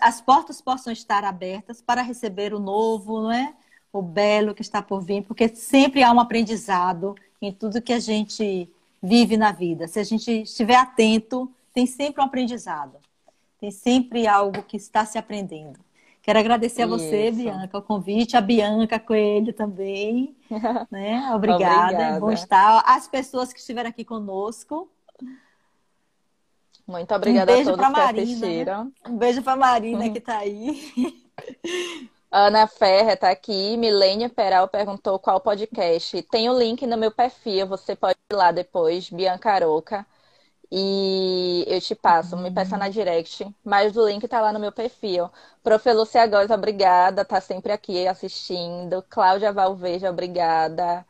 as 0.00 0.20
portas 0.20 0.60
possam 0.60 0.92
estar 0.92 1.24
abertas 1.24 1.82
para 1.82 2.02
receber 2.02 2.54
o 2.54 2.58
novo, 2.58 3.22
não 3.22 3.32
é? 3.32 3.54
O 3.92 4.02
belo 4.02 4.54
que 4.54 4.62
está 4.62 4.82
por 4.82 5.00
vir, 5.00 5.24
porque 5.24 5.48
sempre 5.48 6.02
há 6.02 6.12
um 6.12 6.20
aprendizado 6.20 7.14
em 7.40 7.52
tudo 7.52 7.82
que 7.82 7.92
a 7.92 7.98
gente 7.98 8.70
vive 9.02 9.36
na 9.36 9.52
vida. 9.52 9.88
Se 9.88 9.98
a 9.98 10.04
gente 10.04 10.42
estiver 10.42 10.76
atento, 10.76 11.50
tem 11.72 11.86
sempre 11.86 12.20
um 12.20 12.24
aprendizado. 12.24 12.96
Tem 13.60 13.70
sempre 13.70 14.26
algo 14.26 14.62
que 14.62 14.76
está 14.76 15.04
se 15.04 15.18
aprendendo. 15.18 15.78
Quero 16.28 16.40
agradecer 16.40 16.82
Isso. 16.82 16.94
a 16.94 16.98
você, 16.98 17.30
Bianca, 17.30 17.78
o 17.78 17.80
convite, 17.80 18.36
a 18.36 18.42
Bianca 18.42 19.00
Coelho 19.00 19.50
também. 19.54 20.36
né? 20.92 21.26
Obrigada. 21.34 21.86
Obrigada. 21.86 22.20
Bom 22.20 22.30
estar. 22.30 22.82
As 22.84 23.08
pessoas 23.08 23.50
que 23.50 23.58
estiveram 23.58 23.88
aqui 23.88 24.04
conosco. 24.04 24.90
Muito 26.86 27.14
obrigada 27.14 27.50
um 27.50 27.54
a 27.54 27.64
todos 27.64 27.80
que 27.80 27.90
Marina, 27.92 28.12
né? 28.12 28.22
assistiram. 28.22 28.84
Né? 28.84 28.90
Um 29.06 29.16
beijo 29.16 29.42
para 29.42 29.56
Marina 29.56 30.04
uhum. 30.04 30.12
que 30.12 30.18
está 30.18 30.36
aí. 30.36 30.92
Ana 32.30 32.66
Ferre 32.66 33.14
está 33.14 33.30
aqui. 33.30 33.78
Milênia 33.78 34.28
Peral 34.28 34.68
perguntou 34.68 35.18
qual 35.18 35.40
podcast. 35.40 36.20
Tem 36.24 36.50
o 36.50 36.58
link 36.58 36.86
no 36.86 36.98
meu 36.98 37.10
perfil, 37.10 37.66
você 37.66 37.96
pode 37.96 38.18
ir 38.30 38.36
lá 38.36 38.52
depois, 38.52 39.08
Bianca 39.08 39.50
Aroca. 39.50 40.06
E 40.70 41.64
eu 41.66 41.80
te 41.80 41.94
passo, 41.94 42.36
me 42.36 42.50
peça 42.50 42.76
na 42.76 42.88
direct. 42.88 43.46
Mas 43.64 43.96
o 43.96 44.06
link 44.06 44.26
tá 44.28 44.40
lá 44.40 44.52
no 44.52 44.60
meu 44.60 44.72
perfil. 44.72 45.30
Profe 45.62 45.92
Lúcia 45.92 46.26
Góes, 46.26 46.50
obrigada, 46.50 47.24
tá 47.24 47.40
sempre 47.40 47.72
aqui 47.72 48.06
assistindo. 48.06 49.02
Cláudia 49.08 49.52
Valveja, 49.52 50.10
obrigada. 50.10 51.06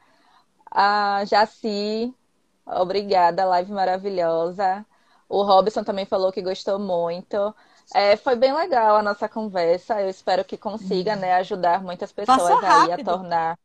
A 0.71 1.25
Jaci, 1.27 2.15
obrigada, 2.67 3.45
live 3.47 3.73
maravilhosa. 3.73 4.87
O 5.29 5.43
Robson 5.43 5.85
também 5.85 6.07
falou 6.07 6.33
que 6.33 6.43
gostou 6.43 6.79
muito. 6.79 7.55
É, 7.95 8.17
foi 8.17 8.37
bem 8.37 8.53
legal 8.55 8.97
a 8.97 9.03
nossa 9.03 9.29
conversa. 9.29 10.01
Eu 10.01 10.09
espero 10.09 10.45
que 10.45 10.57
consiga, 10.59 11.17
né, 11.17 11.35
ajudar 11.35 11.83
muitas 11.83 12.13
pessoas 12.13 12.63
aí 12.63 12.91
a 12.93 12.99
tornar 12.99 13.59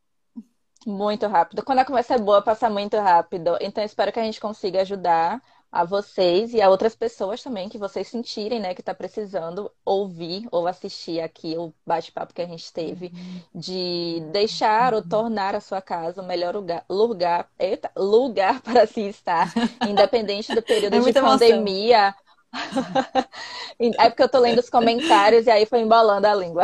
muito 0.86 1.26
rápido. 1.26 1.64
Quando 1.64 1.80
a 1.80 1.84
conversa 1.84 2.14
é 2.14 2.18
boa, 2.18 2.42
passa 2.42 2.68
muito 2.70 2.96
rápido. 2.98 3.56
Então, 3.60 3.82
espero 3.84 4.12
que 4.12 4.20
a 4.20 4.24
gente 4.24 4.40
consiga 4.40 4.82
ajudar 4.82 5.42
a 5.74 5.82
vocês 5.82 6.54
e 6.54 6.62
a 6.62 6.70
outras 6.70 6.94
pessoas 6.94 7.42
também 7.42 7.68
que 7.68 7.76
vocês 7.76 8.06
sentirem, 8.06 8.60
né, 8.60 8.74
que 8.74 8.80
está 8.80 8.94
precisando 8.94 9.68
ouvir 9.84 10.46
ou 10.52 10.68
assistir 10.68 11.20
aqui 11.20 11.58
o 11.58 11.74
bate-papo 11.84 12.32
que 12.32 12.40
a 12.40 12.46
gente 12.46 12.72
teve, 12.72 13.12
de 13.52 14.22
deixar 14.30 14.94
ou 14.94 15.02
tornar 15.02 15.56
a 15.56 15.60
sua 15.60 15.82
casa 15.82 16.22
o 16.22 16.24
melhor 16.24 16.54
lugar, 16.54 16.84
lugar, 16.88 17.48
eita, 17.58 17.90
lugar 17.96 18.60
para 18.62 18.86
se 18.86 19.00
estar, 19.00 19.52
independente 19.84 20.54
do 20.54 20.62
período 20.62 20.94
é 20.94 21.00
de 21.00 21.12
pandemia. 21.12 22.14
é 23.98 24.10
porque 24.10 24.22
eu 24.22 24.28
tô 24.28 24.38
lendo 24.38 24.60
os 24.60 24.70
comentários 24.70 25.46
e 25.46 25.50
aí 25.50 25.66
foi 25.66 25.80
embolando 25.80 26.28
a 26.28 26.34
língua. 26.36 26.62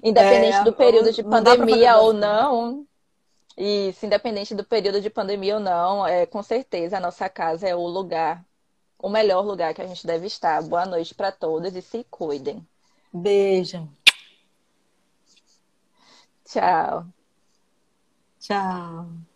Independente 0.00 0.58
é, 0.58 0.62
do 0.62 0.72
período 0.72 1.12
de 1.12 1.24
pandemia 1.24 1.96
ou 1.96 2.12
não. 2.12 2.86
Isso, 3.56 4.06
independente 4.06 4.54
do 4.54 4.64
período 4.64 5.00
de 5.00 5.10
pandemia 5.10 5.56
ou 5.56 5.60
não, 5.60 6.06
é, 6.06 6.26
com 6.26 6.42
certeza 6.42 6.96
a 6.96 7.00
nossa 7.00 7.28
casa 7.28 7.68
é 7.68 7.74
o 7.74 7.86
lugar, 7.86 8.44
o 8.98 9.08
melhor 9.08 9.44
lugar 9.44 9.74
que 9.74 9.82
a 9.82 9.86
gente 9.86 10.06
deve 10.06 10.26
estar. 10.26 10.62
Boa 10.62 10.86
noite 10.86 11.14
para 11.14 11.30
todos 11.30 11.74
e 11.74 11.82
se 11.82 12.04
cuidem. 12.10 12.66
Beijo. 13.12 13.88
Tchau. 16.44 17.06
Tchau. 18.40 19.31